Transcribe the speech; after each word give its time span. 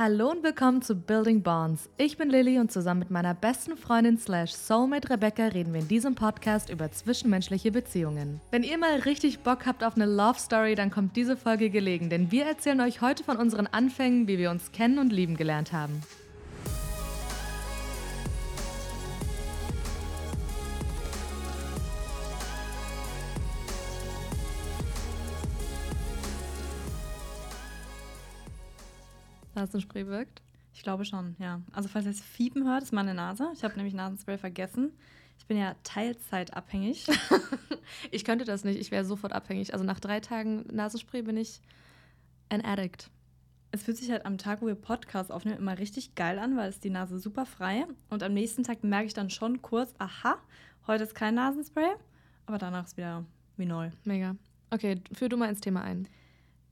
Hallo 0.00 0.30
und 0.30 0.44
willkommen 0.44 0.80
zu 0.80 0.94
Building 0.94 1.42
Bonds. 1.42 1.90
Ich 1.96 2.16
bin 2.16 2.30
Lilly 2.30 2.60
und 2.60 2.70
zusammen 2.70 3.00
mit 3.00 3.10
meiner 3.10 3.34
besten 3.34 3.76
Freundin 3.76 4.16
slash 4.16 4.52
Soulmate 4.52 5.10
Rebecca 5.10 5.46
reden 5.46 5.72
wir 5.72 5.80
in 5.80 5.88
diesem 5.88 6.14
Podcast 6.14 6.70
über 6.70 6.92
zwischenmenschliche 6.92 7.72
Beziehungen. 7.72 8.40
Wenn 8.52 8.62
ihr 8.62 8.78
mal 8.78 9.00
richtig 9.00 9.40
Bock 9.40 9.66
habt 9.66 9.82
auf 9.82 9.96
eine 9.96 10.06
Love 10.06 10.38
Story, 10.38 10.76
dann 10.76 10.92
kommt 10.92 11.16
diese 11.16 11.36
Folge 11.36 11.68
gelegen, 11.68 12.10
denn 12.10 12.30
wir 12.30 12.44
erzählen 12.44 12.80
euch 12.80 13.00
heute 13.00 13.24
von 13.24 13.38
unseren 13.38 13.66
Anfängen, 13.66 14.28
wie 14.28 14.38
wir 14.38 14.52
uns 14.52 14.70
kennen 14.70 15.00
und 15.00 15.12
lieben 15.12 15.36
gelernt 15.36 15.72
haben. 15.72 16.00
Nasenspray 29.58 30.06
wirkt? 30.06 30.42
Ich 30.72 30.82
glaube 30.82 31.04
schon, 31.04 31.34
ja. 31.38 31.60
Also 31.72 31.88
falls 31.88 32.04
ihr 32.04 32.12
es 32.12 32.20
fiepen 32.20 32.64
hört, 32.66 32.82
ist 32.84 32.92
meine 32.92 33.14
Nase. 33.14 33.50
Ich 33.54 33.64
habe 33.64 33.74
nämlich 33.74 33.94
Nasenspray 33.94 34.38
vergessen. 34.38 34.92
Ich 35.38 35.46
bin 35.46 35.56
ja 35.56 35.74
Teilzeitabhängig. 35.82 37.06
ich 38.10 38.24
könnte 38.24 38.44
das 38.44 38.64
nicht. 38.64 38.78
Ich 38.78 38.90
wäre 38.90 39.04
sofort 39.04 39.32
abhängig. 39.32 39.72
Also 39.72 39.84
nach 39.84 39.98
drei 39.98 40.20
Tagen 40.20 40.64
Nasenspray 40.70 41.22
bin 41.22 41.36
ich 41.36 41.60
ein 42.48 42.64
Addict. 42.64 43.10
Es 43.70 43.82
fühlt 43.82 43.96
sich 43.96 44.10
halt 44.10 44.24
am 44.24 44.38
Tag, 44.38 44.62
wo 44.62 44.66
wir 44.66 44.74
Podcasts 44.74 45.30
aufnehmen, 45.30 45.58
immer 45.58 45.78
richtig 45.78 46.14
geil 46.14 46.38
an, 46.38 46.56
weil 46.56 46.70
es 46.70 46.80
die 46.80 46.90
Nase 46.90 47.18
super 47.18 47.44
frei. 47.44 47.86
Und 48.08 48.22
am 48.22 48.32
nächsten 48.32 48.62
Tag 48.62 48.84
merke 48.84 49.06
ich 49.06 49.14
dann 49.14 49.30
schon 49.30 49.60
kurz, 49.60 49.94
aha, 49.98 50.38
heute 50.86 51.04
ist 51.04 51.14
kein 51.14 51.34
Nasenspray. 51.34 51.90
Aber 52.46 52.58
danach 52.58 52.86
ist 52.86 52.96
wieder 52.96 53.24
wie 53.56 53.66
neu. 53.66 53.90
Mega. 54.04 54.36
Okay, 54.70 55.00
führ 55.12 55.28
du 55.28 55.36
mal 55.36 55.48
ins 55.48 55.60
Thema 55.60 55.82
ein. 55.82 56.08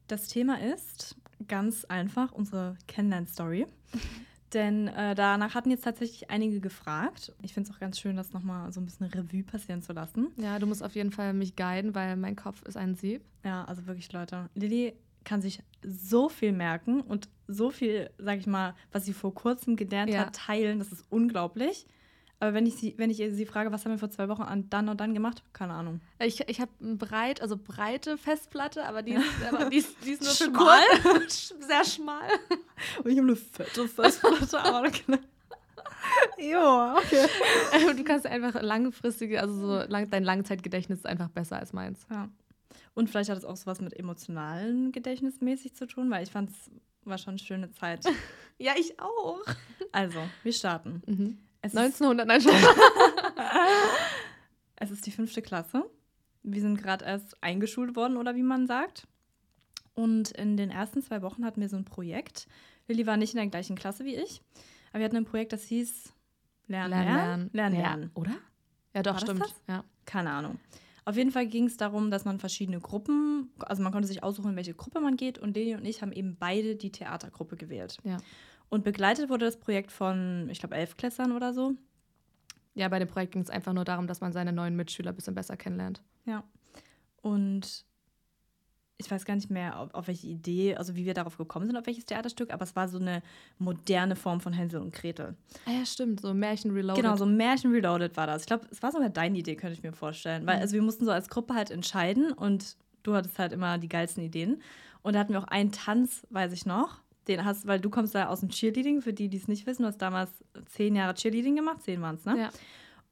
Das 0.07 0.29
Thema 0.29 0.61
ist 0.61 1.17
ganz 1.47 1.85
einfach 1.85 2.33
unsere 2.33 2.77
Kennenlern-Story. 2.87 3.67
Denn 4.53 4.89
äh, 4.89 5.15
danach 5.15 5.55
hatten 5.55 5.71
jetzt 5.71 5.85
tatsächlich 5.85 6.31
einige 6.31 6.61
gefragt. 6.61 7.33
Ich 7.43 7.53
finde 7.53 7.69
es 7.69 7.75
auch 7.75 7.81
ganz 7.81 7.99
schön, 7.99 8.17
das 8.17 8.33
nochmal 8.33 8.73
so 8.73 8.81
ein 8.81 8.85
bisschen 8.85 9.07
Revue 9.07 9.43
passieren 9.43 9.83
zu 9.83 9.93
lassen. 9.93 10.29
Ja, 10.37 10.59
du 10.59 10.67
musst 10.67 10.83
auf 10.83 10.95
jeden 10.95 11.11
Fall 11.11 11.35
mich 11.35 11.57
guiden, 11.57 11.95
weil 11.95 12.17
mein 12.17 12.37
Kopf 12.37 12.63
ist 12.63 12.77
ein 12.77 12.95
Sieb. 12.95 13.23
Ja, 13.45 13.65
also 13.65 13.87
wirklich, 13.87 14.13
Leute. 14.13 14.49
Lilly 14.55 14.95
kann 15.25 15.43
sich 15.43 15.63
so 15.83 16.29
viel 16.29 16.53
merken 16.53 17.01
und 17.01 17.29
so 17.49 17.71
viel, 17.71 18.11
sag 18.19 18.39
ich 18.39 18.47
mal, 18.47 18.75
was 18.93 19.05
sie 19.05 19.13
vor 19.13 19.35
kurzem 19.35 19.77
gelernt 19.77 20.13
ja. 20.13 20.21
hat, 20.21 20.37
teilen. 20.37 20.79
Das 20.79 20.93
ist 20.93 21.05
unglaublich. 21.11 21.87
Aber 22.39 22.53
wenn 22.53 22.67
ich 22.67 22.75
sie, 22.77 22.95
wenn 22.99 23.09
ich 23.09 23.17
sie 23.17 23.47
frage, 23.47 23.73
was 23.73 23.85
haben 23.85 23.93
wir 23.93 23.99
vor 23.99 24.11
zwei 24.11 24.29
Wochen 24.29 24.43
an 24.43 24.69
dann 24.69 24.89
und 24.91 25.01
dann 25.01 25.15
gemacht, 25.15 25.43
keine 25.55 25.73
Ahnung. 25.73 26.01
Ich, 26.19 26.47
ich 26.49 26.61
habe 26.61 26.71
breit, 26.81 27.41
also 27.41 27.57
breite 27.57 28.19
Festplatte, 28.19 28.85
aber 28.85 29.03
die 29.03 29.13
ist, 29.15 29.25
aber 29.51 29.71
die 29.71 29.79
ist, 29.79 29.97
die 30.05 30.11
ist 30.11 30.23
nur 30.23 30.33
schmal. 30.55 30.83
Sehr 31.29 31.85
schmal. 31.85 32.29
Und 33.03 33.11
ich 33.11 33.17
habe 33.19 33.29
eine 33.29 33.37
fette 33.37 33.89
Festplatte, 33.89 34.63
aber 34.63 34.91
Ja, 36.39 36.97
okay. 36.99 37.27
Du 37.97 38.05
kannst 38.05 38.27
einfach 38.27 38.61
langfristige, 38.61 39.41
also 39.41 39.55
so 39.55 39.89
lang, 39.89 40.11
dein 40.11 40.23
Langzeitgedächtnis 40.23 41.01
ist 41.01 41.07
einfach 41.07 41.31
besser 41.31 41.59
als 41.59 41.73
meins. 41.73 42.07
Ja. 42.11 42.29
Und 42.95 43.11
vielleicht 43.11 43.31
hat 43.31 43.39
es 43.39 43.45
auch 43.45 43.57
sowas 43.57 43.81
mit 43.81 43.95
emotionalen 43.95 44.93
Gedächtnis 44.93 45.41
mäßig 45.41 45.75
zu 45.75 45.87
tun, 45.87 46.11
weil 46.11 46.23
ich 46.23 46.31
fand 46.31 46.51
es 46.51 46.71
war 47.07 47.19
schon 47.19 47.33
eine 47.33 47.39
schöne 47.39 47.71
Zeit. 47.71 48.05
ja, 48.59 48.73
ich 48.77 48.99
auch. 49.01 49.41
Also, 49.93 50.19
wir 50.43 50.53
starten. 50.53 51.03
Mhm. 51.07 51.39
Es 51.67 51.77
1900, 51.77 52.27
nein, 52.27 52.41
schon. 52.41 52.53
es 54.77 54.91
ist 54.91 55.07
die 55.07 55.11
fünfte 55.11 55.43
Klasse. 55.43 55.85
Wir 56.43 56.61
sind 56.61 56.81
gerade 56.81 57.05
erst 57.05 57.43
eingeschult 57.43 57.97
worden, 57.97 58.17
oder 58.17 58.37
wie 58.37 58.43
man 58.43 58.67
sagt. 58.67 59.07
Und 59.95 60.31
in 60.33 60.57
den 60.57 60.71
ersten 60.71 61.03
zwei 61.03 61.23
Wochen 61.23 61.45
hatten 61.45 61.61
wir 61.61 61.69
so 61.69 61.77
ein 61.77 61.85
Projekt. 61.85 62.47
Lilly 62.87 63.07
war 63.07 63.17
nicht 63.17 63.35
in 63.35 63.39
der 63.39 63.49
gleichen 63.49 63.77
Klasse 63.77 64.05
wie 64.05 64.15
ich, 64.15 64.43
aber 64.91 65.01
wir 65.01 65.07
hatten 65.07 65.17
ein 65.17 65.25
Projekt, 65.25 65.53
das 65.53 65.65
hieß 65.65 66.13
Lernen, 66.69 66.91
Lernen, 66.91 67.51
Lernen. 67.53 67.77
Lernen, 67.77 68.11
oder? 68.15 68.37
Ja, 68.95 69.03
doch, 69.03 69.15
war 69.15 69.21
stimmt. 69.21 69.55
Ja. 69.69 69.85
Keine 70.05 70.31
Ahnung. 70.31 70.59
Auf 71.05 71.17
jeden 71.17 71.31
Fall 71.31 71.47
ging 71.47 71.67
es 71.67 71.77
darum, 71.77 72.11
dass 72.11 72.25
man 72.25 72.41
verschiedene 72.41 72.81
Gruppen, 72.81 73.51
also 73.61 73.83
man 73.83 73.93
konnte 73.93 74.09
sich 74.09 74.25
aussuchen, 74.25 74.51
in 74.51 74.57
welche 74.57 74.75
Gruppe 74.75 75.01
man 75.01 75.17
geht. 75.17 75.39
Und 75.39 75.57
Lilly 75.57 75.75
und 75.75 75.85
ich 75.85 76.03
haben 76.03 76.13
eben 76.13 76.37
beide 76.37 76.75
die 76.75 76.91
Theatergruppe 76.91 77.57
gewählt. 77.57 77.99
Ja. 78.03 78.17
Und 78.69 78.85
begleitet 78.85 79.29
wurde 79.29 79.45
das 79.45 79.59
Projekt 79.59 79.93
von, 79.93 80.49
ich 80.51 80.59
glaube, 80.59 80.75
Elfklässlern 80.75 81.33
oder 81.33 81.53
so. 81.53 81.75
Ja, 82.75 82.89
bei 82.89 82.99
dem 82.99 83.09
Projekt 83.09 83.33
ging 83.33 83.43
es 83.43 83.51
einfach 83.51 83.73
nur 83.73 83.85
darum, 83.85 84.07
dass 84.07 84.21
man 84.21 84.33
seine 84.33 84.53
neuen 84.53 84.77
Mitschüler 84.77 85.13
ein 85.13 85.17
bisschen 85.17 85.35
besser 85.35 85.57
kennenlernt. 85.57 86.03
Ja. 86.27 86.45
Und 87.23 87.87
ich 88.99 89.11
weiß 89.11 89.25
gar 89.25 89.35
nicht 89.35 89.51
mehr, 89.51 89.79
auf, 89.79 89.93
auf, 89.95 90.09
welche 90.09 90.27
Idee, 90.27 90.77
also 90.77 90.97
wie 90.97 91.05
wir 91.05 91.15
darauf 91.15 91.37
gekommen 91.37 91.67
sind, 91.67 91.77
auf 91.77 91.87
welches 91.87 92.07
Theaterstück, 92.07 92.53
aber 92.53 92.65
es 92.65 92.75
war 92.77 92.89
so 92.89 92.99
eine 92.99 93.23
moderne 93.59 94.17
Form 94.17 94.41
von 94.41 94.53
Hänsel 94.53 94.81
und 94.81 94.95
Gretel. 94.95 95.37
Ah 95.67 95.73
ja, 95.73 95.87
stimmt, 95.87 96.21
so 96.21 96.33
Märchen 96.33 96.71
Reloaded. 96.71 97.03
Genau, 97.03 97.17
so 97.17 97.27
Märchen 97.27 97.73
Reloaded 97.73 98.17
war 98.17 98.27
das. 98.27 98.43
Ich 98.43 98.47
glaube, 98.47 98.67
es 98.71 98.83
war 98.83 98.93
sogar 98.93 99.11
deine 99.11 99.39
Idee, 99.39 99.57
könnte 99.57 99.75
ich 99.75 99.83
mir 99.83 99.93
vorstellen. 99.93 100.47
Weil 100.47 100.57
mhm. 100.57 100.63
also 100.63 100.75
wir 100.75 100.83
mussten 100.83 101.05
so 101.05 101.11
als 101.11 101.29
Gruppe 101.29 101.55
halt 101.55 101.71
entscheiden 101.71 102.33
und 102.33 102.77
du 103.03 103.15
hattest 103.15 103.39
halt 103.39 103.53
immer 103.53 103.79
die 103.79 103.89
geilsten 103.89 104.23
Ideen. 104.23 104.63
Und 105.03 105.15
da 105.15 105.21
hatten 105.21 105.33
wir 105.33 105.41
auch 105.41 105.49
einen 105.49 105.73
Tanz, 105.73 106.27
weiß 106.31 106.53
ich 106.53 106.67
noch. 106.67 107.01
Den 107.29 107.45
hast, 107.45 107.67
weil 107.67 107.81
du 107.81 107.91
kommst 107.91 108.15
da 108.15 108.29
aus 108.29 108.41
dem 108.41 108.51
Cheerleading, 108.51 109.03
für 109.03 109.13
die, 109.13 109.29
die 109.29 109.37
es 109.37 109.49
nicht 109.49 109.67
wissen, 109.67 109.83
du 109.83 109.89
hast 109.89 109.99
damals 109.99 110.31
zehn 110.67 110.95
Jahre 110.95 111.15
Cheerleading 111.15 111.57
gemacht, 111.57 111.83
zehn 111.83 112.01
waren 112.01 112.17
es, 112.17 112.25
ne? 112.25 112.39
Ja. 112.39 112.51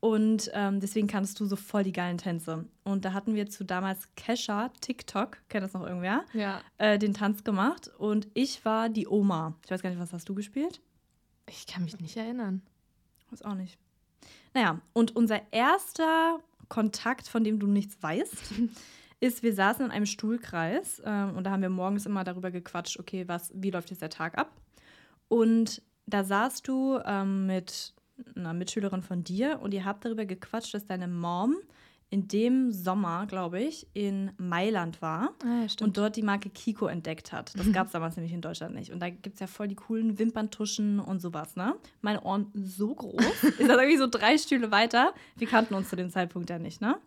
Und 0.04 0.50
ähm, 0.52 0.80
deswegen 0.80 1.06
kannst 1.06 1.40
du 1.40 1.46
so 1.46 1.56
voll 1.56 1.82
die 1.82 1.92
geilen 1.92 2.18
Tänze. 2.18 2.66
Und 2.82 3.06
da 3.06 3.14
hatten 3.14 3.34
wir 3.34 3.48
zu 3.48 3.64
damals 3.64 4.06
Kesha, 4.16 4.68
TikTok, 4.82 5.38
kennt 5.48 5.64
das 5.64 5.72
noch 5.72 5.86
irgendwer? 5.86 6.24
Ja. 6.34 6.60
Äh, 6.76 6.98
den 6.98 7.14
Tanz 7.14 7.42
gemacht. 7.42 7.90
Und 7.96 8.28
ich 8.34 8.66
war 8.66 8.90
die 8.90 9.08
Oma. 9.08 9.54
Ich 9.64 9.70
weiß 9.70 9.80
gar 9.80 9.88
nicht, 9.88 9.98
was 9.98 10.12
hast 10.12 10.28
du 10.28 10.34
gespielt? 10.34 10.82
Ich 11.48 11.66
kann 11.66 11.84
mich 11.84 11.98
nicht 12.00 12.18
erinnern. 12.18 12.60
Weiß 13.30 13.40
auch 13.42 13.54
nicht. 13.54 13.78
Naja, 14.52 14.78
und 14.92 15.16
unser 15.16 15.40
erster 15.52 16.38
Kontakt, 16.68 17.26
von 17.26 17.42
dem 17.42 17.58
du 17.58 17.66
nichts 17.66 17.96
weißt, 18.02 18.52
ist, 19.24 19.42
wir 19.42 19.54
saßen 19.54 19.86
in 19.86 19.90
einem 19.90 20.06
Stuhlkreis 20.06 21.02
ähm, 21.04 21.36
und 21.36 21.44
da 21.44 21.50
haben 21.50 21.62
wir 21.62 21.70
morgens 21.70 22.06
immer 22.06 22.24
darüber 22.24 22.50
gequatscht, 22.50 22.98
okay, 22.98 23.26
was, 23.26 23.50
wie 23.54 23.70
läuft 23.70 23.90
jetzt 23.90 24.02
der 24.02 24.10
Tag 24.10 24.36
ab? 24.36 24.52
Und 25.28 25.82
da 26.06 26.24
saßt 26.24 26.68
du 26.68 27.00
ähm, 27.04 27.46
mit 27.46 27.94
einer 28.36 28.52
Mitschülerin 28.52 29.02
von 29.02 29.24
dir 29.24 29.60
und 29.62 29.74
ihr 29.74 29.84
habt 29.84 30.04
darüber 30.04 30.26
gequatscht, 30.26 30.74
dass 30.74 30.86
deine 30.86 31.08
Mom 31.08 31.56
in 32.10 32.28
dem 32.28 32.70
Sommer, 32.70 33.26
glaube 33.26 33.60
ich, 33.60 33.88
in 33.94 34.30
Mailand 34.36 35.02
war 35.02 35.30
ah, 35.42 35.62
ja, 35.62 35.84
und 35.84 35.96
dort 35.96 36.14
die 36.14 36.22
Marke 36.22 36.50
Kiko 36.50 36.86
entdeckt 36.86 37.32
hat. 37.32 37.58
Das 37.58 37.72
gab 37.72 37.86
es 37.86 37.92
damals 37.92 38.16
nämlich 38.16 38.32
in 38.32 38.40
Deutschland 38.40 38.74
nicht. 38.74 38.92
Und 38.92 39.00
da 39.00 39.10
gibt 39.10 39.34
es 39.34 39.40
ja 39.40 39.46
voll 39.46 39.68
die 39.68 39.74
coolen 39.74 40.18
Wimperntuschen 40.18 41.00
und 41.00 41.20
sowas, 41.20 41.56
ne? 41.56 41.74
Meine 42.02 42.22
Ohren 42.22 42.52
so 42.54 42.94
groß. 42.94 43.24
ist 43.42 43.60
das 43.60 43.68
irgendwie 43.68 43.96
so 43.96 44.06
drei 44.06 44.38
Stühle 44.38 44.70
weiter. 44.70 45.12
Wir 45.36 45.48
kannten 45.48 45.74
uns 45.74 45.88
zu 45.88 45.96
dem 45.96 46.10
Zeitpunkt 46.10 46.50
ja 46.50 46.58
nicht, 46.58 46.80
ne? 46.80 46.98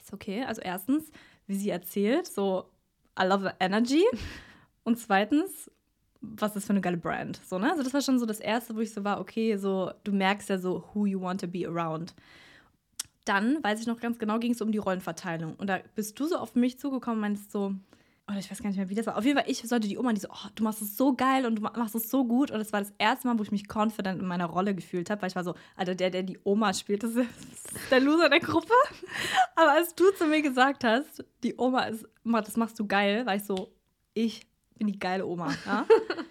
Ist 0.00 0.12
okay. 0.12 0.44
Also 0.44 0.60
erstens, 0.60 1.10
wie 1.50 1.56
sie 1.56 1.70
erzählt, 1.70 2.26
so 2.26 2.70
I 3.20 3.24
love 3.24 3.42
the 3.44 3.64
energy. 3.64 4.04
Und 4.84 4.98
zweitens, 4.98 5.70
was 6.20 6.56
ist 6.56 6.64
für 6.64 6.70
eine 6.70 6.80
geile 6.80 6.96
Brand. 6.96 7.40
So, 7.44 7.58
ne? 7.58 7.70
Also 7.70 7.82
das 7.82 7.92
war 7.92 8.00
schon 8.00 8.18
so 8.18 8.26
das 8.26 8.40
Erste, 8.40 8.74
wo 8.74 8.80
ich 8.80 8.92
so 8.92 9.04
war, 9.04 9.20
okay, 9.20 9.56
so, 9.56 9.92
du 10.04 10.12
merkst 10.12 10.48
ja 10.48 10.58
so, 10.58 10.84
who 10.94 11.06
you 11.06 11.20
want 11.20 11.40
to 11.40 11.48
be 11.48 11.66
around. 11.66 12.14
Dann, 13.24 13.62
weiß 13.62 13.80
ich 13.80 13.86
noch 13.86 14.00
ganz 14.00 14.18
genau, 14.18 14.38
ging 14.38 14.52
es 14.52 14.62
um 14.62 14.72
die 14.72 14.78
Rollenverteilung. 14.78 15.54
Und 15.56 15.66
da 15.66 15.80
bist 15.94 16.18
du 16.18 16.26
so 16.26 16.36
auf 16.36 16.54
mich 16.54 16.78
zugekommen 16.78 17.18
und 17.18 17.20
meinst 17.20 17.50
so, 17.50 17.74
oder 18.30 18.38
ich 18.38 18.50
weiß 18.50 18.62
gar 18.62 18.68
nicht 18.68 18.76
mehr, 18.76 18.88
wie 18.88 18.94
das 18.94 19.06
war. 19.06 19.16
Auf 19.16 19.24
jeden 19.24 19.38
Fall, 19.38 19.50
ich 19.50 19.60
sollte 19.62 19.88
die 19.88 19.98
Oma, 19.98 20.12
die 20.12 20.20
so, 20.20 20.28
oh, 20.30 20.48
du 20.54 20.62
machst 20.62 20.80
es 20.82 20.96
so 20.96 21.14
geil 21.14 21.46
und 21.46 21.56
du 21.56 21.62
machst 21.62 21.94
es 21.94 22.08
so 22.08 22.24
gut. 22.24 22.50
Und 22.50 22.58
das 22.58 22.72
war 22.72 22.80
das 22.80 22.92
erste 22.98 23.26
Mal, 23.26 23.38
wo 23.38 23.42
ich 23.42 23.50
mich 23.50 23.68
confident 23.68 24.20
in 24.20 24.28
meiner 24.28 24.46
Rolle 24.46 24.74
gefühlt 24.74 25.10
habe, 25.10 25.22
weil 25.22 25.28
ich 25.28 25.36
war 25.36 25.44
so, 25.44 25.54
Alter, 25.76 25.94
der, 25.94 26.10
der 26.10 26.22
die 26.22 26.38
Oma 26.44 26.72
spielt, 26.72 27.02
das 27.02 27.16
ist 27.16 27.28
der 27.90 28.00
Loser 28.00 28.28
der 28.28 28.40
Gruppe. 28.40 28.72
Aber 29.56 29.72
als 29.72 29.94
du 29.94 30.10
zu 30.12 30.26
mir 30.26 30.42
gesagt 30.42 30.84
hast, 30.84 31.24
die 31.42 31.56
Oma 31.58 31.84
ist, 31.84 32.06
das 32.24 32.56
machst 32.56 32.78
du 32.78 32.86
geil, 32.86 33.26
war 33.26 33.34
ich 33.34 33.44
so, 33.44 33.72
ich 34.14 34.46
bin 34.78 34.86
die 34.86 34.98
geile 34.98 35.26
Oma. 35.26 35.52
Ja? 35.66 35.84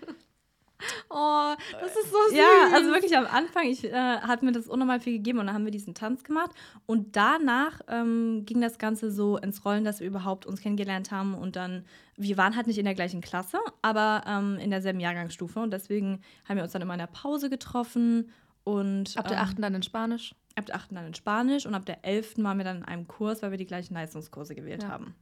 Oh, 1.09 1.53
das 1.81 1.95
ist 1.95 2.12
so 2.12 2.18
süß. 2.30 2.38
Ja, 2.38 2.69
also 2.74 2.92
wirklich 2.92 3.18
am 3.18 3.25
Anfang, 3.25 3.65
ich 3.65 3.83
äh, 3.83 3.92
hat 3.92 4.44
mir 4.44 4.51
das 4.51 4.68
unnormal 4.68 5.00
viel 5.00 5.13
gegeben 5.13 5.39
und 5.39 5.48
dann 5.48 5.56
haben 5.56 5.65
wir 5.65 5.71
diesen 5.71 5.95
Tanz 5.95 6.24
gemacht 6.24 6.51
und 6.86 7.15
danach 7.15 7.81
ähm, 7.88 8.44
ging 8.45 8.62
das 8.62 8.77
Ganze 8.77 9.12
so 9.12 9.38
ins 9.38 9.65
Rollen, 9.65 9.83
dass 9.83 10.00
wir 10.00 10.07
überhaupt 10.07 10.45
uns 10.45 10.62
kennengelernt 10.62 11.12
haben 11.12 11.33
und 11.33 11.56
dann, 11.56 11.86
wir 12.15 12.38
waren 12.38 12.56
halt 12.56 12.68
nicht 12.68 12.77
in 12.77 12.86
der 12.86 12.94
gleichen 12.94 13.21
Klasse, 13.21 13.57
aber 13.81 14.24
ähm, 14.27 14.57
in 14.59 14.69
derselben 14.69 15.00
Jahrgangsstufe 15.00 15.59
und 15.59 15.71
deswegen 15.71 16.21
haben 16.48 16.57
wir 16.57 16.63
uns 16.63 16.74
dann 16.74 16.81
immer 16.81 16.94
in 16.94 17.00
der 17.00 17.07
Pause 17.07 17.50
getroffen 17.50 18.30
und 18.63 19.18
ab 19.18 19.27
der 19.27 19.42
8. 19.42 19.56
Ähm, 19.56 19.62
dann 19.62 19.75
in 19.75 19.83
Spanisch? 19.83 20.36
Ab 20.56 20.68
der 20.68 20.75
8. 20.75 20.92
dann 20.92 21.07
in 21.07 21.13
Spanisch 21.15 21.65
und 21.65 21.74
ab 21.74 21.86
der 21.86 22.06
11. 22.06 22.38
waren 22.38 22.57
wir 22.57 22.65
dann 22.65 22.77
in 22.77 22.86
einem 22.86 23.07
Kurs, 23.07 23.42
weil 23.42 23.51
wir 23.51 23.57
die 23.57 23.65
gleichen 23.65 23.95
Leistungskurse 23.95 24.53
gewählt 24.53 24.83
ja. 24.83 24.89
haben. 24.89 25.15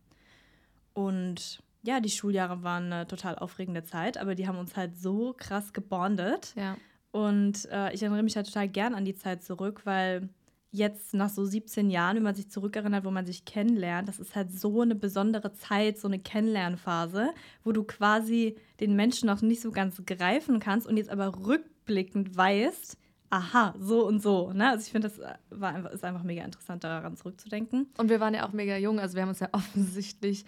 Und 0.94 1.62
ja, 1.88 2.02
die 2.02 2.10
Schuljahre 2.10 2.64
waren 2.64 2.92
eine 2.92 3.08
total 3.08 3.36
aufregende 3.36 3.86
Zeit, 3.86 4.18
aber 4.18 4.36
die 4.36 4.46
haben 4.46 4.58
uns 4.58 4.76
halt 4.76 4.98
so 4.98 5.34
krass 5.38 5.72
gebondet. 5.72 6.54
Ja. 6.58 6.76
Und 7.12 7.66
äh, 7.72 7.94
ich 7.94 8.04
erinnere 8.04 8.24
mich 8.24 8.36
halt 8.36 8.46
total 8.46 8.68
gern 8.68 8.94
an 8.94 9.06
die 9.06 9.16
Zeit 9.16 9.42
zurück, 9.42 9.84
weil 9.86 10.28
jetzt 10.70 11.14
nach 11.14 11.30
so 11.30 11.46
17 11.46 11.90
Jahren, 11.90 12.18
wenn 12.18 12.24
man 12.24 12.36
sich 12.36 12.52
zurückerinnert, 12.52 13.06
wo 13.06 13.10
man 13.10 13.26
sich 13.26 13.46
kennenlernt, 13.46 14.10
das 14.10 14.20
ist 14.20 14.36
halt 14.36 14.52
so 14.52 14.82
eine 14.82 14.96
besondere 14.96 15.54
Zeit, 15.54 15.98
so 15.98 16.10
eine 16.10 16.20
Kennenlernphase, 16.20 17.30
wo 17.64 17.72
du 17.72 17.86
quasi 17.86 18.58
den 18.82 18.98
Menschen 18.98 19.28
noch 19.28 19.42
nicht 19.42 19.62
so 19.62 19.72
ganz 19.72 20.04
greifen 20.06 20.60
kannst 20.60 20.88
und 20.88 20.98
jetzt 20.98 21.10
aber 21.10 21.48
rückblickend 21.48 22.36
weißt, 22.36 22.98
aha, 23.30 23.74
so 23.80 24.06
und 24.06 24.22
so. 24.22 24.52
Ne? 24.52 24.70
Also 24.70 24.86
ich 24.86 24.92
finde, 24.92 25.10
das 25.10 25.20
war 25.50 25.74
einfach, 25.74 25.92
ist 25.92 26.04
einfach 26.04 26.24
mega 26.24 26.44
interessant, 26.44 26.84
daran 26.84 27.16
zurückzudenken. 27.16 27.88
Und 27.98 28.10
wir 28.10 28.20
waren 28.20 28.34
ja 28.34 28.46
auch 28.48 28.54
mega 28.54 28.78
jung, 28.78 29.00
also 29.00 29.16
wir 29.16 29.22
haben 29.22 29.30
uns 29.30 29.40
ja 29.40 29.50
offensichtlich 29.54 30.46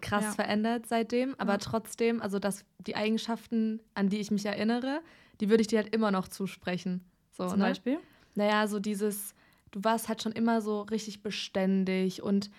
krass 0.00 0.24
ja. 0.24 0.32
verändert 0.32 0.86
seitdem, 0.86 1.34
aber 1.38 1.52
ja. 1.52 1.58
trotzdem, 1.58 2.22
also 2.22 2.38
dass 2.38 2.64
die 2.78 2.96
Eigenschaften, 2.96 3.80
an 3.94 4.08
die 4.08 4.18
ich 4.18 4.30
mich 4.30 4.46
erinnere, 4.46 5.00
die 5.40 5.48
würde 5.48 5.60
ich 5.60 5.68
dir 5.68 5.80
halt 5.80 5.94
immer 5.94 6.10
noch 6.10 6.28
zusprechen. 6.28 7.04
So, 7.32 7.48
Zum 7.48 7.58
ne? 7.58 7.66
Beispiel? 7.66 7.98
Naja, 8.34 8.66
so 8.66 8.80
dieses, 8.80 9.34
du 9.70 9.84
warst 9.84 10.08
halt 10.08 10.22
schon 10.22 10.32
immer 10.32 10.60
so 10.60 10.82
richtig 10.82 11.22
beständig 11.22 12.22
und 12.22 12.50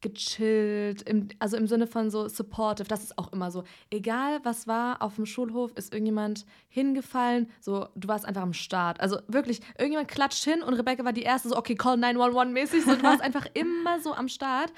gechillt, 0.00 1.02
im, 1.02 1.28
also 1.38 1.56
im 1.56 1.66
Sinne 1.66 1.86
von 1.86 2.10
so 2.10 2.26
supportive, 2.28 2.88
das 2.88 3.02
ist 3.02 3.18
auch 3.18 3.32
immer 3.32 3.50
so. 3.50 3.64
Egal 3.90 4.40
was 4.44 4.66
war 4.66 5.02
auf 5.02 5.16
dem 5.16 5.26
Schulhof, 5.26 5.72
ist 5.74 5.92
irgendjemand 5.92 6.46
hingefallen, 6.68 7.50
so 7.60 7.86
du 7.94 8.08
warst 8.08 8.24
einfach 8.24 8.42
am 8.42 8.54
Start. 8.54 9.00
Also 9.00 9.18
wirklich, 9.28 9.60
irgendjemand 9.78 10.08
klatscht 10.08 10.44
hin 10.44 10.62
und 10.62 10.74
Rebecca 10.74 11.04
war 11.04 11.12
die 11.12 11.22
erste, 11.22 11.50
so 11.50 11.56
okay, 11.56 11.74
call 11.74 11.98
911 11.98 12.52
mäßig, 12.52 12.84
so 12.84 12.94
du 12.96 13.02
warst 13.02 13.20
einfach 13.22 13.46
immer 13.52 14.00
so 14.00 14.14
am 14.14 14.28
Start. 14.28 14.72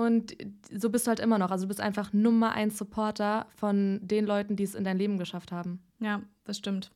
Und 0.00 0.34
so 0.72 0.88
bist 0.88 1.06
du 1.06 1.08
halt 1.10 1.20
immer 1.20 1.36
noch. 1.36 1.50
Also 1.50 1.64
du 1.64 1.68
bist 1.68 1.80
einfach 1.80 2.14
Nummer 2.14 2.52
eins 2.52 2.78
Supporter 2.78 3.46
von 3.54 4.00
den 4.02 4.24
Leuten, 4.24 4.56
die 4.56 4.62
es 4.62 4.74
in 4.74 4.84
dein 4.84 4.96
Leben 4.96 5.18
geschafft 5.18 5.52
haben. 5.52 5.82
Ja, 5.98 6.22
das 6.44 6.56
stimmt. 6.56 6.90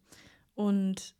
Und 0.54 1.14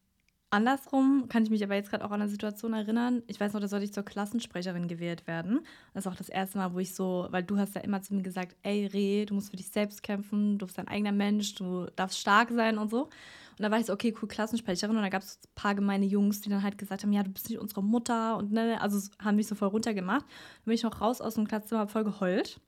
Andersrum 0.49 1.29
kann 1.29 1.43
ich 1.43 1.51
mich 1.51 1.63
aber 1.63 1.75
jetzt 1.75 1.91
gerade 1.91 2.05
auch 2.05 2.13
an 2.13 2.23
eine 2.23 2.31
Situation 2.31 2.73
erinnern. 2.73 3.23
Ich 3.27 3.39
weiß 3.41 3.53
noch, 3.53 3.61
da 3.61 3.69
sollte 3.69 3.85
ich 3.85 3.93
zur 3.93 4.05
Klassensprecherin 4.05 4.87
gewählt 4.87 5.27
werden. 5.27 5.61
Das 5.93 6.07
ist 6.07 6.13
auch 6.13 6.17
das 6.17 6.29
erste 6.29 6.59
Mal, 6.59 6.73
wo 6.73 6.79
ich 6.79 6.95
so, 6.95 7.27
weil 7.31 7.43
du 7.43 7.59
hast 7.59 7.75
ja 7.75 7.81
immer 7.81 8.01
zu 8.01 8.15
mir 8.15 8.23
gesagt, 8.23 8.57
ey 8.63 8.87
Reh, 8.87 9.27
du 9.27 9.35
musst 9.35 9.51
für 9.51 9.57
dich 9.57 9.69
selbst 9.69 10.03
kämpfen, 10.03 10.57
du 10.59 10.67
bist 10.67 10.79
ein 10.79 10.89
eigener 10.89 11.13
Mensch, 11.13 11.57
du 11.57 11.87
darfst 11.97 12.19
stark 12.19 12.51
sein 12.53 12.79
und 12.79 12.89
so. 12.89 13.11
Und 13.59 13.63
da 13.63 13.71
war 13.71 13.79
ich 13.79 13.87
so, 13.87 13.93
okay, 13.93 14.15
cool, 14.21 14.29
Klassensprecherin. 14.29 14.97
Und 14.97 15.03
da 15.03 15.09
gab 15.09 15.23
es 15.23 15.39
ein 15.45 15.55
paar 15.55 15.75
gemeine 15.75 16.07
Jungs, 16.07 16.41
die 16.41 16.51
dann 16.51 16.63
halt 16.63 16.79
gesagt 16.79 17.03
haben, 17.03 17.13
ja, 17.13 17.23
du 17.23 17.31
bist 17.31 17.49
nicht 17.49 17.59
unsere 17.59 17.83
Mutter 17.83 18.37
und 18.37 18.53
ne, 18.53 18.81
also 18.81 18.99
haben 19.23 19.37
mich 19.37 19.47
so 19.47 19.55
voll 19.55 19.69
runtergemacht. 19.69 20.23
Dann 20.23 20.65
bin 20.67 20.75
ich 20.75 20.83
noch 20.83 21.01
raus 21.01 21.21
aus 21.21 21.35
dem 21.35 21.47
Klassenzimmer, 21.47 21.89
voll 21.89 22.05
geheult 22.05 22.61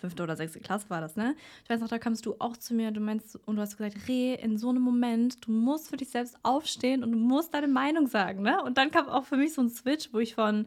fünfte 0.00 0.22
oder 0.22 0.36
sechste 0.36 0.60
Klasse 0.60 0.90
war 0.90 1.00
das, 1.00 1.16
ne? 1.16 1.36
Ich 1.64 1.70
weiß 1.70 1.80
noch, 1.80 1.88
da 1.88 1.98
kamst 1.98 2.26
du 2.26 2.34
auch 2.38 2.56
zu 2.56 2.74
mir 2.74 2.88
und 2.88 2.94
du 2.94 3.00
meinst, 3.00 3.36
und 3.46 3.56
du 3.56 3.62
hast 3.62 3.76
gesagt, 3.76 4.08
Reh, 4.08 4.34
in 4.34 4.58
so 4.58 4.70
einem 4.70 4.82
Moment, 4.82 5.46
du 5.46 5.52
musst 5.52 5.88
für 5.88 5.96
dich 5.96 6.10
selbst 6.10 6.36
aufstehen 6.42 7.04
und 7.04 7.12
du 7.12 7.18
musst 7.18 7.54
deine 7.54 7.68
Meinung 7.68 8.06
sagen, 8.06 8.42
ne? 8.42 8.62
Und 8.62 8.78
dann 8.78 8.90
kam 8.90 9.08
auch 9.08 9.24
für 9.24 9.36
mich 9.36 9.54
so 9.54 9.62
ein 9.62 9.70
Switch, 9.70 10.12
wo 10.12 10.18
ich 10.18 10.34
von 10.34 10.66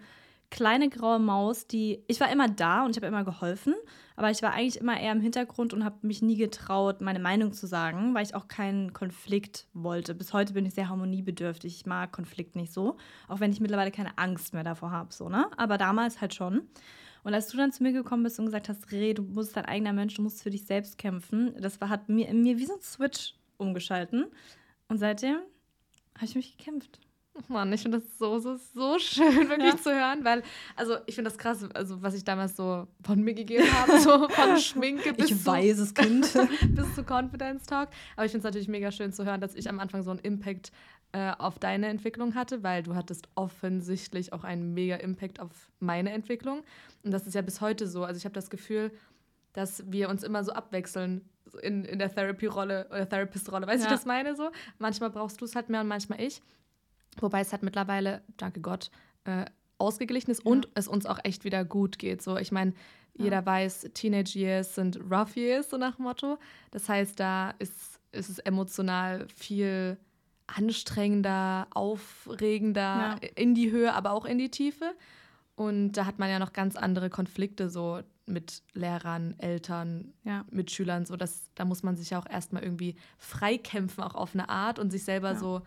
kleine 0.49 0.89
graue 0.89 1.19
Maus, 1.19 1.67
die, 1.67 2.03
ich 2.07 2.19
war 2.19 2.31
immer 2.31 2.47
da 2.47 2.85
und 2.85 2.91
ich 2.91 2.97
habe 2.97 3.07
immer 3.07 3.23
geholfen, 3.23 3.73
aber 4.15 4.31
ich 4.31 4.41
war 4.41 4.53
eigentlich 4.53 4.79
immer 4.79 4.99
eher 4.99 5.11
im 5.11 5.21
Hintergrund 5.21 5.73
und 5.73 5.83
habe 5.83 6.07
mich 6.07 6.21
nie 6.21 6.37
getraut, 6.37 7.01
meine 7.01 7.19
Meinung 7.19 7.53
zu 7.53 7.67
sagen, 7.67 8.13
weil 8.13 8.25
ich 8.25 8.35
auch 8.35 8.47
keinen 8.47 8.93
Konflikt 8.93 9.67
wollte. 9.73 10.15
Bis 10.15 10.33
heute 10.33 10.53
bin 10.53 10.65
ich 10.65 10.73
sehr 10.73 10.89
harmoniebedürftig. 10.89 11.75
Ich 11.75 11.85
mag 11.85 12.11
Konflikt 12.11 12.55
nicht 12.55 12.71
so, 12.71 12.97
auch 13.27 13.39
wenn 13.39 13.51
ich 13.51 13.59
mittlerweile 13.59 13.91
keine 13.91 14.17
Angst 14.17 14.53
mehr 14.53 14.63
davor 14.63 14.91
habe, 14.91 15.13
so, 15.13 15.29
ne? 15.29 15.47
Aber 15.57 15.77
damals 15.77 16.21
halt 16.21 16.33
schon. 16.33 16.67
Und 17.23 17.33
als 17.33 17.47
du 17.47 17.57
dann 17.57 17.71
zu 17.71 17.81
mir 17.81 17.91
gekommen 17.91 18.23
bist 18.23 18.37
und 18.39 18.45
gesagt 18.45 18.69
hast, 18.69 18.91
Reh, 18.91 19.15
du 19.15 19.23
musst 19.23 19.57
dein 19.57 19.65
eigener 19.65 19.93
Mensch, 19.93 20.13
du 20.13 20.21
musst 20.21 20.43
für 20.43 20.51
dich 20.51 20.65
selbst 20.65 20.97
kämpfen, 20.97 21.55
das 21.59 21.81
war, 21.81 21.89
hat 21.89 22.07
mir 22.07 22.27
in 22.27 22.43
mir 22.43 22.57
wie 22.59 22.65
so 22.65 22.75
ein 22.75 22.81
Switch 22.81 23.33
umgeschalten. 23.57 24.27
Und 24.87 24.99
seitdem 24.99 25.37
habe 26.15 26.25
ich 26.25 26.35
mich 26.35 26.57
gekämpft. 26.57 26.99
Mann, 27.47 27.71
ich 27.73 27.81
finde 27.81 27.99
das 27.99 28.17
so, 28.17 28.39
so, 28.39 28.55
so 28.55 28.97
schön, 28.97 29.49
wirklich 29.49 29.73
ja. 29.73 29.77
zu 29.77 29.91
hören, 29.93 30.23
weil, 30.23 30.41
also 30.75 30.95
ich 31.05 31.15
finde 31.15 31.29
das 31.29 31.37
krass, 31.37 31.63
also 31.73 32.01
was 32.01 32.13
ich 32.13 32.23
damals 32.23 32.55
so 32.55 32.87
von 33.03 33.21
mir 33.21 33.33
gegeben 33.33 33.67
habe, 33.73 33.99
so 33.99 34.29
von 34.29 34.57
Schminke 34.57 35.13
bis 35.13 35.31
ich 35.31 35.43
zu, 35.43 35.45
weiß 35.45 35.79
es, 35.79 35.93
Kind. 35.93 36.31
bis 36.75 36.95
zu 36.95 37.03
Confidence 37.03 37.65
Talk. 37.65 37.89
Aber 38.15 38.25
ich 38.25 38.31
finde 38.31 38.47
es 38.47 38.51
natürlich 38.51 38.67
mega 38.67 38.91
schön 38.91 39.11
zu 39.11 39.25
hören, 39.25 39.41
dass 39.41 39.55
ich 39.55 39.69
am 39.69 39.79
Anfang 39.79 40.03
so 40.03 40.11
einen 40.11 40.19
Impact 40.19 40.71
äh, 41.11 41.31
auf 41.37 41.59
deine 41.59 41.87
Entwicklung 41.87 42.35
hatte, 42.35 42.63
weil 42.63 42.83
du 42.83 42.95
hattest 42.95 43.27
offensichtlich 43.35 44.33
auch 44.33 44.43
einen 44.43 44.73
mega 44.73 44.95
Impact 44.95 45.39
auf 45.39 45.71
meine 45.79 46.11
Entwicklung. 46.11 46.63
Und 47.03 47.11
das 47.11 47.27
ist 47.27 47.35
ja 47.35 47.41
bis 47.41 47.61
heute 47.61 47.87
so. 47.87 48.03
Also 48.03 48.17
ich 48.17 48.25
habe 48.25 48.35
das 48.35 48.49
Gefühl, 48.49 48.91
dass 49.53 49.83
wir 49.91 50.09
uns 50.09 50.23
immer 50.23 50.43
so 50.43 50.51
abwechseln 50.51 51.29
in, 51.61 51.85
in 51.85 51.99
der 51.99 52.13
Therapy-Rolle 52.13 52.87
oder 52.89 53.07
Therapist-Rolle. 53.07 53.67
Weißt 53.67 53.83
du, 53.83 53.87
ja. 53.87 53.93
ich 53.93 53.99
das 53.99 54.05
meine 54.05 54.35
so? 54.35 54.51
Manchmal 54.79 55.09
brauchst 55.09 55.39
du 55.39 55.45
es 55.45 55.55
halt 55.55 55.69
mehr 55.69 55.81
und 55.81 55.87
manchmal 55.87 56.19
ich. 56.21 56.41
Wobei 57.19 57.41
es 57.41 57.51
halt 57.51 57.63
mittlerweile, 57.63 58.21
danke 58.37 58.61
Gott, 58.61 58.91
äh, 59.25 59.45
ausgeglichen 59.77 60.31
ist 60.31 60.43
ja. 60.45 60.51
und 60.51 60.69
es 60.75 60.87
uns 60.87 61.05
auch 61.05 61.19
echt 61.23 61.43
wieder 61.43 61.65
gut 61.65 61.99
geht. 61.99 62.21
So, 62.21 62.37
ich 62.37 62.51
meine, 62.51 62.73
jeder 63.17 63.37
ja. 63.37 63.45
weiß, 63.45 63.89
Teenage 63.93 64.37
Years 64.37 64.75
sind 64.75 64.99
rough 65.09 65.35
years, 65.35 65.69
so 65.69 65.77
nach 65.77 65.97
Motto. 65.97 66.37
Das 66.71 66.89
heißt, 66.89 67.19
da 67.19 67.51
ist, 67.59 67.99
ist 68.11 68.29
es 68.29 68.39
emotional 68.39 69.27
viel 69.33 69.97
anstrengender, 70.47 71.67
aufregender 71.71 73.17
ja. 73.21 73.29
in 73.35 73.55
die 73.55 73.71
Höhe, 73.71 73.93
aber 73.93 74.11
auch 74.11 74.25
in 74.25 74.37
die 74.37 74.51
Tiefe. 74.51 74.93
Und 75.55 75.93
da 75.93 76.05
hat 76.05 76.19
man 76.19 76.29
ja 76.29 76.39
noch 76.39 76.53
ganz 76.53 76.75
andere 76.75 77.09
Konflikte 77.09 77.69
so 77.69 78.01
mit 78.25 78.63
Lehrern, 78.73 79.35
Eltern, 79.37 80.13
ja. 80.23 80.43
Mitschülern, 80.49 81.05
so 81.05 81.15
dass 81.15 81.49
da 81.55 81.63
muss 81.63 81.83
man 81.83 81.95
sich 81.95 82.09
ja 82.09 82.19
auch 82.19 82.29
erstmal 82.29 82.63
irgendwie 82.63 82.95
freikämpfen, 83.17 84.03
auch 84.03 84.15
auf 84.15 84.33
eine 84.33 84.49
Art 84.49 84.79
und 84.79 84.91
sich 84.91 85.03
selber 85.03 85.35
so 85.35 85.61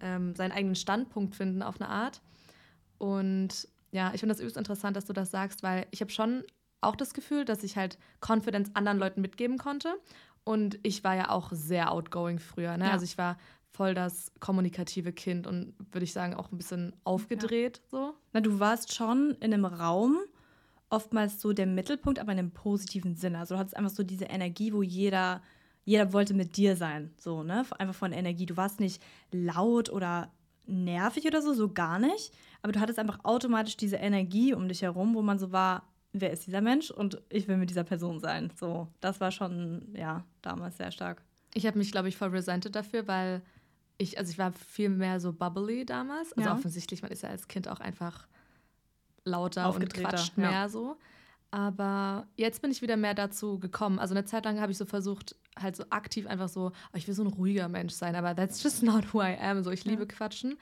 ähm, 0.00 0.34
seinen 0.34 0.52
eigenen 0.52 0.74
Standpunkt 0.74 1.34
finden 1.34 1.62
auf 1.62 1.80
eine 1.80 1.90
Art. 1.90 2.20
Und 2.98 3.68
ja, 3.92 4.12
ich 4.14 4.20
finde 4.20 4.34
das 4.34 4.40
übelst 4.40 4.56
interessant, 4.56 4.96
dass 4.96 5.06
du 5.06 5.12
das 5.12 5.30
sagst, 5.30 5.62
weil 5.62 5.86
ich 5.90 6.00
habe 6.00 6.10
schon 6.10 6.44
auch 6.80 6.96
das 6.96 7.14
Gefühl, 7.14 7.44
dass 7.44 7.62
ich 7.62 7.76
halt 7.76 7.98
Confidence 8.20 8.70
anderen 8.74 8.98
Leuten 8.98 9.20
mitgeben 9.20 9.58
konnte. 9.58 9.94
Und 10.44 10.78
ich 10.82 11.04
war 11.04 11.14
ja 11.14 11.30
auch 11.30 11.50
sehr 11.52 11.92
outgoing 11.92 12.38
früher. 12.38 12.76
Ne? 12.76 12.86
Ja. 12.86 12.92
Also 12.92 13.04
ich 13.04 13.18
war 13.18 13.36
voll 13.72 13.94
das 13.94 14.32
kommunikative 14.40 15.12
Kind 15.12 15.46
und 15.46 15.74
würde 15.92 16.04
ich 16.04 16.12
sagen 16.12 16.34
auch 16.34 16.50
ein 16.50 16.56
bisschen 16.56 16.94
aufgedreht 17.04 17.78
ja. 17.78 17.98
so. 17.98 18.14
Na, 18.32 18.40
du 18.40 18.58
warst 18.58 18.94
schon 18.94 19.36
in 19.40 19.54
einem 19.54 19.64
Raum 19.64 20.18
oftmals 20.88 21.40
so 21.40 21.52
der 21.52 21.66
Mittelpunkt, 21.66 22.18
aber 22.18 22.32
in 22.32 22.38
einem 22.38 22.50
positiven 22.50 23.14
Sinne. 23.14 23.38
Also 23.38 23.54
du 23.54 23.60
hattest 23.60 23.76
einfach 23.76 23.90
so 23.90 24.02
diese 24.02 24.24
Energie, 24.24 24.72
wo 24.72 24.82
jeder 24.82 25.40
jeder 25.90 26.12
wollte 26.12 26.34
mit 26.34 26.56
dir 26.56 26.76
sein, 26.76 27.10
so, 27.18 27.42
ne? 27.42 27.66
Einfach 27.76 27.96
von 27.96 28.12
Energie. 28.12 28.46
Du 28.46 28.56
warst 28.56 28.78
nicht 28.78 29.02
laut 29.32 29.90
oder 29.90 30.30
nervig 30.66 31.26
oder 31.26 31.42
so, 31.42 31.52
so 31.52 31.68
gar 31.68 31.98
nicht, 31.98 32.32
aber 32.62 32.70
du 32.70 32.78
hattest 32.78 33.00
einfach 33.00 33.24
automatisch 33.24 33.76
diese 33.76 33.96
Energie 33.96 34.54
um 34.54 34.68
dich 34.68 34.82
herum, 34.82 35.16
wo 35.16 35.22
man 35.22 35.40
so 35.40 35.50
war, 35.50 35.82
wer 36.12 36.30
ist 36.30 36.46
dieser 36.46 36.60
Mensch 36.60 36.92
und 36.92 37.20
ich 37.28 37.48
will 37.48 37.56
mit 37.56 37.70
dieser 37.70 37.82
Person 37.82 38.20
sein. 38.20 38.52
So, 38.54 38.86
das 39.00 39.20
war 39.20 39.32
schon 39.32 39.92
ja, 39.96 40.22
damals 40.42 40.76
sehr 40.76 40.92
stark. 40.92 41.22
Ich 41.54 41.66
habe 41.66 41.76
mich 41.76 41.90
glaube 41.90 42.08
ich 42.08 42.16
voll 42.16 42.28
resented 42.28 42.76
dafür, 42.76 43.08
weil 43.08 43.42
ich, 43.98 44.16
also 44.16 44.30
ich 44.30 44.38
war 44.38 44.52
viel 44.52 44.90
mehr 44.90 45.18
so 45.18 45.32
bubbly 45.32 45.84
damals. 45.84 46.32
Also 46.34 46.50
ja. 46.50 46.54
offensichtlich, 46.54 47.02
man 47.02 47.10
ist 47.10 47.24
ja 47.24 47.30
als 47.30 47.48
Kind 47.48 47.66
auch 47.66 47.80
einfach 47.80 48.28
lauter 49.24 49.74
und 49.74 49.92
quatscht 49.92 50.38
mehr 50.38 50.52
ja. 50.52 50.68
so. 50.68 50.96
Aber 51.50 52.28
jetzt 52.36 52.62
bin 52.62 52.70
ich 52.70 52.80
wieder 52.80 52.96
mehr 52.96 53.14
dazu 53.14 53.58
gekommen. 53.58 53.98
Also 53.98 54.14
eine 54.14 54.24
Zeit 54.24 54.44
lang 54.44 54.60
habe 54.60 54.70
ich 54.70 54.78
so 54.78 54.84
versucht, 54.84 55.34
halt 55.58 55.74
so 55.74 55.84
aktiv 55.90 56.26
einfach 56.26 56.48
so, 56.48 56.68
oh, 56.68 56.96
ich 56.96 57.08
will 57.08 57.14
so 57.14 57.24
ein 57.24 57.28
ruhiger 57.28 57.68
Mensch 57.68 57.92
sein, 57.92 58.14
aber 58.14 58.36
that's 58.36 58.62
just 58.62 58.82
not 58.84 59.12
who 59.12 59.20
I 59.20 59.36
am. 59.40 59.62
So, 59.62 59.70
ich 59.70 59.84
liebe 59.84 60.02
ja. 60.02 60.08
Quatschen. 60.08 60.56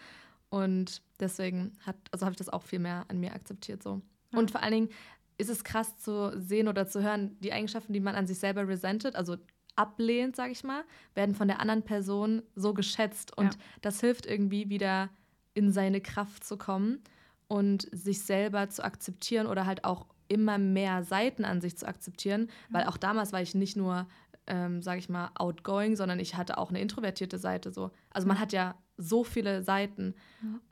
Und 0.50 1.02
deswegen 1.20 1.72
hat, 1.84 1.96
also 2.10 2.24
habe 2.24 2.32
ich 2.32 2.38
das 2.38 2.48
auch 2.48 2.62
viel 2.62 2.78
mehr 2.78 3.04
an 3.08 3.20
mir 3.20 3.34
akzeptiert. 3.34 3.82
So. 3.82 4.00
Ja. 4.32 4.38
Und 4.38 4.50
vor 4.50 4.62
allen 4.62 4.72
Dingen 4.72 4.88
ist 5.36 5.50
es 5.50 5.62
krass 5.62 5.98
zu 5.98 6.32
sehen 6.40 6.68
oder 6.68 6.86
zu 6.86 7.02
hören, 7.02 7.36
die 7.40 7.52
Eigenschaften, 7.52 7.92
die 7.92 8.00
man 8.00 8.14
an 8.14 8.26
sich 8.26 8.38
selber 8.38 8.66
resentet, 8.66 9.14
also 9.14 9.36
ablehnt, 9.76 10.36
sage 10.36 10.52
ich 10.52 10.64
mal, 10.64 10.84
werden 11.14 11.34
von 11.34 11.48
der 11.48 11.60
anderen 11.60 11.84
Person 11.84 12.42
so 12.56 12.74
geschätzt. 12.74 13.36
Und 13.36 13.54
ja. 13.54 13.60
das 13.82 14.00
hilft 14.00 14.26
irgendwie 14.26 14.68
wieder 14.68 15.10
in 15.54 15.70
seine 15.70 16.00
Kraft 16.00 16.44
zu 16.44 16.56
kommen 16.56 17.00
und 17.46 17.88
sich 17.92 18.22
selber 18.22 18.68
zu 18.68 18.84
akzeptieren 18.84 19.46
oder 19.46 19.66
halt 19.66 19.84
auch 19.84 20.06
immer 20.28 20.58
mehr 20.58 21.02
Seiten 21.02 21.44
an 21.44 21.60
sich 21.60 21.76
zu 21.76 21.86
akzeptieren, 21.86 22.48
weil 22.70 22.84
auch 22.84 22.96
damals 22.96 23.32
war 23.32 23.40
ich 23.40 23.54
nicht 23.54 23.76
nur, 23.76 24.06
ähm, 24.46 24.82
sage 24.82 24.98
ich 24.98 25.08
mal, 25.08 25.30
outgoing, 25.34 25.96
sondern 25.96 26.20
ich 26.20 26.36
hatte 26.36 26.58
auch 26.58 26.70
eine 26.70 26.80
introvertierte 26.80 27.38
Seite 27.38 27.72
so. 27.72 27.90
Also 28.10 28.28
man 28.28 28.38
hat 28.38 28.52
ja 28.52 28.74
so 28.96 29.24
viele 29.24 29.62
Seiten 29.62 30.14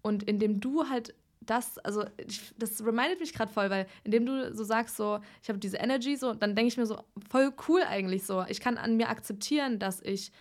und 0.02 0.22
indem 0.24 0.60
du 0.60 0.88
halt 0.88 1.14
das, 1.40 1.78
also 1.78 2.04
ich, 2.16 2.52
das 2.58 2.84
remindet 2.84 3.20
mich 3.20 3.32
gerade 3.32 3.52
voll, 3.52 3.70
weil 3.70 3.86
indem 4.04 4.26
du 4.26 4.54
so 4.54 4.64
sagst, 4.64 4.96
so, 4.96 5.20
ich 5.42 5.48
habe 5.48 5.58
diese 5.58 5.76
Energy, 5.76 6.16
so, 6.16 6.34
dann 6.34 6.54
denke 6.54 6.68
ich 6.68 6.76
mir 6.76 6.86
so, 6.86 7.04
voll 7.28 7.52
cool 7.68 7.82
eigentlich 7.88 8.24
so. 8.24 8.44
Ich 8.48 8.60
kann 8.60 8.76
an 8.76 8.96
mir 8.96 9.08
akzeptieren, 9.08 9.78
dass 9.78 10.02
ich 10.02 10.32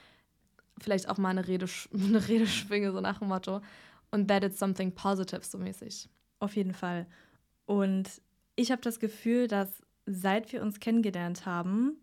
vielleicht 0.79 1.10
auch 1.10 1.17
mal 1.17 1.29
eine 1.29 1.48
Rede, 1.48 1.67
eine 1.93 2.27
Rede 2.27 2.48
schwinge, 2.48 2.91
so 2.91 3.01
nach 3.01 3.19
dem 3.19 3.29
Motto. 3.29 3.62
Und 4.12 4.27
that 4.27 4.43
it's 4.43 4.60
something 4.60 4.93
positive, 4.93 5.41
so 5.43 5.57
mäßig. 5.57 6.10
Auf 6.39 6.55
jeden 6.55 6.74
Fall. 6.74 7.07
Und 7.65 8.10
ich 8.55 8.71
habe 8.71 8.81
das 8.81 9.00
Gefühl, 9.00 9.47
dass 9.47 9.81
seit 10.05 10.51
wir 10.53 10.62
uns 10.62 10.79
kennengelernt 10.79 11.45
haben, 11.45 11.97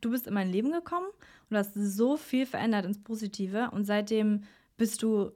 du 0.00 0.10
bist 0.10 0.26
in 0.26 0.34
mein 0.34 0.50
Leben 0.50 0.72
gekommen 0.72 1.06
und 1.50 1.56
hast 1.56 1.74
so 1.74 2.16
viel 2.16 2.46
verändert 2.46 2.84
ins 2.84 3.02
Positive 3.02 3.70
und 3.72 3.84
seitdem 3.84 4.44
bist 4.76 5.02
du 5.02 5.32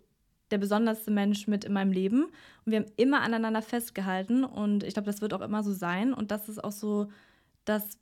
der 0.50 0.58
besonderste 0.58 1.10
Mensch 1.10 1.46
mit 1.46 1.64
in 1.64 1.72
meinem 1.72 1.92
Leben. 1.92 2.24
Und 2.64 2.72
wir 2.72 2.78
haben 2.78 2.92
immer 2.96 3.20
aneinander 3.22 3.62
festgehalten. 3.62 4.44
Und 4.44 4.84
ich 4.84 4.94
glaube, 4.94 5.06
das 5.06 5.20
wird 5.20 5.34
auch 5.34 5.40
immer 5.40 5.62
so 5.62 5.72
sein. 5.72 6.12
Und 6.12 6.30
das 6.30 6.48
ist 6.48 6.62
auch 6.62 6.72
so 6.72 7.08
das, 7.64 7.98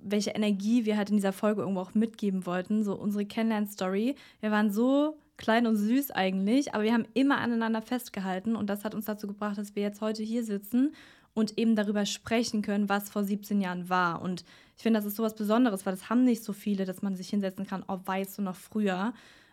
welche 0.00 0.30
Energie 0.30 0.84
wir 0.84 0.96
halt 0.96 1.10
in 1.10 1.16
dieser 1.16 1.32
Folge 1.32 1.62
irgendwo 1.62 1.80
auch 1.80 1.94
mitgeben 1.94 2.46
wollten. 2.46 2.84
So 2.84 2.94
unsere 2.94 3.26
Kennenlern-Story. 3.26 4.14
Wir 4.40 4.50
waren 4.50 4.70
so 4.70 5.18
klein 5.36 5.66
und 5.66 5.76
süß 5.76 6.10
eigentlich, 6.10 6.74
aber 6.74 6.84
wir 6.84 6.92
haben 6.92 7.06
immer 7.14 7.38
aneinander 7.38 7.82
festgehalten. 7.82 8.54
Und 8.54 8.70
das 8.70 8.84
hat 8.84 8.94
uns 8.94 9.06
dazu 9.06 9.26
gebracht, 9.26 9.58
dass 9.58 9.74
wir 9.74 9.82
jetzt 9.82 10.00
heute 10.00 10.22
hier 10.22 10.44
sitzen 10.44 10.92
und 11.40 11.58
eben 11.58 11.74
darüber 11.74 12.06
sprechen 12.06 12.62
können, 12.62 12.88
was 12.88 13.10
vor 13.10 13.24
17 13.24 13.60
Jahren 13.60 13.88
war. 13.88 14.22
Und 14.22 14.44
ich 14.76 14.82
finde, 14.82 14.98
das 14.98 15.06
ist 15.06 15.16
so 15.16 15.22
was 15.22 15.34
Besonderes, 15.34 15.84
weil 15.84 15.94
das 15.94 16.08
haben 16.08 16.24
nicht 16.24 16.44
so 16.44 16.52
viele, 16.52 16.84
dass 16.84 17.02
man 17.02 17.16
sich 17.16 17.28
hinsetzen 17.28 17.66
kann, 17.66 17.84
oh, 17.88 17.98
weißt 18.04 18.38
du 18.38 18.42
noch 18.42 18.56
früher. 18.56 19.12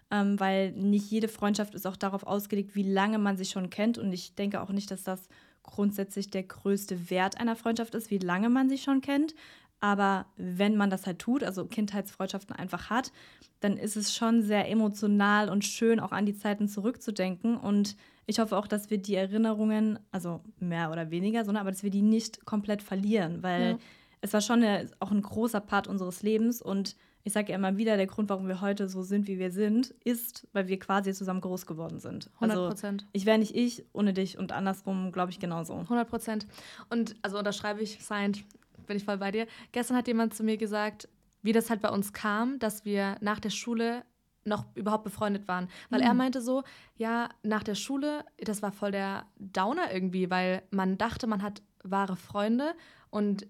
Ähm, 0.10 0.40
weil 0.40 0.72
nicht 0.72 1.12
jede 1.12 1.28
Freundschaft 1.28 1.76
ist 1.76 1.86
auch 1.86 1.98
darauf 1.98 2.26
ausgelegt, 2.26 2.76
wie 2.76 2.84
lange 2.84 3.18
man 3.18 3.36
sich 3.36 3.50
schon 3.50 3.70
kennt. 3.70 3.98
Und 3.98 4.14
ich 4.14 4.36
denke 4.36 4.62
auch 4.62 4.70
nicht, 4.70 4.90
dass 4.90 5.04
das 5.04 5.28
grundsätzlich 5.64 6.30
der 6.30 6.44
größte 6.44 7.10
Wert 7.10 7.40
einer 7.40 7.56
Freundschaft 7.56 7.94
ist, 7.94 8.10
wie 8.10 8.20
lange 8.20 8.50
man 8.50 8.70
sich 8.70 8.84
schon 8.84 9.02
kennt. 9.02 9.36
Aber 9.80 10.26
wenn 10.38 10.76
man 10.76 10.90
das 10.90 11.06
halt 11.06 11.20
tut, 11.20 11.44
also 11.44 11.66
Kindheitsfreundschaften 11.66 12.56
einfach 12.56 12.90
hat, 12.90 13.12
dann 13.60 13.78
ist 13.78 13.96
es 13.96 14.16
schon 14.16 14.42
sehr 14.42 14.70
emotional 14.70 15.50
und 15.50 15.66
schön, 15.66 16.00
auch 16.00 16.12
an 16.12 16.26
die 16.26 16.38
Zeiten 16.38 16.68
zurückzudenken. 16.68 17.58
Und 17.58 17.96
ich 18.28 18.40
hoffe 18.40 18.58
auch, 18.58 18.68
dass 18.68 18.90
wir 18.90 19.00
die 19.00 19.16
Erinnerungen, 19.16 20.00
also 20.12 20.42
mehr 20.60 20.92
oder 20.92 21.10
weniger, 21.10 21.46
sondern 21.46 21.62
aber 21.62 21.72
dass 21.72 21.82
wir 21.82 21.90
die 21.90 22.02
nicht 22.02 22.46
komplett 22.46 22.84
verlieren, 22.84 23.42
weil 23.42 23.72
ja. 23.72 23.78
es 24.22 24.34
war 24.34 24.42
schon 24.42 24.62
eine, 24.62 24.90
auch 25.00 25.12
ein 25.12 25.22
großer 25.22 25.62
Part 25.62 25.88
unseres 25.88 26.22
Lebens 26.22 26.62
und 26.62 26.96
ich 27.24 27.34
sage 27.34 27.52
ja 27.52 27.58
immer 27.58 27.76
wieder, 27.76 27.98
der 27.98 28.08
Grund, 28.08 28.30
warum 28.30 28.48
wir 28.48 28.62
heute 28.62 28.88
so 28.88 29.02
sind, 29.02 29.28
wie 29.28 29.38
wir 29.38 29.52
sind, 29.52 29.94
ist, 30.06 30.48
weil 30.54 30.68
wir 30.68 30.80
quasi 30.80 31.14
zusammen 31.14 31.42
groß 31.42 31.66
geworden 31.66 32.00
sind. 32.00 32.30
100 32.36 32.70
Prozent. 32.70 33.02
Also, 33.02 33.10
ich 33.12 33.26
wäre 33.26 33.38
nicht 33.38 33.54
ich 33.54 33.84
ohne 33.92 34.14
dich 34.14 34.38
und 34.38 34.54
andersrum, 34.54 35.12
glaube 35.12 35.32
ich, 35.32 35.40
genauso. 35.40 35.74
100 35.74 36.08
Prozent. 36.08 36.48
Und 36.90 37.16
also 37.24 37.38
unterschreibe 37.38 37.82
ich, 37.82 38.02
signed, 38.02 38.46
bin 38.86 38.96
ich 38.96 39.04
voll 39.04 39.18
bei 39.18 39.32
dir. 39.32 39.46
Gestern 39.74 39.98
hat 39.98 40.08
jemand 40.08 40.36
zu 40.36 40.44
mir 40.44 40.56
gesagt, 40.56 41.10
wie 41.42 41.52
das 41.52 41.70
halt 41.70 41.82
bei 41.82 41.90
uns 41.90 42.14
kam, 42.14 42.60
dass 42.60 42.86
wir 42.86 43.18
nach 43.20 43.42
der 43.42 43.50
Schule 43.50 44.04
noch 44.48 44.66
überhaupt 44.76 45.04
befreundet 45.04 45.48
waren. 45.48 45.68
Weil 45.90 46.02
mhm. 46.02 46.08
er 46.08 46.14
meinte 46.14 46.42
so, 46.42 46.64
ja, 46.96 47.30
nach 47.44 47.64
der 47.64 47.76
Schule, 47.76 48.26
das 48.38 48.62
war 48.62 48.72
voll 48.72 48.92
der 48.92 49.26
Downer 49.38 49.94
irgendwie, 49.94 50.30
weil 50.30 50.64
man 50.72 50.98
dachte, 50.98 51.28
man 51.28 51.44
hat 51.44 51.62
wahre 51.84 52.16
Freunde 52.16 52.74
und 53.10 53.48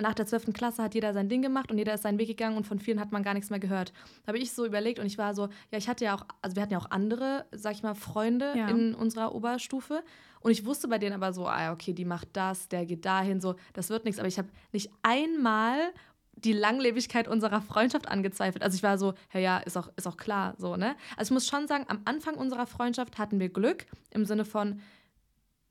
nach 0.00 0.14
der 0.14 0.26
12. 0.26 0.52
Klasse 0.54 0.82
hat 0.82 0.94
jeder 0.94 1.12
sein 1.12 1.28
Ding 1.28 1.42
gemacht 1.42 1.70
und 1.70 1.78
jeder 1.78 1.94
ist 1.94 2.02
seinen 2.02 2.18
Weg 2.18 2.28
gegangen 2.28 2.56
und 2.56 2.66
von 2.66 2.78
vielen 2.78 2.98
hat 2.98 3.12
man 3.12 3.22
gar 3.22 3.34
nichts 3.34 3.50
mehr 3.50 3.58
gehört. 3.58 3.92
Da 4.24 4.28
habe 4.28 4.38
ich 4.38 4.52
so 4.52 4.64
überlegt 4.64 4.98
und 4.98 5.06
ich 5.06 5.18
war 5.18 5.34
so, 5.34 5.48
ja, 5.70 5.78
ich 5.78 5.88
hatte 5.88 6.04
ja 6.04 6.14
auch, 6.16 6.24
also 6.40 6.56
wir 6.56 6.62
hatten 6.62 6.72
ja 6.72 6.78
auch 6.78 6.90
andere, 6.90 7.44
sag 7.52 7.72
ich 7.72 7.82
mal, 7.82 7.94
Freunde 7.94 8.54
ja. 8.56 8.68
in 8.68 8.94
unserer 8.94 9.34
Oberstufe 9.34 10.02
und 10.40 10.50
ich 10.50 10.64
wusste 10.64 10.88
bei 10.88 10.98
denen 10.98 11.14
aber 11.14 11.32
so, 11.32 11.46
ah, 11.46 11.72
okay, 11.72 11.92
die 11.92 12.04
macht 12.04 12.28
das, 12.32 12.68
der 12.68 12.86
geht 12.86 13.04
dahin, 13.04 13.40
so, 13.40 13.56
das 13.72 13.90
wird 13.90 14.04
nichts. 14.04 14.18
Aber 14.18 14.28
ich 14.28 14.38
habe 14.38 14.48
nicht 14.72 14.90
einmal 15.02 15.92
die 16.36 16.52
Langlebigkeit 16.52 17.28
unserer 17.28 17.62
Freundschaft 17.62 18.08
angezweifelt. 18.08 18.62
Also 18.62 18.76
ich 18.76 18.82
war 18.82 18.98
so, 18.98 19.14
ja, 19.32 19.40
ja, 19.40 19.58
ist 19.58 19.76
auch, 19.76 19.88
ist 19.96 20.06
auch 20.06 20.16
klar, 20.16 20.54
so, 20.58 20.76
ne? 20.76 20.94
Also 21.16 21.30
ich 21.30 21.34
muss 21.34 21.46
schon 21.46 21.66
sagen, 21.66 21.86
am 21.88 22.02
Anfang 22.04 22.34
unserer 22.34 22.66
Freundschaft 22.66 23.18
hatten 23.18 23.40
wir 23.40 23.48
Glück 23.48 23.86
im 24.10 24.24
Sinne 24.26 24.44
von, 24.44 24.80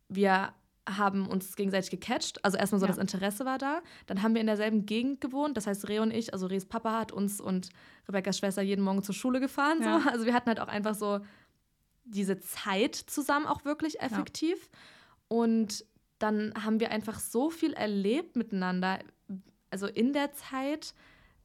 wir 0.09 0.53
haben 0.87 1.27
uns 1.27 1.55
gegenseitig 1.55 1.89
gecatcht. 1.91 2.43
Also 2.43 2.57
erstmal 2.57 2.79
so 2.79 2.85
ja. 2.85 2.91
das 2.91 2.97
Interesse 2.99 3.45
war 3.45 3.57
da. 3.57 3.81
Dann 4.05 4.21
haben 4.21 4.33
wir 4.33 4.41
in 4.41 4.47
derselben 4.47 4.85
Gegend 4.85 5.19
gewohnt. 5.21 5.57
Das 5.57 5.67
heißt, 5.67 5.87
Reh 5.89 5.99
und 5.99 6.11
ich, 6.11 6.33
also 6.33 6.45
Rehs 6.45 6.65
Papa 6.65 6.99
hat 6.99 7.11
uns 7.11 7.41
und 7.41 7.69
Rebekkas 8.07 8.37
Schwester 8.37 8.61
jeden 8.61 8.83
Morgen 8.83 9.01
zur 9.03 9.15
Schule 9.15 9.39
gefahren. 9.39 9.81
Ja. 9.81 9.99
So. 10.01 10.09
Also 10.09 10.25
wir 10.25 10.33
hatten 10.33 10.47
halt 10.47 10.59
auch 10.59 10.67
einfach 10.67 10.93
so 10.93 11.21
diese 12.03 12.39
Zeit 12.39 12.95
zusammen 12.95 13.47
auch 13.47 13.65
wirklich 13.65 13.99
effektiv. 13.99 14.57
Ja. 14.61 14.77
Und 15.27 15.85
dann 16.19 16.53
haben 16.63 16.79
wir 16.79 16.91
einfach 16.91 17.19
so 17.19 17.49
viel 17.49 17.73
erlebt 17.73 18.35
miteinander 18.35 18.99
also 19.75 19.87
in 19.87 20.13
der 20.13 20.31
Zeit, 20.31 20.93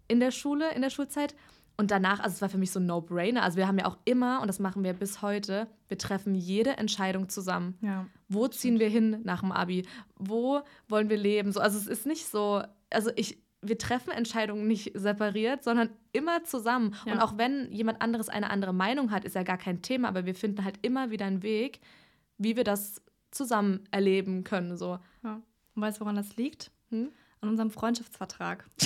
in 0.06 0.20
der 0.20 0.30
Schule, 0.30 0.72
in 0.72 0.82
der 0.82 0.90
Schulzeit. 0.90 1.34
Und 1.76 1.90
danach, 1.90 2.20
also 2.20 2.34
es 2.34 2.42
war 2.42 2.49
für 2.49 2.58
mich 2.58 2.70
so 2.70 2.78
ein 2.78 2.87
No-Brainer. 2.87 3.42
Also 3.42 3.56
wir 3.56 3.66
haben 3.66 3.78
ja 3.78 3.87
auch 3.87 3.99
immer, 4.04 4.40
und 4.40 4.46
das 4.46 4.60
machen 4.60 4.84
wir 4.84 4.92
bis 4.92 5.20
heute, 5.20 5.66
wir 5.88 5.99
treffen 5.99 6.37
jede 6.37 6.76
Entscheidung 6.76 7.28
zusammen. 7.28 7.76
Ja, 7.80 8.06
Wo 8.28 8.46
ziehen 8.46 8.78
wir 8.78 8.88
hin 8.88 9.20
nach 9.25 9.40
dem 9.40 9.50
Abi? 9.50 9.84
Wo 10.14 10.60
wollen 10.88 11.08
wir 11.08 11.16
leben? 11.16 11.50
So, 11.50 11.58
also 11.58 11.76
es 11.76 11.88
ist 11.88 12.06
nicht 12.06 12.26
so, 12.26 12.62
also 12.90 13.10
ich, 13.16 13.38
wir 13.62 13.78
treffen 13.78 14.10
Entscheidungen 14.10 14.68
nicht 14.68 14.92
separiert, 14.94 15.64
sondern 15.64 15.90
immer 16.12 16.44
zusammen. 16.44 16.94
Ja. 17.04 17.14
Und 17.14 17.18
auch 17.18 17.37
wenn 17.37 17.72
jemand 17.72 18.00
anderes 18.00 18.28
eine 18.28 18.50
andere 18.50 18.72
Meinung 18.72 19.10
hat, 19.10 19.25
ist 19.25 19.34
ja 19.34 19.42
gar 19.42 19.58
kein 19.58 19.82
Thema, 19.82 20.06
aber 20.06 20.25
wir 20.25 20.37
finden 20.37 20.64
halt 20.64 20.78
immer 20.82 21.10
wieder 21.10 21.25
einen 21.26 21.42
Weg, 21.42 21.80
wie 22.38 22.56
wir 22.56 22.64
das 22.64 23.02
zusammen 23.32 23.88
erleben 23.90 24.44
können. 24.44 24.76
So. 24.76 24.99
Ja. 25.25 25.40
Und 25.75 25.82
weißt 25.82 25.99
du, 25.99 26.00
woran 26.02 26.16
das 26.16 26.37
liegt? 26.37 26.70
Hm? 26.90 27.10
An 27.40 27.49
unserem 27.49 27.70
Freundschaftsvertrag. 27.70 28.64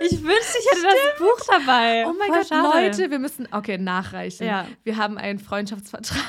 ich 0.00 0.22
wünschte, 0.22 0.58
ich 0.58 0.66
hätte 0.66 0.78
Stimmt. 0.78 0.94
das 1.12 1.18
Buch 1.18 1.46
dabei. 1.48 2.06
Oh 2.06 2.14
mein 2.18 2.28
Voll 2.28 2.38
Gott, 2.38 2.48
schade. 2.48 2.86
Leute, 2.86 3.10
wir 3.10 3.18
müssen, 3.18 3.48
okay, 3.50 3.78
nachreichen. 3.78 4.46
Ja. 4.46 4.68
Wir 4.84 4.96
haben 4.96 5.18
einen 5.18 5.38
Freundschaftsvertrag. 5.38 6.22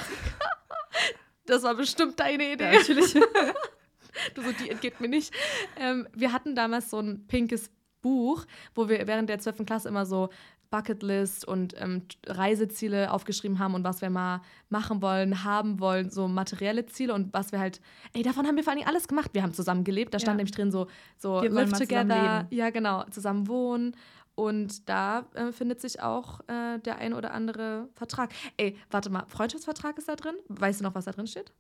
das 1.46 1.64
war 1.64 1.76
bestimmt 1.76 2.20
deine 2.20 2.54
Idee. 2.54 2.66
Ja, 2.66 2.80
natürlich. 2.80 3.14
du 3.14 4.42
so, 4.42 4.52
die 4.60 4.70
entgeht 4.70 5.00
mir 5.00 5.10
nicht. 5.10 5.34
Ähm, 5.78 6.08
wir 6.14 6.32
hatten 6.32 6.56
damals 6.56 6.90
so 6.90 7.00
ein 7.00 7.28
pinkes 7.28 7.70
Buch, 8.02 8.46
wo 8.74 8.88
wir 8.88 9.08
während 9.08 9.30
der 9.30 9.40
12. 9.40 9.66
Klasse 9.66 9.90
immer 9.90 10.06
so 10.06 10.30
Bucketlist 10.75 11.48
und 11.48 11.74
ähm, 11.77 12.01
Reiseziele 12.27 13.12
aufgeschrieben 13.12 13.60
haben 13.60 13.75
und 13.75 13.86
was 13.86 14.01
wir 14.01 14.10
mal 14.10 14.41
machen 14.70 15.01
wollen, 15.01 15.46
haben 15.46 15.79
wollen, 15.79 16.10
so 16.10 16.27
materielle 16.27 16.86
Ziele 16.86 17.13
und 17.13 17.34
was 17.34 17.53
wir 17.53 17.60
halt, 17.60 17.79
ey, 18.13 18.24
davon 18.24 18.46
haben 18.46 18.58
wir 18.58 18.63
vor 18.63 18.74
allem 18.74 18.86
alles 18.86 19.08
gemacht. 19.08 19.32
Wir 19.34 19.41
haben 19.41 19.53
zusammen 19.53 19.86
gelebt, 19.86 20.13
da 20.13 20.20
stand 20.20 20.34
ja. 20.34 20.38
nämlich 20.38 20.53
drin 20.53 20.72
so, 20.72 20.88
so 21.17 21.41
wir 21.41 21.50
live 21.50 21.72
together, 21.72 22.46
ja 22.50 22.70
genau, 22.72 23.05
zusammen 23.05 23.48
wohnen 23.48 23.96
und 24.36 24.89
da 24.89 25.25
äh, 25.34 25.53
findet 25.53 25.79
sich 25.79 26.01
auch 26.01 26.41
äh, 26.48 26.77
der 26.79 26.98
ein 26.98 27.13
oder 27.13 27.34
andere 27.34 27.88
Vertrag. 27.94 28.34
Ey, 28.58 28.75
warte 28.91 29.10
mal, 29.10 29.24
Freundschaftsvertrag 29.29 29.98
ist 29.98 30.10
da 30.10 30.17
drin? 30.17 30.36
Weißt 30.50 30.82
du 30.82 30.84
noch, 30.84 30.94
was 30.94 31.05
da 31.05 31.12
drin 31.12 31.27
steht? 31.27 31.53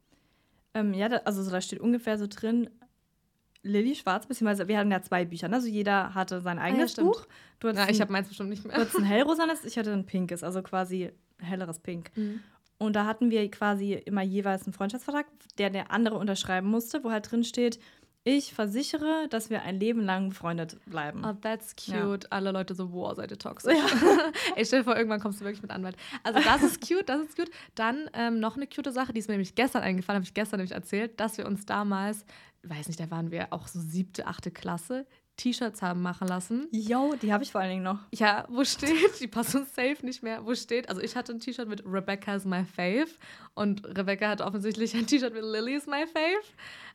Ähm, 0.73 0.93
ja, 0.93 1.07
da, 1.07 1.17
also 1.23 1.49
da 1.49 1.61
steht 1.61 1.79
ungefähr 1.79 2.17
so 2.17 2.27
drin, 2.27 2.69
Lilly 3.65 3.95
Schwarz, 3.95 4.27
beziehungsweise 4.27 4.67
wir 4.67 4.77
hatten 4.77 4.91
ja 4.91 5.01
zwei 5.01 5.25
Bücher, 5.25 5.47
ne? 5.47 5.55
also 5.55 5.67
jeder 5.67 6.13
hatte 6.13 6.39
sein 6.41 6.59
eigenes 6.59 6.97
ah, 6.97 7.01
ja, 7.01 7.07
Buch. 7.07 7.25
Du 7.59 7.69
ja, 7.69 7.89
ich 7.89 7.99
habe 7.99 8.11
meins 8.11 8.27
bestimmt 8.27 8.49
nicht 8.49 8.63
mehr. 8.63 8.75
Du 8.75 8.81
hattest 8.81 8.97
ein 8.97 9.03
hellrosanes, 9.05 9.65
ich 9.65 9.77
hatte 9.77 9.91
ein 9.91 10.05
pinkes, 10.05 10.43
also 10.43 10.61
quasi 10.61 11.11
helleres 11.39 11.79
Pink. 11.79 12.11
Mhm. 12.15 12.41
Und 12.77 12.95
da 12.95 13.05
hatten 13.05 13.31
wir 13.31 13.49
quasi 13.49 13.93
immer 13.93 14.21
jeweils 14.21 14.65
einen 14.65 14.73
Freundschaftsvertrag, 14.73 15.25
der 15.57 15.69
der 15.69 15.91
andere 15.91 16.17
unterschreiben 16.17 16.67
musste, 16.67 17.03
wo 17.03 17.11
halt 17.11 17.31
drin 17.31 17.43
steht, 17.43 17.79
ich 18.27 18.55
versichere, 18.55 19.27
dass 19.29 19.51
wir 19.51 19.61
ein 19.61 19.79
Leben 19.79 20.01
lang 20.01 20.29
befreundet 20.29 20.77
bleiben. 20.87 21.23
Oh, 21.23 21.33
that's 21.33 21.75
cute. 21.75 22.23
Ja. 22.23 22.29
Alle 22.31 22.51
Leute 22.51 22.73
so, 22.73 22.91
wow, 22.91 23.15
seid 23.15 23.29
ihr 23.29 23.37
toxisch. 23.37 23.77
Ja. 23.77 23.85
ich 24.55 24.67
stell 24.67 24.79
dir 24.79 24.85
vor, 24.85 24.97
irgendwann 24.97 25.19
kommst 25.19 25.41
du 25.41 25.45
wirklich 25.45 25.61
mit 25.61 25.69
Anwalt. 25.69 25.95
Also 26.23 26.39
das 26.39 26.63
ist 26.63 26.81
cute, 26.81 27.07
das 27.07 27.21
ist 27.21 27.35
cute. 27.35 27.51
Dann 27.75 28.09
ähm, 28.13 28.39
noch 28.39 28.57
eine 28.57 28.65
cute 28.65 28.91
Sache, 28.91 29.13
die 29.13 29.19
ist 29.19 29.27
mir 29.27 29.33
nämlich 29.33 29.53
gestern 29.53 29.83
eingefallen, 29.83 30.17
habe 30.17 30.25
ich 30.25 30.33
gestern 30.33 30.57
nämlich 30.57 30.73
erzählt, 30.73 31.19
dass 31.19 31.37
wir 31.37 31.45
uns 31.45 31.67
damals 31.67 32.25
weiß 32.67 32.87
nicht, 32.87 32.99
da 32.99 33.09
waren 33.11 33.31
wir 33.31 33.47
auch 33.51 33.67
so 33.67 33.79
siebte, 33.79 34.27
achte 34.27 34.51
Klasse, 34.51 35.05
T-Shirts 35.37 35.81
haben 35.81 36.01
machen 36.01 36.27
lassen. 36.27 36.67
Jo, 36.71 37.15
die 37.21 37.33
habe 37.33 37.43
ich 37.43 37.51
vor 37.51 37.61
allen 37.61 37.71
Dingen 37.71 37.83
noch. 37.83 37.99
Ja, 38.13 38.45
wo 38.49 38.63
steht, 38.63 39.19
die 39.19 39.27
passen 39.27 39.65
safe 39.65 39.97
nicht 40.03 40.23
mehr, 40.23 40.45
wo 40.45 40.55
steht, 40.55 40.89
also 40.89 41.01
ich 41.01 41.15
hatte 41.15 41.33
ein 41.33 41.39
T-Shirt 41.39 41.67
mit 41.67 41.83
Rebecca's 41.85 42.45
my 42.45 42.63
fave 42.63 43.09
und 43.53 43.85
Rebecca 43.85 44.29
hat 44.29 44.41
offensichtlich 44.41 44.95
ein 44.95 45.07
T-Shirt 45.07 45.33
mit 45.33 45.43
Lily's 45.43 45.87
my 45.87 46.05
fave. 46.07 46.43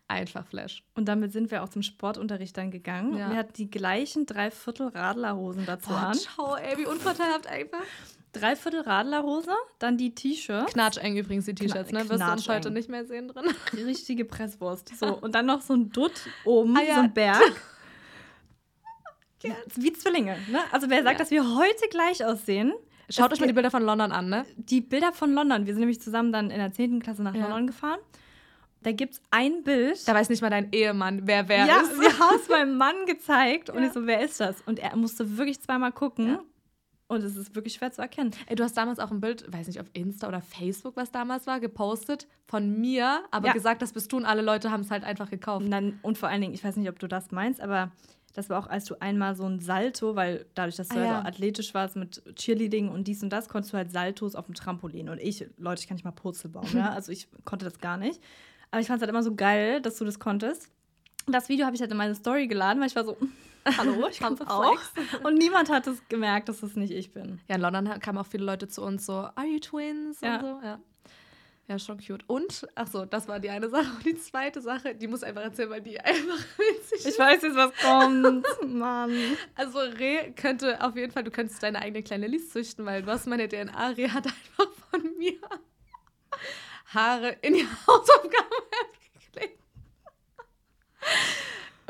Einfach 0.09 0.45
Flash. 0.45 0.83
Und 0.95 1.07
damit 1.07 1.33
sind 1.33 1.53
wir 1.53 1.63
auch 1.63 1.69
zum 1.69 1.83
Sportunterricht 1.83 2.57
dann 2.57 2.73
gegangen. 2.73 3.17
Ja. 3.17 3.31
Wir 3.31 3.37
hatten 3.37 3.53
die 3.53 3.71
gleichen 3.71 4.27
Dreiviertel 4.27 4.89
Radlerhosen 4.89 5.67
dazu 5.67 5.91
Boah, 5.91 6.09
an. 6.09 6.19
Schau, 6.19 6.57
ey, 6.57 6.79
wie 6.79 6.87
unvorteilhaft 6.87 7.47
einfach. 7.47 7.85
Dreiviertel 8.33 8.83
Radlerhose, 8.83 9.53
dann 9.79 9.97
die 9.97 10.15
T-Shirts. 10.15 10.73
Knatscheng 10.73 11.17
übrigens 11.17 11.47
die 11.47 11.55
T-Shirts, 11.55 11.91
ne? 11.91 12.09
Wirst 12.09 12.23
du 12.23 12.33
uns 12.33 12.49
heute 12.49 12.71
nicht 12.71 12.89
mehr 12.89 13.05
sehen 13.05 13.29
drin. 13.29 13.45
Die 13.73 13.83
richtige 13.83 14.25
Presswurst. 14.25 14.97
So, 14.97 15.07
und 15.21 15.35
dann 15.35 15.47
noch 15.47 15.61
so 15.63 15.75
ein 15.75 15.91
Dutt 15.91 16.13
oben, 16.45 16.77
ah, 16.77 16.83
ja. 16.83 16.95
so 16.95 17.01
ein 17.01 17.13
Berg. 17.13 17.53
Wie 19.75 19.93
Zwillinge, 19.93 20.37
ne? 20.51 20.61
Also 20.71 20.91
wer 20.91 21.03
sagt, 21.03 21.15
ja. 21.15 21.19
dass 21.19 21.31
wir 21.31 21.57
heute 21.57 21.89
gleich 21.91 22.25
aussehen, 22.25 22.73
Schaut 23.13 23.33
euch 23.33 23.41
mal 23.41 23.49
die 23.49 23.53
Bilder 23.53 23.73
von 23.73 23.83
London 23.83 24.13
an, 24.13 24.29
ne? 24.29 24.47
Die 24.57 24.81
Bilder 24.81 25.13
von 25.13 25.33
London. 25.33 25.67
Wir 25.67 25.75
sind 25.75 25.81
nämlich 25.81 26.01
zusammen 26.01 26.33
dann 26.33 26.51
in 26.51 26.59
der 26.59 26.73
10. 26.73 27.01
Klasse 27.01 27.25
nach. 27.25 27.35
London 27.35 27.67
gefahren. 27.67 27.99
Da 28.83 28.93
gibt 28.93 29.15
es 29.15 29.23
ein 29.31 29.63
Bild. 29.63 30.07
Da 30.09 30.15
weiß 30.15 30.31
nicht 30.31 30.41
mal 30.41 30.49
dein 30.49 30.73
Ehemann, 30.73 31.23
wer 31.25 31.49
wer 31.49 31.67
ja, 31.67 31.81
ist. 31.81 31.93
Ja, 31.97 32.01
wir 32.01 32.19
haben 32.19 32.37
es 32.37 32.49
meinem 32.49 32.77
Mann 32.77 33.07
gezeigt 33.07 33.69
und 33.69 33.83
ich 33.83 33.93
so, 33.93 34.07
wer 34.07 34.23
ist 34.23 34.41
das? 34.41 34.63
Und 34.63 34.79
er 34.79 34.97
musste 34.97 35.37
wirklich 35.37 35.61
zweimal 35.61 35.93
gucken. 35.93 36.39
Und 37.11 37.25
es 37.25 37.37
ist 37.37 37.57
wirklich 37.57 37.75
schwer 37.75 37.91
zu 37.91 38.01
erkennen. 38.01 38.31
Ey, 38.47 38.55
du 38.55 38.63
hast 38.63 38.77
damals 38.77 39.01
auch 39.01 39.11
ein 39.11 39.21
Bild, 39.21 39.45
weiß 39.53 39.67
nicht, 39.67 39.81
auf 39.81 39.91
Insta 39.95 40.29
oder 40.29 40.41
Facebook, 40.41 40.97
was 40.97 41.11
damals 41.11 41.47
war, 41.49 41.59
gepostet 41.59 42.29
von 42.47 42.81
mir, 42.81 43.25
aber 43.33 43.49
ja. 43.49 43.53
gesagt, 43.53 43.83
das 43.83 43.93
bist 43.93 44.13
du 44.13 44.17
und 44.17 44.25
alle 44.25 44.43
Leute 44.43 44.71
haben 44.71 44.83
es 44.83 44.91
halt 44.93 45.03
einfach 45.03 45.29
gekauft. 45.29 45.65
Und, 45.65 45.73
dann, 45.73 45.99
und 46.03 46.19
vor 46.19 46.29
allen 46.29 46.41
Dingen, 46.41 46.55
ich 46.55 46.63
weiß 46.63 46.77
nicht, 46.77 46.89
ob 46.89 46.99
du 47.01 47.09
das 47.09 47.33
meinst, 47.33 47.61
aber 47.61 47.91
Das 48.33 48.49
war 48.49 48.61
auch, 48.61 48.69
als 48.69 48.85
du 48.85 48.95
einmal 49.01 49.35
so 49.35 49.45
ein 49.45 49.59
Salto, 49.59 50.15
weil 50.15 50.47
dadurch, 50.55 50.77
dass 50.77 50.87
du 50.89 50.99
Ah, 50.99 50.99
ja. 51.01 51.05
ja. 51.05 51.21
so 51.23 51.27
athletisch 51.27 51.75
warst 51.75 51.97
mit 51.97 52.23
Cheerleading 52.37 52.89
und 52.89 53.09
dies 53.09 53.25
und 53.25 53.31
das, 53.31 53.49
konntest 53.49 53.73
du 53.73 53.77
halt 53.77 53.91
Saltos 53.91 54.37
auf 54.37 54.47
dem 54.47 54.55
Trampolin. 54.55 55.09
Und 55.09 55.19
ich, 55.21 55.45
Leute, 55.59 55.81
ich 55.81 55.89
kann 55.89 55.97
nicht 55.97 56.05
mal 56.05 56.13
Purzelbaum, 56.13 56.69
ja. 56.73 56.91
Also 56.95 57.11
ich 57.11 57.27
konnte 57.45 57.65
das 57.65 57.81
gar 57.81 57.97
nicht. 57.97 58.21
Aber 58.71 58.81
ich 58.81 58.87
fand 58.87 58.99
es 58.99 59.01
halt 59.03 59.11
immer 59.11 59.25
so 59.25 59.35
geil, 59.35 59.81
dass 59.81 59.97
du 59.99 60.05
das 60.05 60.21
konntest. 60.21 60.69
Das 61.27 61.49
Video 61.49 61.67
habe 61.67 61.75
ich 61.75 61.81
halt 61.83 61.91
in 61.91 61.97
meine 61.97 62.15
Story 62.15 62.47
geladen, 62.47 62.81
weil 62.81 62.87
ich 62.87 62.95
war 62.95 63.05
so, 63.05 63.17
hallo, 63.79 64.09
ich 64.11 64.19
kann 64.19 64.41
auch. 64.49 64.79
Und 65.23 65.35
niemand 65.35 65.71
hat 65.71 65.87
es 65.87 66.01
gemerkt, 66.09 66.49
dass 66.49 66.63
es 66.63 66.77
nicht 66.77 66.93
ich 66.93 67.13
bin. 67.13 67.41
Ja, 67.49 67.57
in 67.57 67.61
London 67.61 68.01
kamen 68.01 68.19
auch 68.19 68.27
viele 68.27 68.45
Leute 68.45 68.69
zu 68.69 68.83
uns 68.83 69.07
so, 69.07 69.13
are 69.13 69.47
you 69.47 69.59
twins? 69.59 70.21
Ja. 70.21 70.37
Und 70.37 70.41
so, 70.41 70.61
ja. 70.67 70.81
Ja, 71.71 71.79
schon 71.79 71.99
cute. 72.05 72.25
Und, 72.27 72.67
ach 72.75 72.89
so, 72.89 73.05
das 73.05 73.29
war 73.29 73.39
die 73.39 73.49
eine 73.49 73.69
Sache. 73.69 73.87
Und 73.97 74.05
die 74.05 74.17
zweite 74.17 74.61
Sache, 74.61 74.93
die 74.97 75.07
muss 75.07 75.23
einfach 75.23 75.43
erzählen, 75.43 75.71
weil 75.71 75.81
die 75.81 76.01
einfach 76.01 76.39
witzig 76.59 77.07
Ich 77.07 77.17
weiß 77.17 77.43
jetzt, 77.43 77.55
was 77.55 77.73
kommt. 77.81 78.45
Mann. 78.67 79.13
Also 79.55 79.79
Reh 79.79 80.33
könnte 80.33 80.83
auf 80.83 80.97
jeden 80.97 81.13
Fall, 81.13 81.23
du 81.23 81.31
könntest 81.31 81.63
deine 81.63 81.81
eigene 81.81 82.03
kleine 82.03 82.27
Lies 82.27 82.51
züchten, 82.51 82.85
weil 82.87 83.03
du 83.03 83.09
hast 83.13 83.29
meine 83.29 83.49
DNA. 83.49 83.91
Reh 83.91 84.09
hat 84.09 84.27
einfach 84.27 84.73
von 84.91 85.17
mir 85.17 85.39
Haare 86.87 87.37
in 87.43 87.55
die 87.55 87.67
Hausaufgaben 87.87 88.51
geklebt. 89.33 89.61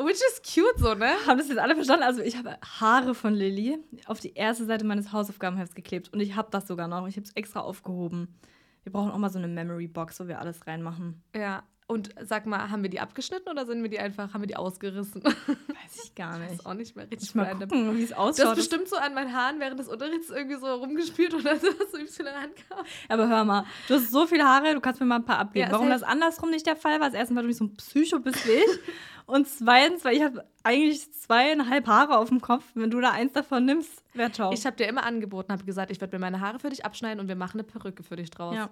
Which 0.04 0.14
is 0.16 0.42
cute 0.42 0.78
so, 0.78 0.95
ne? 0.95 1.11
Haben 1.26 1.38
das 1.38 1.49
jetzt 1.49 1.59
alle 1.59 1.75
verstanden? 1.75 2.04
Also 2.04 2.23
ich 2.23 2.37
habe 2.37 2.57
Haare 2.80 3.14
von 3.14 3.35
Lilly 3.35 3.78
auf 4.07 4.21
die 4.21 4.35
erste 4.35 4.64
Seite 4.64 4.85
meines 4.85 5.12
Hausaufgabenhefts 5.12 5.75
geklebt. 5.75 6.12
Und 6.12 6.21
ich 6.21 6.37
habe 6.37 6.49
das 6.50 6.66
sogar 6.66 6.88
noch. 6.88 7.07
Ich 7.07 7.16
habe 7.16 7.26
es 7.26 7.33
extra 7.37 7.61
aufgehoben. 7.61 8.35
Wir 8.83 8.92
brauchen 8.92 9.11
auch 9.11 9.19
mal 9.19 9.30
so 9.30 9.38
eine 9.38 9.49
Memory 9.49 9.88
Box, 9.88 10.19
wo 10.21 10.26
wir 10.28 10.38
alles 10.40 10.66
reinmachen. 10.66 11.23
Ja. 11.37 11.62
Und 11.87 12.11
sag 12.23 12.47
mal, 12.47 12.71
haben 12.71 12.85
wir 12.85 12.88
die 12.88 13.00
abgeschnitten 13.00 13.49
oder 13.49 13.66
sind 13.66 13.83
wir 13.83 13.90
die 13.90 13.99
einfach, 13.99 14.33
haben 14.33 14.42
wir 14.42 14.47
die 14.47 14.54
ausgerissen? 14.54 15.25
Weiß 15.25 16.04
ich 16.04 16.14
gar 16.14 16.38
Das 16.38 16.40
nicht. 16.50 16.52
ist 16.61 16.66
auch 16.66 16.75
nicht 16.75 16.95
mehr 16.95 17.11
richtig 17.11 17.30
Ich 17.30 17.35
mal 17.35 17.52
gucken, 17.57 17.97
wie 17.99 18.04
es 18.04 18.11
Du 18.11 18.14
ausschaut. 18.14 18.47
hast 18.47 18.54
bestimmt 18.54 18.87
so 18.88 18.95
an 18.95 19.12
meinen 19.12 19.35
Haaren 19.35 19.59
während 19.59 19.80
des 19.80 19.88
Unterrichts 19.88 20.30
irgendwie 20.30 20.54
so 20.61 20.73
rumgespielt 20.73 21.35
oder 21.35 21.57
so, 21.59 21.66
dass 21.73 21.90
so 21.90 21.97
ein 21.99 22.04
bisschen 22.04 22.28
ankam. 22.28 22.87
Aber 23.09 23.28
hör 23.28 23.45
mal, 23.45 23.64
du 23.88 23.95
hast 23.95 24.12
so 24.12 24.25
viele 24.28 24.45
Haare, 24.45 24.73
du 24.75 24.80
kannst 24.80 25.00
mir 25.00 25.07
mal 25.07 25.16
ein 25.16 25.25
paar 25.25 25.38
abgeben. 25.40 25.66
Ja, 25.66 25.73
Warum 25.73 25.88
das 25.88 26.04
andersrum 26.04 26.50
nicht 26.50 26.64
der 26.64 26.76
Fall 26.76 27.00
war, 27.00 27.09
ist 27.09 27.14
erstens, 27.14 27.35
weil 27.37 27.42
du 27.42 27.49
nicht 27.49 27.59
so 27.59 27.64
ein 27.64 27.75
Psycho 27.75 28.21
bist 28.21 28.47
wie 28.47 28.52
ich. 28.52 28.78
Und 29.30 29.46
zweitens, 29.49 30.04
weil 30.04 30.16
ich 30.16 30.22
habe 30.22 30.44
eigentlich 30.62 31.12
zweieinhalb 31.12 31.87
Haare 31.87 32.18
auf 32.18 32.28
dem 32.28 32.40
Kopf. 32.40 32.64
Wenn 32.75 32.90
du 32.90 33.00
da 33.00 33.12
eins 33.12 33.32
davon 33.32 33.64
nimmst, 33.64 34.02
wäre 34.14 34.30
ciao. 34.32 34.52
Ich 34.52 34.66
habe 34.66 34.76
dir 34.76 34.87
immer 34.88 35.04
angeboten, 35.04 35.52
habe 35.52 35.64
gesagt, 35.64 35.90
ich 35.90 36.00
werde 36.00 36.16
mir 36.16 36.20
meine 36.20 36.40
Haare 36.40 36.58
für 36.58 36.70
dich 36.70 36.84
abschneiden 36.84 37.20
und 37.20 37.28
wir 37.28 37.37
machen 37.37 37.60
eine 37.60 37.64
Perücke 37.64 38.02
für 38.02 38.16
dich 38.16 38.30
draus. 38.30 38.54
ja. 38.54 38.70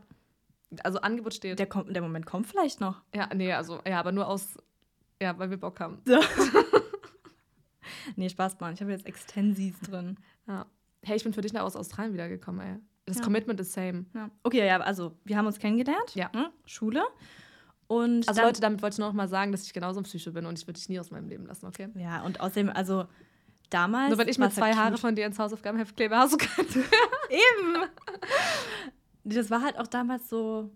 Also 0.84 1.00
Angebot 1.00 1.32
steht. 1.32 1.58
der, 1.58 1.66
kommt, 1.66 1.96
der 1.96 2.02
Moment 2.02 2.26
kommt 2.26 2.46
vielleicht 2.46 2.78
noch. 2.78 3.00
Ja, 3.14 3.30
nee, 3.34 3.50
also, 3.54 3.80
ja, 3.88 3.98
aber 4.00 4.12
nur 4.12 4.28
aus, 4.28 4.58
ja, 5.22 5.38
weil 5.38 5.48
wir 5.48 5.56
Bock 5.56 5.80
haben. 5.80 6.02
Nee, 8.16 8.28
Spaß, 8.28 8.60
Mann. 8.60 8.74
Ich 8.74 8.80
habe 8.80 8.90
jetzt 8.90 9.06
Extensis 9.06 9.78
drin. 9.80 10.18
Ja. 10.46 10.66
Hey, 11.02 11.16
ich 11.16 11.24
bin 11.24 11.32
für 11.32 11.40
dich 11.40 11.52
nach 11.52 11.62
aus 11.62 11.76
Australien 11.76 12.12
wiedergekommen, 12.12 12.60
ey. 12.66 12.76
Das 13.06 13.16
Ja. 13.18 13.22
Commitment 13.22 13.58
ist 13.60 13.72
same. 13.72 14.04
Ja. 14.14 14.30
Okay, 14.42 14.66
ja, 14.66 14.78
also 14.80 15.16
wir 15.24 15.36
haben 15.36 15.46
uns 15.46 15.58
kennengelernt. 15.58 16.14
Ja. 16.14 16.30
Ne? 16.34 16.50
Schule. 16.66 17.02
Und 17.88 18.28
Also 18.28 18.40
dann, 18.40 18.48
Leute, 18.48 18.60
damit 18.60 18.82
wollte 18.82 18.94
ich 18.94 18.98
nur 18.98 19.08
noch 19.08 19.14
mal 19.14 19.28
sagen, 19.28 19.50
dass 19.50 19.64
ich 19.64 19.72
genauso 19.72 19.98
ein 20.00 20.04
Psycho 20.04 20.30
bin 20.30 20.46
und 20.46 20.58
ich 20.58 20.66
würde 20.66 20.78
dich 20.78 20.88
nie 20.88 21.00
aus 21.00 21.10
meinem 21.10 21.28
Leben 21.28 21.46
lassen, 21.46 21.66
okay? 21.66 21.88
Ja, 21.96 22.22
und 22.22 22.40
außerdem, 22.40 22.68
also 22.70 23.06
damals. 23.70 24.10
Nur 24.10 24.18
wenn 24.18 24.28
ich 24.28 24.38
mir 24.38 24.44
war's 24.44 24.54
zwei 24.54 24.66
halt 24.68 24.76
Haare 24.76 24.90
cute. 24.92 25.00
von 25.00 25.14
dir 25.16 25.26
ins 25.26 25.38
Hausaufgabenheft 25.38 25.96
klebe, 25.96 26.16
hast 26.16 26.34
du 26.34 26.36
keine. 26.36 26.68
Eben. 27.30 27.88
das 29.24 29.50
war 29.50 29.62
halt 29.62 29.78
auch 29.78 29.86
damals 29.86 30.28
so. 30.28 30.70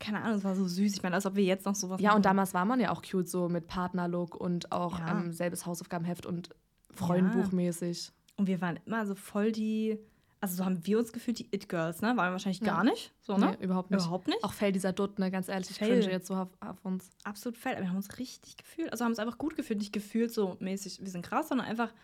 Keine 0.00 0.20
Ahnung, 0.22 0.38
es 0.38 0.44
war 0.44 0.54
so 0.56 0.66
süß. 0.66 0.94
Ich 0.94 1.02
meine, 1.02 1.14
als 1.14 1.24
ob 1.26 1.34
wir 1.36 1.44
jetzt 1.44 1.64
noch 1.66 1.74
sowas 1.76 2.00
Ja, 2.00 2.08
machen. 2.10 2.16
und 2.16 2.26
damals 2.26 2.52
war 2.52 2.64
man 2.64 2.78
ja 2.80 2.90
auch 2.90 3.00
cute, 3.02 3.28
so 3.28 3.48
mit 3.48 3.66
Partnerlook 3.68 4.34
und 4.36 4.70
auch 4.72 4.98
Ja. 4.98 5.10
ähm, 5.12 5.32
selbes 5.32 5.66
Hausaufgabenheft 5.66 6.26
und 6.26 6.50
Freundbuchmäßig. 6.92 8.12
Und 8.36 8.46
wir 8.48 8.60
waren 8.60 8.78
immer 8.86 9.06
so 9.06 9.14
voll 9.14 9.52
die. 9.52 9.98
Also 10.44 10.56
so 10.56 10.64
haben 10.66 10.84
wir 10.84 10.98
uns 10.98 11.10
gefühlt, 11.10 11.38
die 11.38 11.48
It-Girls, 11.54 12.02
ne? 12.02 12.08
Waren 12.08 12.16
wir 12.28 12.32
wahrscheinlich 12.32 12.60
Ja. 12.60 12.66
gar 12.74 12.84
nicht. 12.84 13.14
So, 13.22 13.38
ne? 13.38 13.56
Nee, 13.58 13.64
überhaupt 13.64 13.90
nicht. 13.90 14.02
Überhaupt 14.02 14.26
nicht. 14.26 14.44
Auch 14.44 14.52
Fell 14.52 14.72
dieser 14.72 14.92
Dutt, 14.92 15.18
ne, 15.18 15.30
ganz 15.30 15.48
ehrlich, 15.48 15.70
ich 15.70 15.78
Fail. 15.78 16.00
cringe 16.00 16.12
jetzt 16.12 16.26
so 16.26 16.34
auf, 16.34 16.48
auf 16.60 16.84
uns. 16.84 17.08
absolut 17.24 17.56
fällt. 17.56 17.76
Aber 17.76 17.84
wir 17.84 17.88
haben 17.88 17.96
uns 17.96 18.18
richtig 18.18 18.58
gefühlt. 18.58 18.92
Also 18.92 19.04
haben 19.06 19.12
uns 19.12 19.18
einfach 19.18 19.38
gut 19.38 19.56
gefühlt. 19.56 19.78
Nicht 19.78 19.94
gefühlt 19.94 20.34
so 20.34 20.58
mäßig, 20.60 21.00
wir 21.00 21.08
sind 21.10 21.24
krass, 21.24 21.48
sondern 21.48 21.66
einfach. 21.66 21.94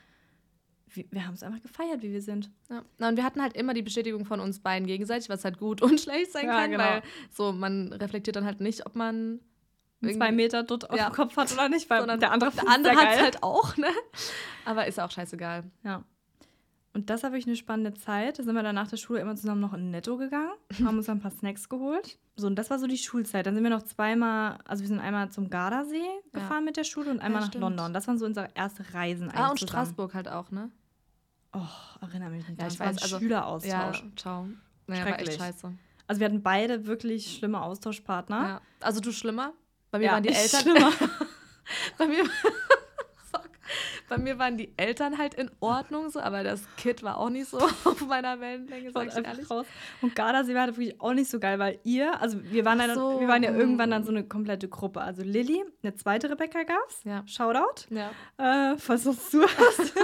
Wir, 0.86 1.04
wir 1.10 1.26
haben 1.26 1.34
es 1.34 1.42
einfach 1.42 1.60
gefeiert, 1.60 2.00
wie 2.00 2.12
wir 2.12 2.22
sind. 2.22 2.50
Ja. 2.70 2.82
Na, 2.96 3.10
und 3.10 3.16
wir 3.18 3.24
hatten 3.24 3.42
halt 3.42 3.54
immer 3.58 3.74
die 3.74 3.82
Bestätigung 3.82 4.24
von 4.24 4.40
uns 4.40 4.58
beiden 4.60 4.86
gegenseitig, 4.88 5.28
was 5.28 5.44
halt 5.44 5.58
gut 5.58 5.82
und 5.82 6.00
schlecht 6.00 6.32
sein 6.32 6.46
Ja, 6.46 6.60
kann, 6.62 6.70
genau. 6.70 6.82
weil 6.82 7.02
so 7.30 7.52
man 7.52 7.92
reflektiert 7.92 8.36
dann 8.36 8.46
halt 8.46 8.60
nicht, 8.62 8.86
ob 8.86 8.96
man 8.96 9.40
zwei 10.02 10.32
Meter 10.32 10.62
dort 10.62 10.88
auf 10.88 10.96
Ja. 10.96 11.10
dem 11.10 11.14
Kopf 11.14 11.36
hat 11.36 11.52
oder 11.52 11.68
nicht, 11.68 11.90
weil 11.90 11.98
sondern 12.00 12.20
der 12.20 12.32
andere 12.32 12.50
der 12.52 12.68
andere 12.68 12.94
hat 12.96 13.02
geil. 13.02 13.22
halt 13.22 13.42
auch, 13.42 13.76
ne? 13.76 13.88
Aber 14.64 14.86
ist 14.86 14.98
auch 14.98 15.10
scheißegal. 15.10 15.64
Ja. 15.84 16.02
Und 16.92 17.08
das 17.08 17.22
habe 17.22 17.38
ich 17.38 17.46
eine 17.46 17.54
spannende 17.54 17.94
Zeit. 17.94 18.38
Da 18.38 18.42
sind 18.42 18.54
wir 18.54 18.62
dann 18.64 18.74
nach 18.74 18.88
der 18.88 18.96
Schule 18.96 19.20
immer 19.20 19.36
zusammen 19.36 19.60
noch 19.60 19.72
in 19.74 19.90
Netto 19.92 20.16
gegangen, 20.16 20.50
haben 20.84 20.96
uns 20.96 21.06
dann 21.06 21.18
ein 21.18 21.20
paar 21.20 21.30
Snacks 21.30 21.68
geholt. 21.68 22.18
So, 22.36 22.46
und 22.48 22.56
das 22.56 22.68
war 22.70 22.78
so 22.80 22.86
die 22.88 22.98
Schulzeit. 22.98 23.46
Dann 23.46 23.54
sind 23.54 23.62
wir 23.62 23.70
noch 23.70 23.82
zweimal, 23.82 24.58
also 24.66 24.82
wir 24.82 24.88
sind 24.88 24.98
einmal 24.98 25.30
zum 25.30 25.50
Gardasee 25.50 26.02
gefahren 26.32 26.64
mit 26.64 26.76
der 26.76 26.84
Schule 26.84 27.10
und 27.10 27.20
einmal 27.20 27.42
nach 27.42 27.48
stimmt. 27.48 27.62
London. 27.62 27.92
Das 27.94 28.08
waren 28.08 28.18
so 28.18 28.26
unsere 28.26 28.48
erste 28.54 28.92
Reisen 28.92 29.30
Ah, 29.30 29.50
und 29.50 29.58
zusammen. 29.60 29.68
Straßburg 29.86 30.14
halt 30.14 30.28
auch, 30.28 30.50
ne? 30.50 30.70
Oh, 31.52 31.60
erinnere 32.00 32.30
mich 32.30 32.48
nicht. 32.48 32.60
Ja, 32.60 32.66
dran. 32.66 32.72
ich 32.72 32.80
war 32.80 32.86
ein 32.88 32.98
also- 32.98 33.16
Ja, 33.16 33.20
Schüleraustausch. 33.20 34.04
ciao. 34.16 34.46
Naja, 34.86 35.04
war 35.04 35.08
echt 35.12 35.18
Schrecklich. 35.32 35.36
scheiße. 35.36 35.72
Also 36.08 36.20
wir 36.20 36.24
hatten 36.26 36.42
beide 36.42 36.86
wirklich 36.86 37.36
schlimme 37.36 37.60
Austauschpartner. 37.62 38.40
Ja. 38.48 38.60
Also 38.80 39.00
du 39.00 39.12
schlimmer? 39.12 39.52
Bei 39.92 39.98
mir 39.98 40.06
Ja, 40.06 40.12
waren 40.14 40.22
die 40.24 40.30
Eltern. 40.30 40.60
schlimmer. 40.62 40.90
bei, 41.98 42.06
mir. 42.08 42.24
bei 44.08 44.18
mir 44.18 44.38
waren 44.38 44.56
die 44.56 44.72
Eltern 44.76 45.18
halt 45.18 45.34
in 45.34 45.50
Ordnung, 45.60 46.10
so, 46.10 46.20
aber 46.20 46.42
das 46.42 46.62
Kid 46.76 47.02
war 47.02 47.18
auch 47.18 47.30
nicht 47.30 47.48
so 47.48 47.58
auf 47.84 48.06
meiner 48.06 48.40
Wellenlänge, 48.40 48.90
sag 48.92 49.08
ich 49.08 49.24
ehrlich. 49.24 49.50
raus. 49.50 49.66
Und 50.02 50.14
Gardasee 50.14 50.54
war 50.54 50.62
halt 50.62 50.76
wirklich 50.76 51.00
auch 51.00 51.12
nicht 51.12 51.30
so 51.30 51.38
geil, 51.38 51.58
weil 51.58 51.78
ihr, 51.84 52.20
also 52.20 52.38
wir 52.42 52.64
waren, 52.64 52.78
dann, 52.78 52.94
so. 52.94 53.20
wir 53.20 53.28
waren 53.28 53.42
ja 53.42 53.52
irgendwann 53.52 53.90
dann 53.90 54.04
so 54.04 54.10
eine 54.10 54.24
komplette 54.24 54.68
Gruppe. 54.68 55.00
Also 55.00 55.22
Lilly, 55.22 55.64
eine 55.82 55.94
zweite 55.94 56.30
Rebecca 56.30 56.62
gab's. 56.62 57.02
Ja. 57.04 57.22
Shoutout. 57.26 57.86
Ja. 57.90 58.10
Äh, 58.38 58.76
falls 58.78 59.04
du 59.04 59.12
zuhörst. 59.12 59.94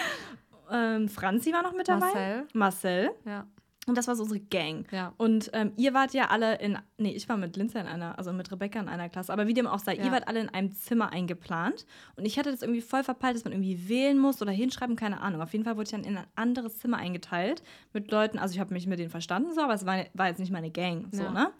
ähm, 0.70 1.08
Franzi 1.08 1.52
war 1.52 1.62
noch 1.62 1.72
mit 1.72 1.88
dabei. 1.88 2.06
Marcel. 2.06 2.46
Marcel. 2.52 3.10
Ja. 3.24 3.46
Und 3.90 3.98
das 3.98 4.08
war 4.08 4.16
so 4.16 4.22
unsere 4.22 4.40
Gang. 4.40 4.86
Ja. 4.90 5.12
Und 5.18 5.50
ähm, 5.52 5.72
ihr 5.76 5.92
wart 5.92 6.14
ja 6.14 6.28
alle 6.30 6.56
in, 6.60 6.78
nee, 6.96 7.12
ich 7.12 7.28
war 7.28 7.36
mit 7.36 7.56
Lindsay 7.56 7.78
in 7.80 7.86
einer, 7.86 8.16
also 8.18 8.32
mit 8.32 8.50
Rebecca 8.50 8.80
in 8.80 8.88
einer 8.88 9.08
Klasse, 9.08 9.32
aber 9.32 9.46
wie 9.46 9.54
dem 9.54 9.66
auch 9.66 9.78
sei, 9.80 9.96
Ja. 9.96 10.04
ihr 10.06 10.12
wart 10.12 10.26
alle 10.28 10.40
in 10.40 10.48
einem 10.48 10.72
Zimmer 10.72 11.12
eingeplant. 11.12 11.84
Und 12.16 12.24
ich 12.24 12.38
hatte 12.38 12.50
das 12.50 12.62
irgendwie 12.62 12.80
voll 12.80 13.04
verpeilt, 13.04 13.36
dass 13.36 13.44
man 13.44 13.52
irgendwie 13.52 13.88
wählen 13.88 14.18
muss 14.18 14.40
oder 14.40 14.52
hinschreiben, 14.52 14.96
keine 14.96 15.20
Ahnung. 15.20 15.42
Auf 15.42 15.52
jeden 15.52 15.64
Fall 15.64 15.76
wurde 15.76 15.84
ich 15.84 15.90
dann 15.90 16.04
in 16.04 16.16
ein 16.16 16.26
anderes 16.36 16.78
Zimmer 16.78 16.96
eingeteilt 16.96 17.62
mit 17.92 18.10
Leuten, 18.10 18.38
also 18.38 18.54
ich 18.54 18.60
habe 18.60 18.72
mich 18.72 18.86
mit 18.86 18.98
denen 18.98 19.10
verstanden, 19.10 19.52
so, 19.54 19.60
aber 19.60 19.74
es 19.74 19.84
war, 19.84 20.04
war 20.14 20.28
jetzt 20.28 20.38
nicht 20.38 20.52
meine 20.52 20.70
Gang, 20.70 21.08
so, 21.12 21.24
Ja. 21.24 21.30
ne? 21.32 21.50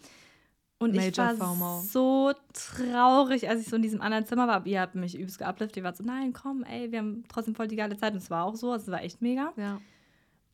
Und 0.83 0.95
ich 0.95 0.97
Major 1.16 1.38
war 1.38 1.49
FOMO. 1.49 1.81
so 1.83 2.33
traurig, 2.55 3.49
als 3.51 3.61
ich 3.61 3.69
so 3.69 3.77
in 3.77 3.83
diesem 3.83 4.01
anderen 4.01 4.25
Zimmer 4.25 4.49
war. 4.49 4.55
Aber 4.57 4.66
ihr 4.66 4.81
habt 4.81 4.95
mich 4.95 5.14
übelst 5.14 5.38
geupliftet. 5.38 5.77
Ihr 5.77 5.83
wart 5.85 5.99
so, 5.99 6.05
nein, 6.05 6.33
komm, 6.33 6.62
ey, 6.64 6.90
wir 6.90 7.01
haben 7.01 7.23
trotzdem 7.29 7.55
voll 7.55 7.69
die 7.69 7.77
geile 7.77 7.99
Zeit. 7.99 8.12
Und 8.14 8.19
es 8.23 8.31
war 8.31 8.45
auch 8.45 8.57
so, 8.57 8.73
also 8.73 8.85
es 8.87 8.90
war 8.90 9.03
echt 9.03 9.21
mega. 9.21 9.53
Ja. 9.59 9.79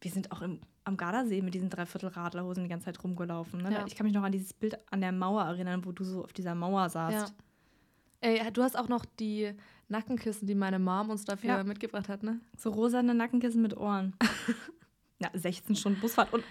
Wir 0.00 0.10
sind 0.10 0.30
auch 0.32 0.42
im, 0.42 0.60
am 0.84 0.96
Gardasee 0.96 1.42
mit 1.42 1.54
diesen 1.54 1.70
Dreiviertel-Radlerhosen 1.70 2.64
die 2.64 2.68
ganze 2.68 2.86
Zeit 2.86 3.02
rumgelaufen. 3.02 3.62
Ne? 3.62 3.72
Ja. 3.72 3.84
Ich 3.86 3.94
kann 3.96 4.06
mich 4.06 4.14
noch 4.14 4.22
an 4.22 4.32
dieses 4.32 4.52
Bild 4.52 4.78
an 4.90 5.00
der 5.00 5.12
Mauer 5.12 5.42
erinnern, 5.44 5.84
wo 5.84 5.92
du 5.92 6.04
so 6.04 6.22
auf 6.24 6.32
dieser 6.32 6.54
Mauer 6.54 6.82
ja. 6.82 6.88
saßt. 6.88 7.34
Ey, 8.20 8.50
du 8.52 8.62
hast 8.62 8.78
auch 8.78 8.88
noch 8.88 9.04
die 9.04 9.54
Nackenkissen, 9.88 10.46
die 10.46 10.54
meine 10.54 10.78
Mom 10.78 11.10
uns 11.10 11.24
dafür 11.24 11.58
Ja. 11.58 11.64
mitgebracht 11.64 12.08
hat, 12.08 12.22
ne? 12.22 12.40
So 12.56 12.70
rosane 12.70 13.14
Nackenkissen 13.14 13.62
mit 13.62 13.76
Ohren. 13.76 14.14
ja, 15.18 15.28
16 15.32 15.76
Stunden 15.76 16.00
Busfahrt. 16.00 16.32
Und 16.32 16.44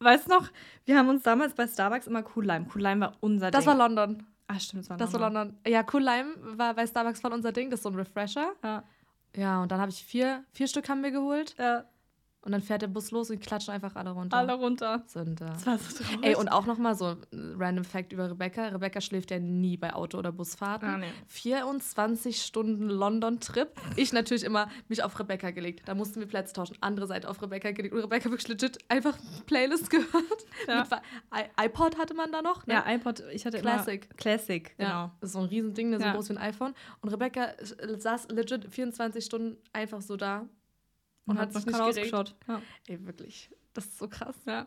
weißt 0.00 0.26
du 0.26 0.30
noch, 0.30 0.48
wir 0.84 0.96
haben 0.96 1.08
uns 1.08 1.22
damals 1.22 1.54
bei 1.54 1.66
Starbucks 1.66 2.06
immer 2.06 2.24
Cool 2.34 2.46
Lime. 2.46 2.66
Cool 2.74 2.82
Lime 2.82 3.00
war 3.00 3.12
unser 3.20 3.50
Das 3.50 3.64
Ding. 3.64 3.68
war 3.68 3.76
London. 3.88 4.24
Ah, 4.46 4.58
stimmt, 4.58 4.84
das 4.84 4.90
war 4.90 4.96
Das 4.96 5.12
war 5.12 5.20
London. 5.20 5.56
Ja, 5.66 5.84
Cool 5.92 6.02
Lime 6.02 6.34
war 6.58 6.74
bei 6.74 6.86
Starbucks 6.86 7.20
voll 7.20 7.32
unser 7.32 7.52
Ding. 7.52 7.70
Das 7.70 7.78
ist 7.80 7.84
so 7.84 7.90
ein 7.90 7.94
Refresher. 7.96 8.52
Ja. 8.64 8.84
Ja, 9.36 9.62
und 9.62 9.70
dann 9.70 9.80
habe 9.80 9.90
ich 9.90 10.02
vier, 10.02 10.44
vier 10.52 10.66
Stück 10.68 10.88
haben 10.88 11.02
wir 11.02 11.10
geholt. 11.10 11.54
Ja, 11.58 11.84
Und 12.40 12.52
dann 12.52 12.62
fährt 12.62 12.82
der 12.82 12.86
Bus 12.86 13.10
los 13.10 13.30
und 13.30 13.40
klatschen 13.40 13.74
einfach 13.74 13.96
alle 13.96 14.10
runter. 14.10 14.36
alle 14.36 14.54
runter. 14.54 15.02
sind 15.06 15.40
da. 15.40 15.46
Das 15.46 15.66
war 15.66 15.78
so 15.78 16.02
traurig. 16.04 16.24
Ey, 16.24 16.34
und 16.36 16.48
auch 16.48 16.66
noch 16.66 16.78
mal 16.78 16.94
so 16.94 17.16
ein 17.32 17.54
random 17.58 17.84
Fact 17.84 18.12
über 18.12 18.30
Rebecca. 18.30 18.68
Rebecca 18.68 19.00
schläft 19.00 19.30
ja 19.32 19.38
nie 19.40 19.76
bei 19.76 19.92
Auto- 19.92 20.18
oder 20.18 20.30
Busfahrten. 20.32 20.88
Ah, 20.88 20.98
nee. 20.98 21.06
24 21.26 22.40
Stunden 22.42 22.88
London-Trip. 22.88 23.68
Ich 23.96 24.12
natürlich 24.12 24.44
immer 24.44 24.68
mich 24.88 25.02
auf 25.02 25.18
Rebecca 25.18 25.50
gelegt. 25.50 25.88
Da 25.88 25.94
mussten 25.94 26.20
wir 26.20 26.26
Plätze 26.28 26.52
tauschen. 26.54 26.76
Andere 26.80 27.06
Seite 27.06 27.28
auf 27.28 27.42
Rebecca 27.42 27.72
gelegt. 27.72 27.92
Und 27.94 28.00
Rebecca 28.02 28.30
wirklich 28.30 28.48
legit 28.48 28.78
einfach 28.88 29.18
Playlist 29.46 29.90
gehört. 29.90 30.46
Ja. 30.66 30.86
I 31.34 31.66
iPod 31.66 31.98
hatte 31.98 32.14
man 32.14 32.30
da 32.32 32.40
noch. 32.40 32.66
Ne? 32.66 32.74
Ja, 32.74 32.84
iPod, 32.88 33.22
ich 33.32 33.44
hatte 33.46 33.58
Classic. 33.60 34.04
immer 34.04 34.14
Classic, 34.16 34.74
genau. 34.78 34.88
Ja, 34.90 35.16
das 35.20 35.30
ist 35.30 35.32
so 35.34 35.40
ein 35.40 35.46
Riesending, 35.46 35.90
der 35.90 36.00
so 36.00 36.06
Ja. 36.06 36.12
groß 36.14 36.28
wie 36.30 36.36
ein 36.36 36.38
iPhone. 36.38 36.74
Und 37.00 37.08
Rebecca 37.10 37.44
äh, 37.46 37.98
saß 37.98 38.28
legit 38.30 38.72
24 38.72 39.24
Stunden 39.24 39.56
einfach 39.72 40.00
so 40.00 40.16
da 40.16 40.46
und, 41.28 41.38
hat 41.38 41.52
sich 41.52 41.64
nicht 41.66 41.76
gerade 41.76 41.90
ausgeschaut. 41.90 42.34
Ja. 42.46 42.62
Ey, 42.86 43.04
wirklich. 43.06 43.50
Das 43.74 43.84
ist 43.86 43.98
so 43.98 44.08
krass. 44.08 44.36
ja. 44.46 44.66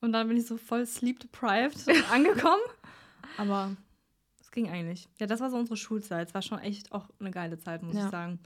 Und 0.00 0.12
dann 0.12 0.28
bin 0.28 0.36
ich 0.36 0.46
so 0.46 0.56
voll 0.56 0.84
sleep 0.84 1.20
deprived 1.20 1.86
angekommen. 2.12 2.62
Aber 3.38 3.76
es 4.40 4.50
ging 4.50 4.68
eigentlich. 4.68 5.08
Ja, 5.20 5.26
das 5.26 5.40
war 5.40 5.50
so 5.50 5.56
unsere 5.56 5.76
Schulzeit. 5.76 6.28
Es 6.28 6.34
war 6.34 6.42
schon 6.42 6.58
echt 6.58 6.92
auch 6.92 7.08
eine 7.20 7.30
geile 7.30 7.58
Zeit, 7.58 7.82
muss 7.82 7.94
Ja. 7.94 8.06
ich 8.06 8.10
sagen. 8.10 8.40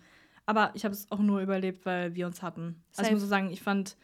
Aber 0.45 0.71
ich 0.75 0.85
habe 0.85 0.95
es 0.95 1.11
auch 1.11 1.19
nur 1.19 1.41
überlebt, 1.41 1.85
weil 1.87 2.15
wir 2.15 2.27
uns 2.27 2.43
hatten. 2.43 2.85
Also 2.97 3.09
ich 3.09 3.13
muss 3.13 3.23
so 3.23 3.27
sagen, 3.27 3.51
ich 3.51 3.63
fand 3.63 3.97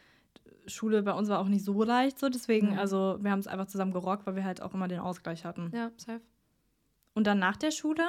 Schule 0.67 1.03
bei 1.03 1.13
uns 1.13 1.29
war 1.29 1.39
auch 1.39 1.49
nicht 1.49 1.65
so 1.65 1.83
leicht, 1.83 2.19
so 2.19 2.29
deswegen, 2.29 2.73
mhm. 2.73 2.79
also 2.79 3.19
wir 3.21 3.31
haben 3.31 3.39
es 3.41 3.47
einfach 3.47 3.67
zusammen 3.67 3.93
gerockt, 3.93 4.27
weil 4.27 4.37
wir 4.37 4.45
halt 4.45 4.63
auch 4.63 4.75
immer 4.75 4.89
den 4.89 5.01
Ausgleich 5.01 5.45
hatten. 5.45 5.71
Ja, 5.75 5.91
safe. 5.97 6.21
Und 7.15 7.27
dann 7.27 7.39
nach 7.39 7.57
der 7.57 7.71
Schule, 7.71 8.05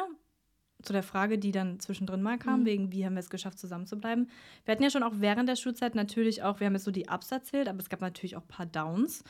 zu 0.83 0.93
der 0.93 1.03
Frage, 1.03 1.37
die 1.37 1.51
dann 1.51 1.79
zwischendrin 1.79 2.21
mal 2.21 2.37
kam, 2.37 2.61
mhm. 2.61 2.65
wegen 2.65 2.91
wie 2.91 3.05
haben 3.05 3.13
wir 3.13 3.21
es 3.21 3.29
geschafft, 3.29 3.59
zusammen 3.59 3.87
zu 3.87 3.97
bleiben. 3.97 4.27
Wir 4.65 4.73
hatten 4.73 4.83
ja 4.83 4.89
schon 4.89 5.03
auch 5.03 5.13
während 5.15 5.49
der 5.49 5.55
Schulzeit 5.55 5.95
natürlich 5.95 6.43
auch, 6.43 6.59
wir 6.59 6.67
haben 6.67 6.73
jetzt 6.73 6.85
so 6.85 6.91
die 6.91 7.07
Ups 7.09 7.31
erzählt, 7.31 7.67
aber 7.67 7.79
es 7.79 7.89
gab 7.89 8.01
natürlich 8.01 8.35
auch 8.35 8.43
ein 8.43 8.47
paar 8.47 8.65
Downs. 8.65 9.23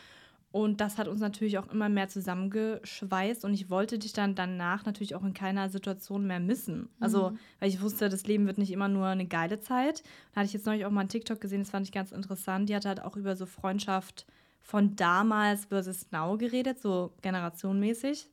Und 0.53 0.81
das 0.81 0.99
hat 0.99 1.07
uns 1.07 1.19
natürlich 1.19 1.57
auch 1.57 1.67
immer 1.71 1.89
mehr 1.89 2.09
zusammengeschweißt. 2.09 3.43
Und 3.43 3.55
ich 3.55 3.71
wollte 3.71 3.97
dich 3.97 4.13
dann 4.13 4.35
danach 4.35 4.85
natürlich 4.85 5.15
auch 5.15 5.23
in 5.23 5.33
keiner 5.33 5.67
Situation 5.67 6.27
mehr 6.27 6.39
missen. 6.39 6.89
Also, 6.99 7.31
mhm. 7.31 7.39
weil 7.59 7.69
ich 7.69 7.81
wusste, 7.81 8.07
das 8.07 8.27
Leben 8.27 8.45
wird 8.45 8.59
nicht 8.59 8.71
immer 8.71 8.87
nur 8.87 9.07
eine 9.07 9.25
geile 9.25 9.59
Zeit. 9.59 10.03
Da 10.31 10.41
hatte 10.41 10.45
ich 10.45 10.53
jetzt 10.53 10.67
neulich 10.67 10.85
auch 10.85 10.91
mal 10.91 10.99
einen 10.99 11.09
TikTok 11.09 11.41
gesehen, 11.41 11.61
das 11.61 11.71
fand 11.71 11.87
ich 11.87 11.91
ganz 11.91 12.11
interessant. 12.11 12.69
Die 12.69 12.75
hat 12.75 12.85
halt 12.85 13.01
auch 13.01 13.17
über 13.17 13.35
so 13.35 13.47
Freundschaft 13.47 14.27
von 14.61 14.95
damals 14.95 15.65
versus 15.65 16.11
now 16.11 16.37
geredet, 16.37 16.79
so 16.79 17.15
generationenmäßig. 17.23 18.29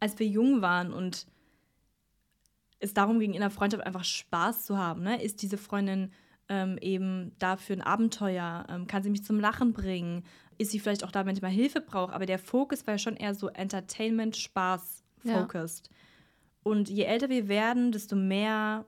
Als 0.00 0.18
wir 0.18 0.26
jung 0.26 0.60
waren 0.60 0.92
und 0.92 1.26
es 2.80 2.94
darum 2.94 3.20
ging, 3.20 3.34
in 3.34 3.40
der 3.40 3.50
Freundschaft 3.50 3.86
einfach 3.86 4.04
Spaß 4.04 4.64
zu 4.64 4.76
haben, 4.76 5.02
ne? 5.02 5.22
Ist 5.22 5.42
diese 5.42 5.58
Freundin 5.58 6.12
ähm, 6.48 6.78
eben 6.80 7.32
da 7.38 7.56
für 7.56 7.74
ein 7.74 7.82
Abenteuer? 7.82 8.66
Ähm, 8.68 8.86
kann 8.86 9.02
sie 9.02 9.10
mich 9.10 9.24
zum 9.24 9.38
Lachen 9.38 9.72
bringen? 9.72 10.24
ist 10.60 10.72
sie 10.72 10.78
vielleicht 10.78 11.04
auch 11.04 11.10
da, 11.10 11.24
wenn 11.24 11.34
ich 11.34 11.40
mal 11.40 11.48
Hilfe 11.50 11.80
brauche, 11.80 12.12
aber 12.12 12.26
der 12.26 12.38
Fokus 12.38 12.86
war 12.86 12.94
ja 12.94 12.98
schon 12.98 13.16
eher 13.16 13.34
so 13.34 13.48
Entertainment, 13.48 14.36
Spaß, 14.36 15.02
focused. 15.24 15.88
Ja. 15.88 15.96
Und 16.64 16.90
je 16.90 17.04
älter 17.04 17.30
wir 17.30 17.48
werden, 17.48 17.92
desto 17.92 18.14
mehr 18.14 18.84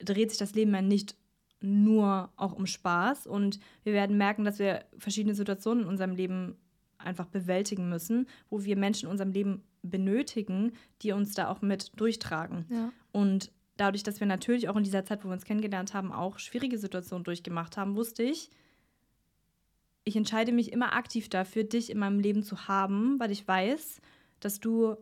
dreht 0.00 0.28
sich 0.28 0.38
das 0.38 0.54
Leben 0.54 0.74
ja 0.74 0.82
nicht 0.82 1.16
nur 1.62 2.30
auch 2.36 2.52
um 2.52 2.66
Spaß 2.66 3.26
und 3.26 3.58
wir 3.84 3.94
werden 3.94 4.18
merken, 4.18 4.44
dass 4.44 4.58
wir 4.58 4.84
verschiedene 4.98 5.34
Situationen 5.34 5.84
in 5.84 5.88
unserem 5.88 6.14
Leben 6.14 6.56
einfach 6.98 7.26
bewältigen 7.26 7.88
müssen, 7.88 8.26
wo 8.50 8.64
wir 8.64 8.76
Menschen 8.76 9.06
in 9.06 9.12
unserem 9.12 9.32
Leben 9.32 9.62
benötigen, 9.80 10.72
die 11.00 11.12
uns 11.12 11.32
da 11.32 11.48
auch 11.48 11.62
mit 11.62 11.98
durchtragen. 11.98 12.66
Ja. 12.68 12.92
Und 13.12 13.52
dadurch, 13.76 14.02
dass 14.02 14.20
wir 14.20 14.26
natürlich 14.26 14.68
auch 14.68 14.76
in 14.76 14.84
dieser 14.84 15.04
Zeit, 15.04 15.24
wo 15.24 15.28
wir 15.28 15.34
uns 15.34 15.44
kennengelernt 15.44 15.94
haben, 15.94 16.12
auch 16.12 16.38
schwierige 16.38 16.78
Situationen 16.78 17.24
durchgemacht 17.24 17.76
haben, 17.76 17.96
wusste 17.96 18.22
ich, 18.22 18.50
ich 20.04 20.16
entscheide 20.16 20.52
mich 20.52 20.72
immer 20.72 20.94
aktiv 20.94 21.28
dafür, 21.28 21.64
dich 21.64 21.90
in 21.90 21.98
meinem 21.98 22.18
Leben 22.18 22.42
zu 22.42 22.66
haben, 22.66 23.20
weil 23.20 23.30
ich 23.30 23.46
weiß, 23.46 24.00
dass 24.40 24.58
du 24.58 24.96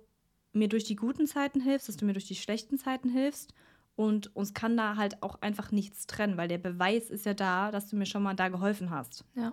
mir 0.53 0.68
durch 0.68 0.85
die 0.85 0.96
guten 0.96 1.27
Zeiten 1.27 1.61
hilfst, 1.61 1.88
dass 1.88 1.96
du 1.96 2.05
mir 2.05 2.12
durch 2.12 2.27
die 2.27 2.35
schlechten 2.35 2.77
Zeiten 2.77 3.09
hilfst. 3.09 3.55
Und 3.96 4.35
uns 4.35 4.55
kann 4.55 4.77
da 4.77 4.96
halt 4.96 5.23
auch 5.23 5.40
einfach 5.42 5.73
nichts 5.73 6.07
trennen, 6.07 6.37
weil 6.37 6.49
der 6.49 6.59
Beweis 6.59 7.11
ist 7.11 7.27
ja 7.27 7.35
da, 7.35 7.70
dass 7.70 7.88
du 7.88 7.96
mir 7.96 8.07
schon 8.07 8.23
mal 8.23 8.35
da 8.35 8.49
geholfen 8.49 8.90
hast. 8.90 9.25
Ja. 9.35 9.53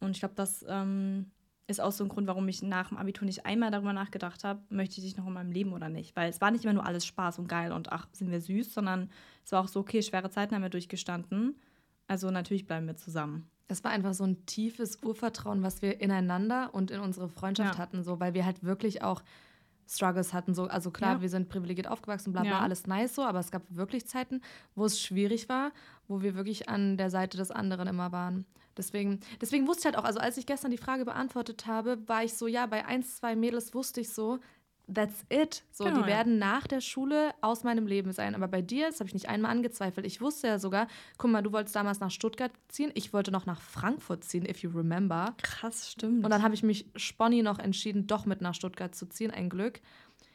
Und 0.00 0.12
ich 0.12 0.20
glaube, 0.20 0.34
das 0.36 0.64
ähm, 0.68 1.30
ist 1.68 1.80
auch 1.80 1.92
so 1.92 2.02
ein 2.02 2.08
Grund, 2.08 2.26
warum 2.26 2.48
ich 2.48 2.62
nach 2.62 2.88
dem 2.88 2.96
Abitur 2.96 3.26
nicht 3.26 3.46
einmal 3.46 3.70
darüber 3.70 3.92
nachgedacht 3.92 4.42
habe, 4.42 4.60
möchte 4.70 4.98
ich 4.98 5.04
dich 5.04 5.16
noch 5.16 5.26
in 5.26 5.34
meinem 5.34 5.52
Leben 5.52 5.72
oder 5.72 5.88
nicht. 5.88 6.16
Weil 6.16 6.28
es 6.28 6.40
war 6.40 6.50
nicht 6.50 6.64
immer 6.64 6.72
nur 6.72 6.86
alles 6.86 7.06
Spaß 7.06 7.38
und 7.38 7.48
geil 7.48 7.72
und 7.72 7.92
ach, 7.92 8.08
sind 8.12 8.30
wir 8.30 8.40
süß, 8.40 8.74
sondern 8.74 9.10
es 9.44 9.52
war 9.52 9.62
auch 9.62 9.68
so, 9.68 9.80
okay, 9.80 10.02
schwere 10.02 10.30
Zeiten 10.30 10.54
haben 10.54 10.62
wir 10.62 10.70
durchgestanden. 10.70 11.60
Also 12.06 12.30
natürlich 12.30 12.66
bleiben 12.66 12.86
wir 12.86 12.96
zusammen 12.96 13.48
es 13.68 13.84
war 13.84 13.90
einfach 13.90 14.14
so 14.14 14.24
ein 14.24 14.46
tiefes 14.46 15.02
Urvertrauen, 15.02 15.62
was 15.62 15.82
wir 15.82 16.00
ineinander 16.00 16.70
und 16.72 16.90
in 16.90 17.00
unsere 17.00 17.28
Freundschaft 17.28 17.74
ja. 17.74 17.78
hatten, 17.78 18.02
so, 18.02 18.18
weil 18.18 18.34
wir 18.34 18.46
halt 18.46 18.64
wirklich 18.64 19.02
auch 19.02 19.22
Struggles 19.88 20.32
hatten. 20.32 20.54
So, 20.54 20.64
also 20.64 20.90
klar, 20.90 21.14
ja. 21.14 21.20
wir 21.22 21.28
sind 21.28 21.48
privilegiert 21.48 21.88
aufgewachsen, 21.88 22.32
bla 22.32 22.42
bla, 22.42 22.50
ja. 22.50 22.60
alles 22.60 22.86
nice 22.86 23.14
so, 23.14 23.22
aber 23.22 23.40
es 23.40 23.50
gab 23.50 23.62
wirklich 23.70 24.06
Zeiten, 24.06 24.42
wo 24.74 24.84
es 24.84 25.00
schwierig 25.00 25.48
war, 25.48 25.72
wo 26.06 26.20
wir 26.20 26.34
wirklich 26.34 26.68
an 26.68 26.96
der 26.96 27.10
Seite 27.10 27.36
des 27.38 27.50
anderen 27.50 27.88
immer 27.88 28.12
waren. 28.12 28.44
Deswegen, 28.76 29.20
deswegen 29.40 29.66
wusste 29.66 29.80
ich 29.80 29.84
halt 29.86 29.96
auch, 29.96 30.04
also 30.04 30.20
als 30.20 30.36
ich 30.36 30.46
gestern 30.46 30.70
die 30.70 30.78
Frage 30.78 31.04
beantwortet 31.04 31.66
habe, 31.66 31.98
war 32.06 32.22
ich 32.22 32.34
so, 32.34 32.46
ja, 32.46 32.66
bei 32.66 32.84
ein, 32.84 33.02
zwei 33.02 33.34
Mädels 33.34 33.74
wusste 33.74 34.00
ich 34.00 34.10
so, 34.10 34.38
that's 34.92 35.24
it. 35.28 35.62
So, 35.70 35.84
genau, 35.84 36.02
die 36.02 36.06
werden 36.06 36.38
nach 36.38 36.66
der 36.66 36.80
Schule 36.80 37.32
aus 37.40 37.64
meinem 37.64 37.86
Leben 37.86 38.12
sein. 38.12 38.34
Aber 38.34 38.48
bei 38.48 38.62
dir, 38.62 38.86
das 38.88 39.00
habe 39.00 39.08
ich 39.08 39.14
nicht 39.14 39.28
einmal 39.28 39.50
angezweifelt. 39.50 40.06
Ich 40.06 40.20
wusste 40.20 40.46
ja 40.46 40.58
sogar, 40.58 40.88
guck 41.18 41.30
mal, 41.30 41.42
du 41.42 41.52
wolltest 41.52 41.76
damals 41.76 42.00
nach 42.00 42.10
Stuttgart 42.10 42.52
ziehen. 42.68 42.90
Ich 42.94 43.12
wollte 43.12 43.30
noch 43.30 43.46
nach 43.46 43.60
Frankfurt 43.60 44.24
ziehen, 44.24 44.46
if 44.48 44.58
you 44.62 44.70
remember. 44.70 45.34
Krass, 45.42 45.92
stimmt. 45.92 46.24
Und 46.24 46.30
dann 46.30 46.42
habe 46.42 46.54
ich 46.54 46.62
mich 46.62 46.86
sponny 46.96 47.42
noch 47.42 47.58
entschieden, 47.58 48.06
doch 48.06 48.26
mit 48.26 48.40
nach 48.40 48.54
Stuttgart 48.54 48.94
zu 48.94 49.06
ziehen. 49.06 49.30
Ein 49.30 49.48
Glück. 49.48 49.80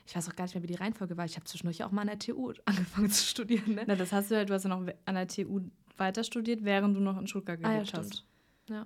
Ich 0.06 0.16
weiß 0.16 0.30
auch 0.30 0.36
gar 0.36 0.46
nicht 0.46 0.54
mehr, 0.54 0.64
wie 0.64 0.68
die 0.68 0.76
Reihenfolge 0.76 1.18
war. 1.18 1.26
Ich 1.26 1.36
habe 1.36 1.46
zwischendurch 1.46 1.84
auch 1.84 1.92
mal 1.92 2.02
an 2.02 2.08
der 2.08 2.20
TU 2.20 2.54
angefangen 2.66 3.10
zu 3.10 3.24
studieren. 3.24 3.76
Ne? 3.76 3.84
Na, 3.88 3.96
das 3.96 4.12
hast 4.12 4.32
du 4.32 4.36
ja, 4.36 4.46
du 4.46 4.54
hast 4.54 4.64
ja 4.64 4.70
noch 4.70 4.86
an 5.06 5.16
der 5.16 5.28
TU 5.28 5.62
weiter 5.98 6.24
studiert, 6.24 6.64
während 6.64 6.96
du 6.96 7.02
noch 7.02 7.18
in 7.18 7.28
Stuttgart 7.28 7.60
gelebt 7.60 7.94
ah, 7.94 7.98
ja, 7.98 8.00
hast. 8.00 8.26
Ja. 8.70 8.86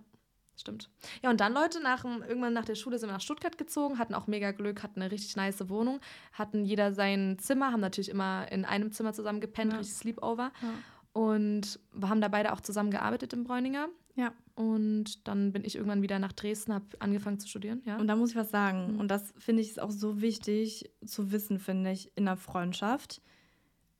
Stimmt. 0.57 0.89
Ja, 1.21 1.29
und 1.29 1.39
dann 1.39 1.53
Leute, 1.53 1.81
nach, 1.81 2.03
irgendwann 2.03 2.53
nach 2.53 2.65
der 2.65 2.75
Schule 2.75 2.97
sind 2.97 3.09
wir 3.09 3.13
nach 3.13 3.21
Stuttgart 3.21 3.57
gezogen, 3.59 3.99
hatten 3.99 4.15
auch 4.15 4.25
mega 4.25 4.51
Glück, 4.51 4.81
hatten 4.81 5.01
eine 5.01 5.11
richtig 5.11 5.35
nice 5.35 5.69
Wohnung, 5.69 5.99
hatten 6.33 6.65
jeder 6.65 6.93
sein 6.93 7.37
Zimmer, 7.39 7.71
haben 7.71 7.79
natürlich 7.79 8.09
immer 8.09 8.51
in 8.51 8.65
einem 8.65 8.91
Zimmer 8.91 9.13
zusammen 9.13 9.39
gepennt, 9.39 9.73
ja. 9.73 9.79
richtig 9.79 9.97
Sleepover. 9.97 10.51
Ja. 10.61 10.73
Und 11.13 11.79
wir 11.93 12.09
haben 12.09 12.21
da 12.21 12.27
beide 12.27 12.53
auch 12.53 12.61
zusammen 12.61 12.91
gearbeitet 12.91 13.33
im 13.33 13.43
Bräuninger. 13.43 13.87
Ja. 14.15 14.33
Und 14.55 15.27
dann 15.27 15.51
bin 15.51 15.63
ich 15.63 15.75
irgendwann 15.75 16.01
wieder 16.01 16.17
nach 16.17 16.33
Dresden, 16.33 16.73
habe 16.73 16.85
angefangen 16.99 17.39
zu 17.39 17.47
studieren. 17.47 17.83
Ja. 17.85 17.97
Und 17.97 18.07
da 18.07 18.15
muss 18.15 18.31
ich 18.31 18.35
was 18.35 18.49
sagen. 18.49 18.93
Mhm. 18.93 18.99
Und 18.99 19.09
das 19.09 19.33
finde 19.37 19.61
ich 19.61 19.69
ist 19.69 19.79
auch 19.79 19.91
so 19.91 20.21
wichtig 20.21 20.89
zu 21.05 21.31
wissen, 21.31 21.59
finde 21.59 21.91
ich, 21.91 22.11
in 22.15 22.25
der 22.25 22.37
Freundschaft 22.37 23.21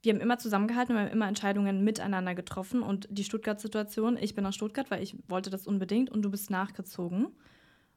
wir 0.08 0.14
haben 0.14 0.22
immer 0.22 0.38
zusammengehalten, 0.38 0.94
wir 0.94 1.02
haben 1.02 1.12
immer 1.12 1.28
Entscheidungen 1.28 1.84
miteinander 1.84 2.34
getroffen. 2.34 2.82
Und 2.82 3.06
die 3.10 3.24
Stuttgart-Situation, 3.24 4.16
ich 4.16 4.34
bin 4.34 4.42
nach 4.42 4.54
Stuttgart, 4.54 4.90
weil 4.90 5.02
ich 5.02 5.16
wollte 5.28 5.50
das 5.50 5.66
unbedingt 5.66 6.08
und 6.08 6.22
du 6.22 6.30
bist 6.30 6.50
nachgezogen. 6.50 7.28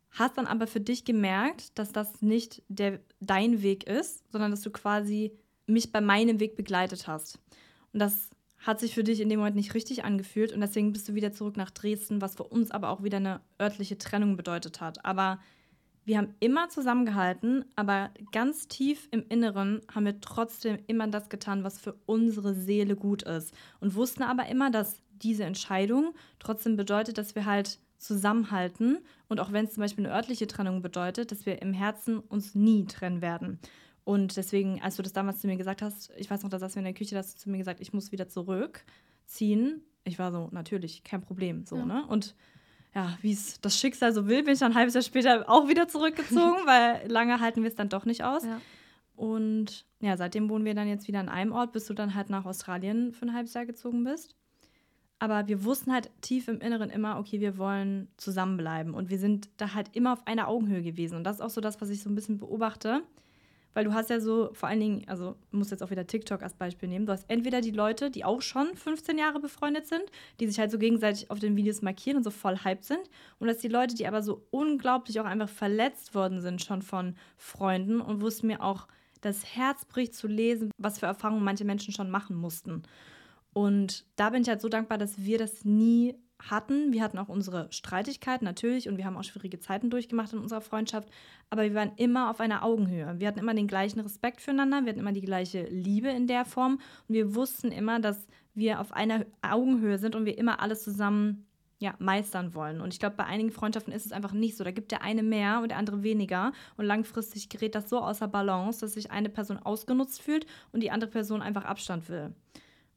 Hast 0.10 0.38
dann 0.38 0.46
aber 0.46 0.68
für 0.68 0.82
dich 0.82 1.06
gemerkt, 1.06 1.80
dass 1.80 1.94
das 1.94 2.22
nicht 2.22 2.64
der, 2.68 3.00
dein 3.22 3.62
Weg 3.62 3.88
ist, 3.88 4.30
sondern 4.30 4.52
dass 4.52 4.62
du 4.62 4.72
quasi 4.72 5.32
mich 5.68 5.94
bei 5.94 6.02
meinem 6.02 6.42
Weg 6.42 6.58
begleitet 6.58 7.08
hast. 7.08 7.40
Und 7.94 8.00
das 8.00 8.30
hat 8.58 8.82
sich 8.82 8.94
für 8.94 9.06
dich 9.06 9.22
in 9.22 9.30
dem 9.30 9.40
Moment 9.40 9.56
nicht 9.56 9.74
richtig 9.74 10.04
angefühlt 10.04 10.52
und 10.52 10.60
deswegen 10.60 10.92
bist 10.92 11.08
du 11.08 11.16
wieder 11.16 11.32
zurück 11.32 11.56
nach 11.56 11.72
Dresden, 11.72 12.22
was 12.22 12.36
für 12.36 12.44
uns 12.44 12.72
aber 12.72 12.90
auch 12.90 13.04
wieder 13.04 13.18
eine 13.18 13.40
örtliche 13.60 13.98
Trennung 13.98 14.36
bedeutet 14.36 14.82
hat. 14.82 15.04
Aber 15.06 15.40
wir 16.12 16.18
haben 16.18 16.36
immer 16.42 16.68
zusammengehalten, 16.68 17.64
aber 17.78 18.10
ganz 18.34 18.68
tief 18.68 19.08
im 19.12 19.24
Inneren 19.30 19.82
haben 19.96 20.04
wir 20.04 20.20
trotzdem 20.20 20.78
immer 20.88 21.08
das 21.08 21.30
getan, 21.30 21.64
was 21.64 21.80
für 21.80 21.96
unsere 22.06 22.54
Seele 22.54 22.98
gut 22.98 23.24
ist. 23.24 23.54
Und 23.80 23.96
wussten 23.96 24.22
aber 24.24 24.48
immer, 24.48 24.70
dass 24.70 25.02
diese 25.14 25.46
Entscheidung 25.46 26.14
trotzdem 26.38 26.76
bedeutet, 26.76 27.18
dass 27.18 27.34
wir 27.34 27.46
halt 27.46 27.80
zusammenhalten. 27.98 28.98
Und 29.30 29.40
auch 29.40 29.54
wenn 29.54 29.64
es 29.64 29.76
zum 29.76 29.84
Beispiel 29.84 30.06
eine 30.06 30.14
örtliche 30.14 30.48
Trennung 30.48 30.82
bedeutet, 30.82 31.32
dass 31.32 31.46
wir 31.46 31.62
im 31.62 31.72
Herzen 31.72 32.20
uns 32.20 32.56
nie 32.56 32.84
trennen 32.84 33.22
werden. 33.22 33.58
Und 34.04 34.36
deswegen, 34.36 34.82
als 34.82 34.98
du 34.98 35.04
das 35.04 35.14
damals 35.14 35.40
zu 35.40 35.48
mir 35.48 35.56
gesagt 35.56 35.82
hast, 35.82 36.12
ich 36.18 36.30
weiß 36.30 36.44
noch, 36.44 36.50
da 36.50 36.60
saßen 36.60 36.76
wir 36.76 36.80
in 36.82 36.94
der 36.94 36.94
Küche, 36.94 37.16
da 37.16 37.20
hast 37.20 37.36
du 37.36 37.44
zu 37.44 37.50
mir 37.50 37.60
gesagt, 37.60 37.80
ich 37.80 37.94
muss 37.94 38.12
wieder 38.12 38.28
zurückziehen. 38.28 39.82
Ich 40.04 40.20
war 40.20 40.34
so, 40.34 40.50
natürlich, 40.52 41.06
kein 41.06 41.22
Problem. 41.22 41.66
So, 41.66 41.78
ja. 41.78 41.86
ne? 41.86 42.06
Und 42.06 42.36
ja, 42.94 43.18
wie 43.22 43.32
es 43.32 43.62
das 43.62 43.80
Schicksal 43.80 44.14
so 44.14 44.28
will, 44.28 44.44
bin 44.44 44.54
ich 44.54 44.60
dann 44.60 44.74
ein 44.74 44.78
halbes 44.78 44.94
Jahr 44.94 45.04
später 45.04 45.50
auch 45.50 45.68
wieder 45.68 45.88
zurückgezogen, 45.88 46.58
weil 46.66 47.10
lange 47.10 47.40
halten 47.40 47.64
wir 47.64 47.70
es 47.70 47.76
dann 47.76 47.90
doch 47.90 48.06
nicht 48.06 48.24
aus. 48.24 48.44
Ja. 48.44 48.60
Und 49.16 49.86
ja, 50.00 50.18
seitdem 50.18 50.50
wohnen 50.50 50.66
wir 50.66 50.74
dann 50.74 50.88
jetzt 50.88 51.08
wieder 51.08 51.20
an 51.20 51.30
einem 51.30 51.52
Ort, 51.52 51.72
bis 51.74 51.86
du 51.86 51.94
dann 51.94 52.16
halt 52.16 52.30
nach 52.30 52.46
Australien 52.46 53.14
für 53.14 53.26
ein 53.26 53.34
halbes 53.34 53.54
Jahr 53.54 53.66
gezogen 53.66 54.04
bist. 54.04 54.36
Aber 55.20 55.48
wir 55.48 55.64
wussten 55.64 55.94
halt 55.94 56.10
tief 56.22 56.48
im 56.48 56.60
Inneren 56.60 56.90
immer, 56.90 57.20
okay, 57.20 57.40
wir 57.40 57.60
wollen 57.60 58.08
zusammenbleiben. 58.18 58.96
Und 58.96 59.12
wir 59.12 59.20
sind 59.20 59.50
da 59.58 59.76
halt 59.76 59.96
immer 59.96 60.14
auf 60.14 60.26
einer 60.26 60.48
Augenhöhe 60.48 60.82
gewesen. 60.82 61.16
Und 61.16 61.24
das 61.24 61.36
ist 61.36 61.42
auch 61.42 61.52
so 61.52 61.62
das, 61.62 61.80
was 61.80 61.92
ich 61.92 62.02
so 62.02 62.10
ein 62.10 62.16
bisschen 62.16 62.40
beobachte. 62.40 63.04
Weil 63.74 63.86
du 63.86 63.94
hast 63.94 64.10
ja 64.10 64.20
so, 64.20 64.50
vor 64.54 64.68
allen 64.70 64.80
Dingen, 64.80 65.04
also 65.08 65.36
muss 65.52 65.72
jetzt 65.72 65.82
auch 65.82 65.92
wieder 65.92 66.06
TikTok 66.06 66.44
als 66.44 66.54
Beispiel 66.54 66.90
nehmen. 66.90 67.06
Du 67.06 67.14
hast 67.14 67.26
entweder 67.30 67.62
die 67.62 67.72
Leute, 67.72 68.12
die 68.12 68.26
auch 68.26 68.42
schon 68.42 68.76
15 68.76 69.18
Jahre 69.18 69.40
befreundet 69.40 69.88
sind, 69.88 70.04
die 70.40 70.48
sich 70.48 70.60
halt 70.60 70.72
so 70.72 70.78
gegenseitig 70.78 71.32
auf 71.32 71.40
den 71.40 71.56
Videos 71.56 71.82
markieren 71.82 72.18
und 72.18 72.24
so 72.24 72.32
voll 72.32 72.58
hyped 72.64 72.84
sind. 72.84 73.02
Und 73.40 73.48
das 73.48 73.60
die 73.60 73.70
Leute, 73.70 73.96
die 73.96 74.08
aber 74.08 74.22
so 74.22 74.46
unglaublich 74.52 75.20
auch 75.20 75.26
einfach 75.26 75.50
verletzt 75.50 76.16
worden 76.16 76.42
sind 76.42 76.62
schon 76.62 76.82
von 76.82 77.16
Freunden 77.38 78.02
und 78.02 78.22
wo 78.22 78.28
es 78.28 78.44
mir 78.44 78.62
auch 78.62 78.88
das 79.22 79.56
Herz 79.56 79.86
bricht 79.86 80.16
zu 80.16 80.28
lesen, 80.28 80.72
was 80.78 81.00
für 81.00 81.06
Erfahrungen 81.06 81.44
manche 81.44 81.64
Menschen 81.64 81.94
schon 81.94 82.10
machen 82.10 82.36
mussten. 82.36 82.84
Und 83.54 84.06
da 84.16 84.30
bin 84.30 84.42
ich 84.42 84.50
halt 84.50 84.62
so 84.62 84.70
dankbar, 84.70 84.98
dass 84.98 85.24
wir 85.24 85.38
das 85.38 85.66
nie 85.66 86.16
hatten. 86.50 86.92
Wir 86.92 87.04
hatten 87.04 87.18
auch 87.18 87.30
unsere 87.30 87.72
Streitigkeiten 87.72 88.46
natürlich 88.46 88.90
und 88.90 88.98
wir 88.98 89.06
haben 89.06 89.18
auch 89.18 89.24
schwierige 89.24 89.60
Zeiten 89.60 89.90
durchgemacht 89.90 90.34
in 90.34 90.40
unserer 90.40 90.62
Freundschaft, 90.62 91.10
aber 91.50 91.64
wir 91.64 91.74
waren 91.74 91.92
immer 91.98 92.30
auf 92.30 92.40
einer 92.40 92.64
Augenhöhe. 92.64 93.20
Wir 93.20 93.28
hatten 93.28 93.40
immer 93.40 93.54
den 93.54 93.68
gleichen 93.68 94.00
Respekt 94.00 94.42
füreinander, 94.42 94.84
wir 94.84 94.90
hatten 94.90 95.00
immer 95.00 95.12
die 95.12 95.22
gleiche 95.22 95.64
Liebe 95.66 96.10
in 96.10 96.28
der 96.28 96.46
Form 96.46 96.80
und 97.08 97.16
wir 97.16 97.36
wussten 97.36 97.72
immer, 97.72 98.00
dass 98.00 98.28
wir 98.54 98.80
auf 98.80 98.92
einer 98.92 99.26
Augenhöhe 99.42 99.98
sind 99.98 100.16
und 100.16 100.26
wir 100.26 100.38
immer 100.38 100.60
alles 100.60 100.84
zusammen 100.84 101.46
ja, 101.82 101.96
meistern 101.98 102.54
wollen. 102.54 102.80
Und 102.80 102.94
ich 102.94 103.00
glaube, 103.00 103.16
bei 103.16 103.26
einigen 103.26 103.50
Freundschaften 103.50 103.92
ist 103.92 104.06
es 104.06 104.12
einfach 104.12 104.34
nicht 104.34 104.56
so. 104.56 104.64
Da 104.64 104.70
gibt 104.70 104.92
der 104.92 105.02
eine 105.02 105.24
mehr 105.24 105.62
und 105.62 105.70
der 105.70 105.80
andere 105.80 106.04
weniger. 106.04 106.52
Und 106.78 106.86
langfristig 106.86 107.50
gerät 107.50 107.74
das 107.74 107.90
so 107.90 108.00
außer 108.00 108.28
Balance, 108.28 108.82
dass 108.82 108.94
sich 108.94 109.10
eine 109.10 109.30
Person 109.30 109.58
ausgenutzt 109.58 110.22
fühlt 110.22 110.46
und 110.72 110.84
die 110.84 110.92
andere 110.92 111.10
Person 111.10 111.42
einfach 111.42 111.66
Abstand 111.66 112.08
will. 112.08 112.36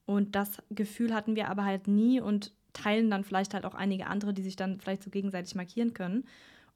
Und 0.04 0.34
das 0.34 0.62
Gefühl 0.68 1.14
hatten 1.14 1.34
wir 1.34 1.48
aber 1.48 1.64
halt 1.64 1.88
nie 1.88 2.20
und 2.20 2.52
teilen 2.74 3.10
dann 3.10 3.24
vielleicht 3.24 3.54
halt 3.54 3.64
auch 3.64 3.74
einige 3.74 4.06
andere, 4.06 4.34
die 4.34 4.42
sich 4.42 4.56
dann 4.56 4.78
vielleicht 4.80 5.02
so 5.02 5.10
gegenseitig 5.10 5.54
markieren 5.54 5.94
können. 5.94 6.24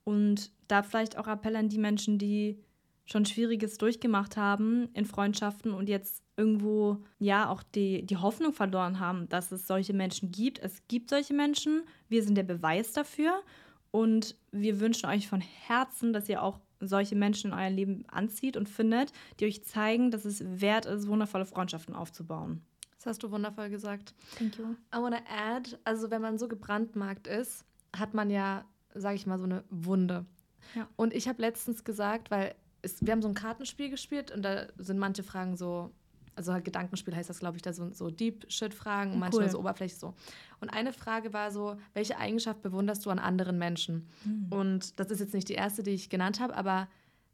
Und 0.05 0.51
da 0.69 0.83
vielleicht 0.83 1.19
auch 1.19 1.27
Appell 1.27 1.57
an 1.57 1.69
die 1.69 1.79
Menschen, 1.79 2.19
die 2.19 2.59
schon 3.05 3.27
Schwieriges 3.27 3.79
durchgemacht 3.79 4.37
haben 4.37 4.89
in 4.95 5.05
Freundschaften 5.05 5.73
und 5.73 5.89
jetzt 5.89 6.23
irgendwo 6.37 6.99
ja 7.19 7.49
auch 7.49 7.63
die, 7.63 8.05
die 8.05 8.17
Hoffnung 8.17 8.53
verloren 8.53 9.01
haben, 9.01 9.29
dass 9.29 9.51
es 9.51 9.67
solche 9.67 9.95
Menschen 9.95 10.31
gibt. 10.31 10.59
Es 10.59 10.87
gibt 10.89 11.11
solche 11.11 11.35
Menschen, 11.35 11.83
wir 12.09 12.23
sind 12.23 12.37
der 12.37 12.43
Beweis 12.43 12.93
dafür 12.93 13.43
und 13.91 14.37
wir 14.53 14.81
wünschen 14.81 15.07
euch 15.09 15.27
von 15.27 15.41
Herzen, 15.41 16.13
dass 16.13 16.29
ihr 16.29 16.43
auch 16.43 16.61
solche 16.81 17.17
Menschen 17.17 17.51
in 17.51 17.59
euer 17.59 17.71
Leben 17.71 18.05
anzieht 18.09 18.57
und 18.57 18.69
findet, 18.69 19.13
die 19.41 19.47
euch 19.47 19.65
zeigen, 19.65 20.11
dass 20.11 20.25
es 20.25 20.43
wert 20.61 20.87
ist, 20.87 21.09
wundervolle 21.09 21.47
Freundschaften 21.47 21.95
aufzubauen. 21.95 22.63
Das 22.99 23.07
hast 23.07 23.23
du 23.23 23.31
wundervoll 23.31 23.71
gesagt. 23.71 24.15
Thank 24.37 24.59
you. 24.59 24.65
I 24.95 25.01
wanna 25.01 25.21
add, 25.29 25.79
also 25.85 26.11
wenn 26.11 26.21
man 26.21 26.37
so 26.37 26.49
gebrandmarkt 26.49 27.27
ist, 27.27 27.65
hat 27.97 28.13
man 28.13 28.29
ja, 28.29 28.65
sage 28.95 29.15
ich 29.15 29.27
mal, 29.27 29.39
so 29.39 29.45
eine 29.45 29.65
Wunde. 29.71 30.27
Ja. 30.75 30.89
Und 30.97 31.15
ich 31.15 31.29
habe 31.29 31.41
letztens 31.41 31.85
gesagt, 31.85 32.31
weil 32.31 32.55
es, 32.83 33.05
wir 33.05 33.13
haben 33.13 33.23
so 33.23 33.29
ein 33.29 33.35
Kartenspiel 33.35 33.89
gespielt 33.89 34.31
und 34.31 34.43
da 34.43 34.67
sind 34.79 34.99
manche 34.99 35.23
Fragen 35.23 35.57
so, 35.57 35.93
also 36.35 36.53
halt 36.53 36.65
Gedankenspiel 36.65 37.15
heißt 37.15 37.31
das, 37.31 37.39
glaube 37.39 37.57
ich, 37.57 37.63
da 37.63 37.73
so, 37.73 37.91
so 37.93 38.11
Deep-Shit-Fragen 38.11 39.13
und 39.13 39.19
manche 39.21 39.39
Cool. 39.39 39.49
so 39.49 39.61
oberflächlich 39.61 39.99
so. 39.99 40.15
Und 40.61 40.71
eine 40.71 40.93
Frage 40.93 41.33
war 41.33 41.51
so, 41.51 41.77
welche 41.95 42.19
Eigenschaft 42.19 42.63
bewunderst 42.63 43.07
du 43.07 43.11
an 43.11 43.19
anderen 43.19 43.59
Menschen? 43.59 44.09
Hm. 44.25 44.47
Und 44.51 45.01
das 45.01 45.11
ist 45.11 45.21
jetzt 45.21 45.35
nicht 45.35 45.49
die 45.49 45.55
erste, 45.55 45.83
die 45.83 45.93
ich 45.93 46.11
genannt 46.11 46.41
habe, 46.41 46.57
aber 46.57 46.89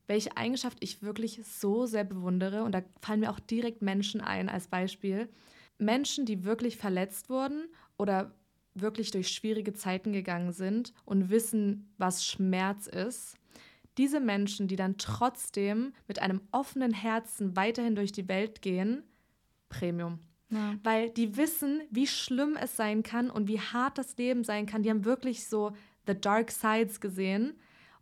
welche 0.07 0.37
Eigenschaft 0.37 0.79
ich 0.81 1.03
wirklich 1.03 1.41
so 1.45 1.87
sehr 1.87 2.05
bewundere, 2.05 2.65
und 2.65 2.73
da 2.73 2.83
fallen 3.01 3.21
mir 3.21 3.31
auch 3.31 3.41
direkt 3.41 3.83
Menschen 3.83 4.21
ein 4.21 4.49
als 4.49 4.69
Beispiel. 4.69 5.29
Menschen, 5.79 6.27
die 6.27 6.45
wirklich 6.45 6.77
verletzt 6.77 7.31
wurden 7.31 7.67
oder 7.97 8.35
wirklich 8.75 9.11
durch 9.11 9.29
schwierige 9.29 9.73
Zeiten 9.73 10.13
gegangen 10.13 10.53
sind 10.53 10.93
und 11.05 11.31
wissen, 11.31 11.93
was 11.97 12.25
Schmerz 12.25 12.87
ist. 12.87 13.37
Diese 13.99 14.19
Menschen, 14.19 14.67
die 14.67 14.77
dann 14.77 14.99
trotzdem 14.99 15.93
mit 16.09 16.21
einem 16.21 16.41
offenen 16.51 16.93
Herzen 16.93 17.57
weiterhin 17.57 17.95
durch 17.95 18.11
die 18.11 18.29
Welt 18.29 18.63
gehen, 18.63 19.05
Premium. 19.69 20.19
Ja. 20.51 20.75
Weil 20.83 21.11
die 21.11 21.37
wissen, 21.37 21.83
wie 21.91 22.07
schlimm 22.07 22.57
es 22.61 22.77
sein 22.77 23.03
kann 23.03 23.31
und 23.31 23.49
wie 23.49 23.61
hart 23.61 23.99
das 23.99 24.17
Leben 24.17 24.45
sein 24.45 24.67
kann. 24.67 24.83
Die 24.83 24.91
haben 24.91 25.05
wirklich 25.05 25.47
so 25.47 25.73
the 26.07 26.21
dark 26.21 26.51
sides 26.51 27.01
gesehen 27.01 27.55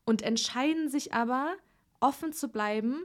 und 0.05 0.23
entscheiden 0.23 0.88
sich 0.88 1.12
aber, 1.12 1.55
offen 2.03 2.33
zu 2.33 2.49
bleiben 2.49 3.05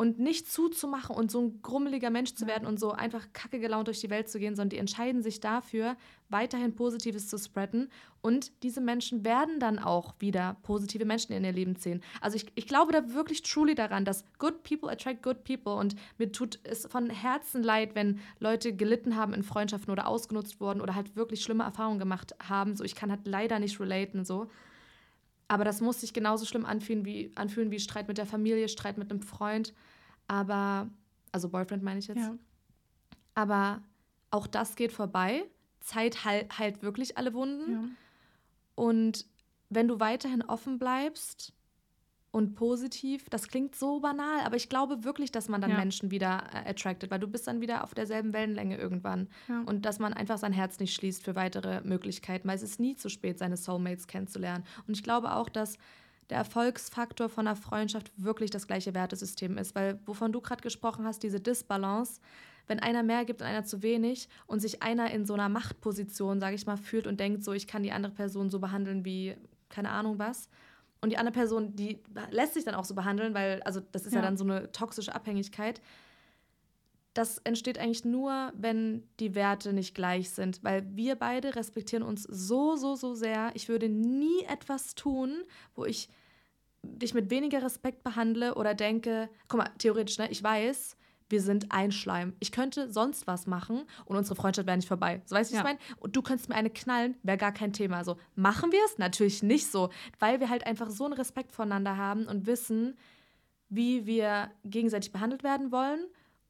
und 0.00 0.20
nicht 0.20 0.50
zuzumachen 0.50 1.16
und 1.16 1.28
so 1.28 1.40
ein 1.40 1.60
grummeliger 1.60 2.10
Mensch 2.10 2.34
zu 2.34 2.46
werden 2.46 2.68
und 2.68 2.78
so 2.78 2.92
einfach 2.92 3.26
kacke 3.32 3.58
gelaunt 3.58 3.88
durch 3.88 4.00
die 4.00 4.10
Welt 4.10 4.28
zu 4.28 4.38
gehen, 4.38 4.54
sondern 4.54 4.70
die 4.70 4.78
entscheiden 4.78 5.24
sich 5.24 5.40
dafür, 5.40 5.96
weiterhin 6.28 6.76
Positives 6.76 7.26
zu 7.26 7.36
spreaden. 7.36 7.90
Und 8.22 8.52
diese 8.62 8.80
Menschen 8.80 9.24
werden 9.24 9.58
dann 9.58 9.80
auch 9.80 10.14
wieder 10.20 10.56
positive 10.62 11.04
Menschen 11.04 11.32
in 11.32 11.44
ihr 11.44 11.52
Leben 11.52 11.74
ziehen. 11.74 12.00
Also 12.20 12.36
ich, 12.36 12.46
ich 12.54 12.68
glaube 12.68 12.92
da 12.92 13.12
wirklich 13.12 13.42
truly 13.42 13.74
daran, 13.74 14.04
dass 14.04 14.24
good 14.38 14.62
people 14.62 14.88
attract 14.88 15.20
good 15.20 15.42
people. 15.42 15.74
Und 15.74 15.96
mir 16.16 16.30
tut 16.30 16.60
es 16.62 16.86
von 16.86 17.10
Herzen 17.10 17.64
leid, 17.64 17.96
wenn 17.96 18.20
Leute 18.38 18.72
gelitten 18.76 19.16
haben 19.16 19.34
in 19.34 19.42
Freundschaften 19.42 19.90
oder 19.90 20.06
ausgenutzt 20.06 20.60
wurden 20.60 20.80
oder 20.80 20.94
halt 20.94 21.16
wirklich 21.16 21.42
schlimme 21.42 21.64
Erfahrungen 21.64 21.98
gemacht 21.98 22.36
haben. 22.48 22.76
So, 22.76 22.84
ich 22.84 22.94
kann 22.94 23.10
halt 23.10 23.26
leider 23.26 23.58
nicht 23.58 23.80
relaten 23.80 24.24
so. 24.24 24.46
Aber 25.48 25.64
das 25.64 25.80
muss 25.80 26.00
sich 26.00 26.12
genauso 26.12 26.44
schlimm 26.44 26.66
anfühlen 26.66 27.04
wie, 27.04 27.32
anfühlen 27.34 27.70
wie 27.70 27.80
Streit 27.80 28.06
mit 28.06 28.18
der 28.18 28.26
Familie, 28.26 28.68
Streit 28.68 28.98
mit 28.98 29.10
einem 29.10 29.22
Freund. 29.22 29.72
Aber, 30.26 30.88
also 31.32 31.48
Boyfriend 31.48 31.82
meine 31.82 31.98
ich 31.98 32.06
jetzt. 32.06 32.18
Ja. 32.18 32.36
Aber 33.34 33.82
auch 34.30 34.46
das 34.46 34.76
geht 34.76 34.92
vorbei. 34.92 35.44
Zeit 35.80 36.24
heilt, 36.24 36.58
heilt 36.58 36.82
wirklich 36.82 37.16
alle 37.16 37.32
Wunden. 37.32 37.72
Ja. 37.72 37.84
Und 38.74 39.26
wenn 39.70 39.88
du 39.88 40.00
weiterhin 40.00 40.42
offen 40.42 40.78
bleibst 40.78 41.54
und 42.30 42.54
positiv, 42.54 43.30
das 43.30 43.48
klingt 43.48 43.74
so 43.74 44.00
banal, 44.00 44.40
aber 44.44 44.56
ich 44.56 44.68
glaube 44.68 45.02
wirklich, 45.04 45.32
dass 45.32 45.48
man 45.48 45.60
dann 45.60 45.70
Ja. 45.70 45.78
Menschen 45.78 46.10
wieder 46.10 46.42
äh, 46.52 46.70
attracted, 46.70 47.10
weil 47.10 47.20
du 47.20 47.26
bist 47.26 47.46
dann 47.46 47.60
wieder 47.60 47.82
auf 47.84 47.94
derselben 47.94 48.32
Wellenlänge 48.34 48.76
irgendwann. 48.76 49.28
Ja. 49.48 49.62
Und 49.62 49.86
dass 49.86 49.98
man 49.98 50.12
einfach 50.12 50.36
sein 50.36 50.52
Herz 50.52 50.78
nicht 50.78 50.94
schließt 50.94 51.24
für 51.24 51.34
weitere 51.34 51.80
Möglichkeiten, 51.82 52.46
weil 52.46 52.56
es 52.56 52.62
ist 52.62 52.80
nie 52.80 52.96
zu 52.96 53.08
spät, 53.08 53.38
seine 53.38 53.56
Soulmates 53.56 54.06
kennenzulernen. 54.06 54.64
Und 54.86 54.96
ich 54.96 55.02
glaube 55.02 55.34
auch, 55.34 55.48
dass 55.48 55.78
der 56.28 56.36
Erfolgsfaktor 56.36 57.30
von 57.30 57.46
einer 57.46 57.56
Freundschaft 57.56 58.12
wirklich 58.16 58.50
das 58.50 58.66
gleiche 58.66 58.94
Wertesystem 58.94 59.56
ist, 59.56 59.74
weil 59.74 59.98
wovon 60.04 60.30
du 60.30 60.42
gerade 60.42 60.60
gesprochen 60.60 61.06
hast, 61.06 61.22
diese 61.22 61.40
Disbalance, 61.40 62.20
wenn 62.66 62.80
einer 62.80 63.02
mehr 63.02 63.24
gibt 63.24 63.40
und 63.40 63.46
einer 63.46 63.64
zu 63.64 63.82
wenig 63.82 64.28
und 64.46 64.60
sich 64.60 64.82
einer 64.82 65.10
in 65.10 65.24
so 65.24 65.32
einer 65.32 65.48
Machtposition, 65.48 66.40
sage 66.40 66.54
ich 66.54 66.66
mal, 66.66 66.76
fühlt 66.76 67.06
und 67.06 67.18
denkt, 67.18 67.42
so 67.42 67.54
ich 67.54 67.66
kann 67.66 67.82
die 67.82 67.92
andere 67.92 68.12
Person 68.12 68.50
so 68.50 68.58
behandeln 68.58 69.06
wie 69.06 69.34
keine 69.70 69.90
Ahnung 69.90 70.18
was. 70.18 70.50
Und 71.00 71.10
die 71.10 71.18
andere 71.18 71.32
Person, 71.32 71.76
die 71.76 71.98
lässt 72.30 72.54
sich 72.54 72.64
dann 72.64 72.74
auch 72.74 72.84
so 72.84 72.94
behandeln, 72.94 73.34
weil, 73.34 73.62
also 73.62 73.80
das 73.92 74.04
ist 74.04 74.12
ja, 74.12 74.18
Ja. 74.18 74.22
dann 74.26 74.36
so 74.36 74.44
eine 74.44 74.72
toxische 74.72 75.14
Abhängigkeit. 75.14 75.80
Das 77.14 77.38
entsteht 77.38 77.78
eigentlich 77.78 78.04
nur, 78.04 78.52
wenn 78.56 79.02
die 79.18 79.34
Werte 79.34 79.72
nicht 79.72 79.94
gleich 79.94 80.30
sind, 80.30 80.62
weil 80.62 80.84
wir 80.96 81.16
beide 81.16 81.56
respektieren 81.56 82.02
uns 82.02 82.24
so, 82.24 82.76
so, 82.76 82.94
so 82.96 83.14
sehr. 83.14 83.50
Ich 83.54 83.68
würde 83.68 83.88
nie 83.88 84.42
etwas 84.48 84.94
tun, 84.94 85.44
wo 85.74 85.84
ich 85.84 86.08
dich 86.82 87.14
mit 87.14 87.30
weniger 87.30 87.62
Respekt 87.62 88.02
behandle 88.04 88.54
oder 88.54 88.74
denke, 88.74 89.28
guck 89.48 89.58
mal, 89.58 89.70
theoretisch, 89.78 90.18
ne, 90.18 90.30
ich 90.30 90.42
weiß, 90.42 90.96
wir 91.28 91.42
sind 91.42 91.70
ein 91.72 91.92
Schleim. 91.92 92.32
Ich 92.40 92.52
könnte 92.52 92.90
sonst 92.90 93.26
was 93.26 93.46
machen 93.46 93.82
und 94.06 94.16
unsere 94.16 94.34
Freundschaft 94.36 94.66
wäre 94.66 94.76
nicht 94.76 94.88
vorbei. 94.88 95.20
So 95.26 95.34
weißt 95.36 95.50
du, 95.50 95.56
was 95.56 95.62
Ja. 95.64 95.70
ich 95.70 95.76
meine? 95.78 95.96
Und 96.00 96.16
du 96.16 96.22
könntest 96.22 96.48
mir 96.48 96.54
eine 96.54 96.70
knallen, 96.70 97.16
wäre 97.22 97.36
gar 97.38 97.52
kein 97.52 97.72
Thema. 97.72 98.04
So, 98.04 98.16
machen 98.34 98.72
wir 98.72 98.80
es? 98.86 98.98
Natürlich 98.98 99.42
nicht 99.42 99.70
so, 99.70 99.90
weil 100.18 100.40
wir 100.40 100.48
halt 100.48 100.66
einfach 100.66 100.90
so 100.90 101.04
einen 101.04 101.12
Respekt 101.14 101.52
voneinander 101.52 101.96
haben 101.96 102.26
und 102.26 102.46
wissen, 102.46 102.96
wie 103.68 104.06
wir 104.06 104.50
gegenseitig 104.64 105.12
behandelt 105.12 105.42
werden 105.42 105.70
wollen 105.70 106.00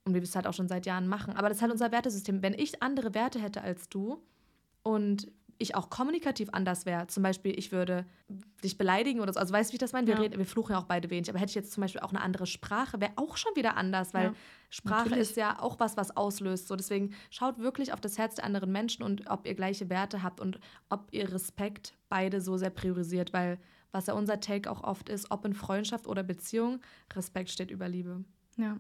und 0.05 0.13
wie 0.15 0.19
wir 0.19 0.23
es 0.23 0.37
halt 0.37 0.47
auch 0.47 0.55
schon 0.55 0.69
seit 0.69 0.87
Jahren 0.87 1.09
machen. 1.09 1.35
Aber 1.35 1.49
das 1.49 1.59
ist 1.59 1.63
halt 1.63 1.73
unser 1.73 1.91
Wertesystem. 1.91 2.43
Wenn 2.43 2.55
ich 2.55 2.83
andere 2.83 3.15
Werte 3.15 3.41
hätte 3.41 3.61
als 3.63 3.89
du 3.89 4.23
und 4.85 5.27
ich 5.59 5.75
auch 5.75 5.91
kommunikativ 5.91 6.49
anders 6.53 6.87
wäre, 6.87 7.07
zum 7.09 7.23
Beispiel 7.23 7.59
ich 7.59 7.73
würde 7.73 8.07
dich 8.63 8.79
beleidigen 8.79 9.21
oder 9.21 9.33
so, 9.33 9.41
also 9.41 9.53
weißt 9.53 9.71
du, 9.71 9.73
wie 9.73 9.77
ich 9.77 9.81
das 9.81 9.93
meine? 9.93 10.07
Wir, 10.07 10.15
Ja. 10.15 10.21
reden, 10.21 10.39
wir 10.39 10.47
fluchen 10.47 10.73
ja 10.73 10.79
auch 10.79 10.85
beide 10.85 11.11
wenig, 11.11 11.29
aber 11.29 11.39
hätte 11.39 11.51
ich 11.51 11.55
jetzt 11.57 11.73
zum 11.73 11.81
Beispiel 11.81 12.01
auch 12.01 12.11
eine 12.11 12.21
andere 12.21 12.47
Sprache, 12.47 13.01
wäre 13.01 13.13
auch 13.17 13.37
schon 13.37 13.51
wieder 13.57 13.77
anders, 13.77 14.15
weil 14.15 14.27
Ja, 14.29 14.35
Sprache 14.71 15.09
natürlich. 15.11 15.31
ist 15.31 15.37
ja 15.37 15.61
auch 15.61 15.79
was, 15.81 15.97
was 15.97 16.17
auslöst. 16.17 16.69
So, 16.69 16.77
deswegen 16.77 17.15
schaut 17.31 17.59
wirklich 17.59 17.93
auf 17.93 18.01
das 18.01 18.19
Herz 18.19 18.37
der 18.37 18.45
anderen 18.45 18.71
Menschen 18.73 19.03
und 19.03 19.29
ob 19.31 19.47
ihr 19.47 19.55
gleiche 19.55 19.89
Werte 19.91 20.23
habt 20.23 20.41
und 20.41 20.61
ob 20.89 21.09
ihr 21.13 21.33
Respekt 21.33 21.95
beide 22.09 22.41
so 22.41 22.57
sehr 22.57 22.71
priorisiert, 22.71 23.33
weil 23.33 23.59
was 23.91 24.07
ja 24.07 24.15
unser 24.15 24.39
Take 24.41 24.71
auch 24.71 24.85
oft 24.85 25.09
ist, 25.09 25.31
ob 25.31 25.45
in 25.45 25.55
Freundschaft 25.55 26.07
oder 26.07 26.23
Beziehung, 26.23 26.81
Respekt 27.15 27.51
steht 27.51 27.71
über 27.71 27.89
Liebe. 27.89 28.25
Ja, 28.57 28.79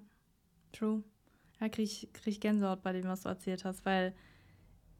true. 0.72 1.02
Da 1.60 1.68
kriege 1.68 1.82
ich, 1.84 2.08
krieg 2.12 2.34
ich 2.34 2.40
Gänsehaut 2.40 2.82
bei 2.82 2.92
dem, 2.92 3.04
was 3.04 3.22
du 3.22 3.28
erzählt 3.30 3.64
hast, 3.64 3.84
weil 3.86 4.14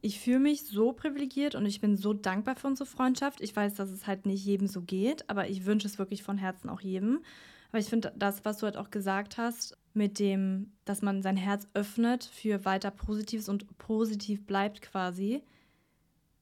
ich 0.01 0.21
fühle 0.21 0.39
mich 0.39 0.65
so 0.67 0.93
privilegiert 0.93 1.55
und 1.55 1.67
ich 1.67 1.81
bin 1.81 1.97
so 1.97 2.13
dankbar 2.13 2.57
für 2.57 2.69
unsere 2.69 2.89
Freundschaft. 2.89 3.41
Ich 3.41 3.55
weiß, 3.55 3.75
dass 3.75 3.91
es 3.91 4.07
halt 4.07 4.27
nicht 4.27 4.45
jedem 4.45 4.69
so 4.69 4.83
geht, 4.83 5.29
aber 5.29 5.49
ich 5.49 5.67
wünsche 5.67 5.89
es 5.89 5.99
wirklich 5.99 6.23
von 6.23 6.39
Herzen 6.39 6.69
auch 6.69 6.81
jedem. 6.81 7.25
Aber 7.71 7.79
ich 7.79 7.87
finde, 7.87 8.13
das, 8.17 8.45
was 8.45 8.59
du 8.59 8.67
halt 8.67 8.77
auch 8.77 8.91
gesagt 8.91 9.37
hast, 9.37 9.77
mit 9.93 10.19
dem, 10.19 10.73
dass 10.85 11.03
man 11.03 11.23
sein 11.23 11.37
Herz 11.37 11.67
öffnet 11.75 12.25
für 12.25 12.65
weiter 12.65 12.91
Positives 12.91 13.49
und 13.49 13.77
positiv 13.79 14.47
bleibt 14.47 14.83
quasi, 14.83 15.43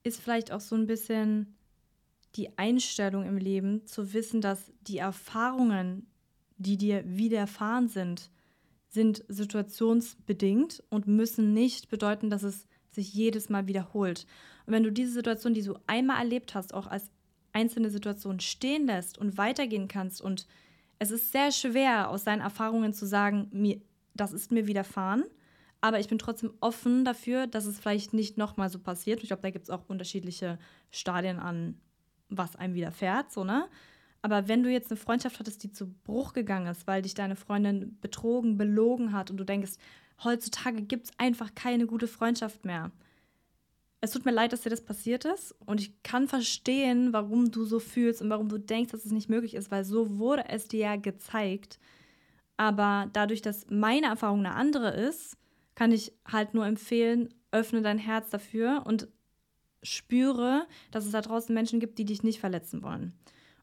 ist 0.03 0.21
vielleicht 0.21 0.51
auch 0.51 0.61
so 0.61 0.75
ein 0.75 0.87
bisschen 0.87 1.55
die 2.35 2.57
Einstellung 2.57 3.25
im 3.25 3.37
Leben, 3.37 3.85
zu 3.87 4.13
wissen, 4.13 4.41
dass 4.41 4.71
die 4.81 4.99
Erfahrungen, 4.99 6.05
die 6.57 6.77
dir 6.77 7.03
widerfahren 7.05 7.87
sind, 7.87 8.29
sind 8.87 9.23
situationsbedingt 9.27 10.83
und 10.89 11.07
müssen 11.07 11.53
nicht 11.53 11.89
bedeuten, 11.89 12.29
dass 12.29 12.43
es 12.43 12.67
sich 12.97 13.13
jedes 13.13 13.49
Mal 13.49 13.67
wiederholt. 13.67 14.27
Und 14.65 14.73
wenn 14.73 14.83
du 14.83 14.91
diese 14.91 15.11
Situation, 15.11 15.53
die 15.53 15.63
du 15.63 15.75
einmal 15.87 16.19
erlebt 16.19 16.53
hast, 16.53 16.73
auch 16.73 16.87
als 16.87 17.09
einzelne 17.53 17.89
Situation 17.89 18.39
stehen 18.39 18.85
lässt 18.85 19.17
und 19.17 19.37
weitergehen 19.37 19.87
kannst 19.87 20.21
und 20.21 20.45
es 20.99 21.11
ist 21.11 21.31
sehr 21.31 21.51
schwer, 21.51 22.09
aus 22.09 22.23
seinen 22.23 22.41
Erfahrungen 22.41 22.93
zu 22.93 23.05
sagen, 23.05 23.47
mir, 23.51 23.79
das 24.13 24.33
ist 24.33 24.51
mir 24.51 24.67
widerfahren, 24.67 25.23
aber 25.79 25.99
ich 25.99 26.07
bin 26.07 26.17
trotzdem 26.17 26.51
offen 26.59 27.05
dafür, 27.05 27.47
dass 27.47 27.65
es 27.65 27.79
vielleicht 27.79 28.13
nicht 28.13 28.37
nochmal 28.37 28.69
so 28.69 28.79
passiert. 28.79 29.21
Ich 29.21 29.29
glaube, 29.29 29.43
da 29.43 29.51
gibt 29.51 29.65
es 29.65 29.69
auch 29.69 29.87
unterschiedliche 29.87 30.57
Stadien 30.91 31.39
an, 31.39 31.79
was 32.29 32.55
einem 32.55 32.73
widerfährt, 32.73 33.31
so, 33.31 33.43
ne? 33.43 33.67
Aber 34.23 34.47
wenn 34.47 34.63
du 34.63 34.71
jetzt 34.71 34.91
eine 34.91 34.97
Freundschaft 34.97 35.39
hattest, 35.39 35.63
die 35.63 35.71
zu 35.71 35.93
Bruch 36.03 36.33
gegangen 36.33 36.67
ist, 36.67 36.87
weil 36.87 37.03
dich 37.03 37.13
deine 37.13 37.35
Freundin 37.35 37.97
betrogen, 38.01 38.57
belogen 38.57 39.13
hat 39.13 39.29
und 39.29 39.37
du 39.37 39.43
denkst, 39.43 39.73
heutzutage 40.23 40.81
gibt 40.81 41.07
es 41.07 41.11
einfach 41.17 41.53
keine 41.55 41.87
gute 41.87 42.07
Freundschaft 42.07 42.65
mehr. 42.65 42.91
Es 43.99 44.11
tut 44.11 44.25
mir 44.25 44.31
leid, 44.31 44.53
dass 44.53 44.61
dir 44.61 44.69
das 44.69 44.83
passiert 44.83 45.25
ist 45.25 45.55
und 45.65 45.81
ich 45.81 46.03
kann 46.03 46.27
verstehen, 46.27 47.13
warum 47.13 47.51
du 47.51 47.65
so 47.65 47.79
fühlst 47.79 48.21
und 48.21 48.29
warum 48.29 48.47
du 48.47 48.59
denkst, 48.59 48.91
dass 48.91 49.05
es 49.05 49.11
nicht 49.11 49.29
möglich 49.29 49.55
ist, 49.55 49.71
weil 49.71 49.83
so 49.83 50.17
wurde 50.19 50.47
es 50.49 50.67
dir 50.67 50.79
ja 50.79 50.95
gezeigt. 50.97 51.79
Aber 52.57 53.09
dadurch, 53.13 53.41
dass 53.41 53.65
meine 53.69 54.07
Erfahrung 54.07 54.39
eine 54.39 54.55
andere 54.55 54.89
ist, 54.89 55.37
kann 55.75 55.91
ich 55.91 56.11
halt 56.25 56.53
nur 56.53 56.65
empfehlen, 56.65 57.29
öffne 57.51 57.81
dein 57.81 57.97
Herz 57.97 58.29
dafür 58.29 58.83
und 58.85 59.07
spüre, 59.83 60.67
dass 60.91 61.05
es 61.05 61.11
da 61.11 61.21
draußen 61.21 61.53
Menschen 61.53 61.79
gibt, 61.79 61.97
die 61.97 62.05
dich 62.05 62.23
nicht 62.23 62.39
verletzen 62.39 62.83
wollen. 62.83 63.13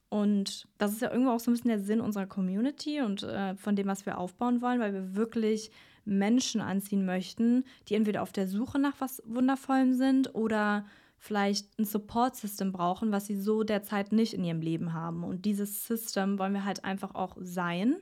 Und 0.08 0.68
das 0.78 0.92
ist 0.92 1.02
ja 1.02 1.10
irgendwo 1.10 1.32
auch 1.32 1.40
so 1.40 1.50
ein 1.50 1.54
bisschen 1.54 1.70
der 1.70 1.80
Sinn 1.80 2.00
unserer 2.00 2.26
Community 2.26 3.00
und 3.00 3.24
äh, 3.24 3.56
von 3.56 3.74
dem, 3.74 3.88
was 3.88 4.06
wir 4.06 4.18
aufbauen 4.18 4.62
wollen, 4.62 4.78
weil 4.78 4.92
wir 4.92 5.16
wirklich 5.16 5.72
Menschen 6.04 6.60
anziehen 6.60 7.04
möchten, 7.04 7.64
die 7.88 7.94
entweder 7.94 8.22
auf 8.22 8.32
der 8.32 8.48
Suche 8.48 8.78
nach 8.78 8.94
was 8.98 9.22
Wundervollem 9.26 9.94
sind 9.94 10.34
oder 10.34 10.84
vielleicht 11.18 11.78
ein 11.78 11.86
Support-System 11.86 12.72
brauchen, 12.72 13.10
was 13.10 13.26
sie 13.26 13.36
so 13.36 13.62
derzeit 13.62 14.12
nicht 14.12 14.34
in 14.34 14.44
ihrem 14.44 14.60
Leben 14.60 14.92
haben. 14.92 15.24
Und 15.24 15.46
dieses 15.46 15.86
System 15.86 16.38
wollen 16.38 16.52
wir 16.52 16.64
halt 16.64 16.84
einfach 16.84 17.14
auch 17.14 17.36
sein. 17.40 17.96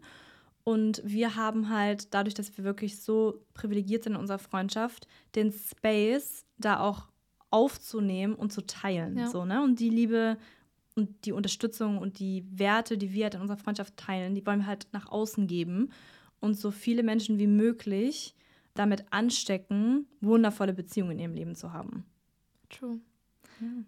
Und 0.65 1.03
wir 1.05 1.37
haben 1.37 1.69
halt, 1.69 2.15
dadurch, 2.15 2.35
dass 2.35 2.57
wir 2.57 2.65
wirklich 2.65 3.01
so 3.01 3.41
privilegiert 3.55 4.05
sind 4.05 4.15
in 4.15 4.19
unserer 4.19 4.39
Freundschaft, 4.39 5.07
den 5.35 5.53
Space 5.53 6.45
da 6.59 6.81
auch 6.81 7.09
aufzunehmen 7.51 8.35
und 8.35 8.53
zu 8.53 8.67
teilen. 8.67 9.19
Ja. 9.19 9.29
So, 9.29 9.45
ne? 9.45 9.63
Und 9.63 9.79
die 9.79 9.91
Liebe 9.91 10.37
und 10.95 11.25
die 11.25 11.33
Unterstützung 11.33 11.99
und 11.99 12.19
die 12.19 12.45
Werte, 12.51 12.99
die 12.99 13.13
wir 13.13 13.25
halt 13.25 13.35
in 13.35 13.41
unserer 13.41 13.59
Freundschaft 13.59 13.97
teilen, 13.97 14.35
die 14.35 14.45
wollen 14.45 14.61
wir 14.61 14.67
halt 14.67 14.89
nach 14.93 15.11
außen 15.11 15.47
geben 15.47 15.91
und 16.43 16.55
so 16.55 16.71
viele 16.71 17.03
Menschen 17.03 17.39
wie 17.39 17.47
möglich 17.47 18.35
damit 18.75 19.05
anstecken, 19.11 20.07
wundervolle 20.21 20.75
Beziehungen 20.75 21.13
in 21.13 21.19
ihrem 21.19 21.35
Leben 21.35 21.55
zu 21.55 21.73
haben. 21.73 22.05
True. 22.69 23.01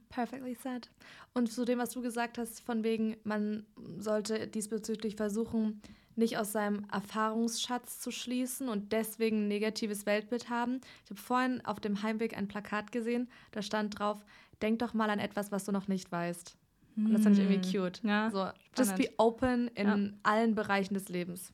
Perfectly 0.08 0.54
said. 0.54 0.88
Und 1.32 1.50
zu 1.50 1.64
dem, 1.64 1.78
was 1.78 1.90
du 1.90 2.00
gesagt 2.00 2.38
hast, 2.38 2.60
von 2.60 2.84
wegen, 2.84 3.16
man 3.24 3.66
sollte 3.98 4.46
diesbezüglich 4.46 5.16
versuchen, 5.16 5.82
nicht 6.16 6.38
aus 6.38 6.52
seinem 6.52 6.86
Erfahrungsschatz 6.92 7.98
zu 7.98 8.12
schließen 8.12 8.68
und 8.68 8.92
deswegen 8.92 9.44
ein 9.44 9.48
negatives 9.48 10.06
Weltbild 10.06 10.48
haben. 10.48 10.80
Ich 11.04 11.10
habe 11.10 11.20
vorhin 11.20 11.64
auf 11.64 11.80
dem 11.80 12.02
Heimweg 12.02 12.36
ein 12.36 12.46
Plakat 12.46 12.92
gesehen, 12.92 13.28
da 13.50 13.62
stand 13.62 13.98
drauf, 13.98 14.24
denk 14.62 14.78
doch 14.78 14.94
mal 14.94 15.10
an 15.10 15.18
etwas, 15.18 15.50
was 15.50 15.64
du 15.64 15.72
noch 15.72 15.88
nicht 15.88 16.12
weißt. 16.12 16.56
Und 16.96 17.12
das 17.12 17.24
fand 17.24 17.36
ich 17.36 17.42
irgendwie 17.42 17.68
hm. 17.72 17.82
cute. 17.82 18.00
Ja, 18.04 18.30
so, 18.30 18.46
just 18.78 18.96
be 18.96 19.10
open 19.18 19.66
in 19.74 19.88
ja. 19.88 19.98
allen 20.22 20.54
Bereichen 20.54 20.94
des 20.94 21.08
Lebens. 21.08 21.52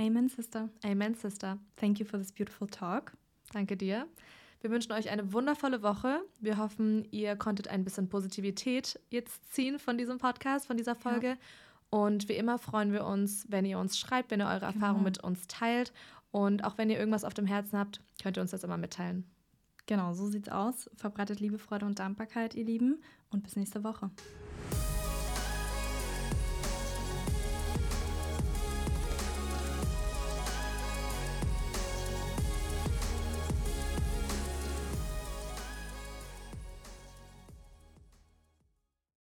Amen, 0.00 0.30
Sister. 0.30 0.70
Amen, 0.82 1.14
Sister. 1.14 1.58
Thank 1.76 1.98
you 1.98 2.06
for 2.06 2.18
this 2.18 2.32
beautiful 2.32 2.66
talk. 2.66 3.12
Danke 3.52 3.76
dir. 3.76 4.06
Wir 4.62 4.70
wünschen 4.70 4.92
euch 4.92 5.10
eine 5.10 5.34
wundervolle 5.34 5.82
Woche. 5.82 6.22
Wir 6.38 6.56
hoffen, 6.56 7.06
ihr 7.10 7.36
konntet 7.36 7.68
ein 7.68 7.84
bisschen 7.84 8.08
Positivität 8.08 8.98
jetzt 9.10 9.52
ziehen 9.52 9.78
von 9.78 9.98
diesem 9.98 10.16
Podcast, 10.16 10.66
von 10.66 10.78
dieser 10.78 10.94
Folge. 10.94 11.28
Ja. 11.28 11.36
Und 11.90 12.30
wie 12.30 12.34
immer 12.34 12.58
freuen 12.58 12.92
wir 12.92 13.04
uns, 13.04 13.44
wenn 13.50 13.66
ihr 13.66 13.78
uns 13.78 13.98
schreibt, 13.98 14.30
wenn 14.30 14.40
ihr 14.40 14.46
eure 14.46 14.60
genau. 14.60 14.72
Erfahrungen 14.72 15.04
mit 15.04 15.22
uns 15.22 15.46
teilt. 15.48 15.92
Und 16.30 16.64
auch 16.64 16.78
wenn 16.78 16.88
ihr 16.88 16.98
irgendwas 16.98 17.24
auf 17.24 17.34
dem 17.34 17.46
Herzen 17.46 17.78
habt, 17.78 18.00
könnt 18.22 18.38
ihr 18.38 18.40
uns 18.40 18.52
das 18.52 18.64
immer 18.64 18.78
mitteilen. 18.78 19.24
Genau, 19.84 20.14
so 20.14 20.28
sieht's 20.28 20.48
aus. 20.48 20.88
Verbreitet 20.94 21.40
Liebe, 21.40 21.58
Freude 21.58 21.84
und 21.84 21.98
Dankbarkeit, 21.98 22.54
ihr 22.54 22.64
Lieben. 22.64 23.02
Und 23.30 23.42
bis 23.42 23.56
nächste 23.56 23.84
Woche. 23.84 24.10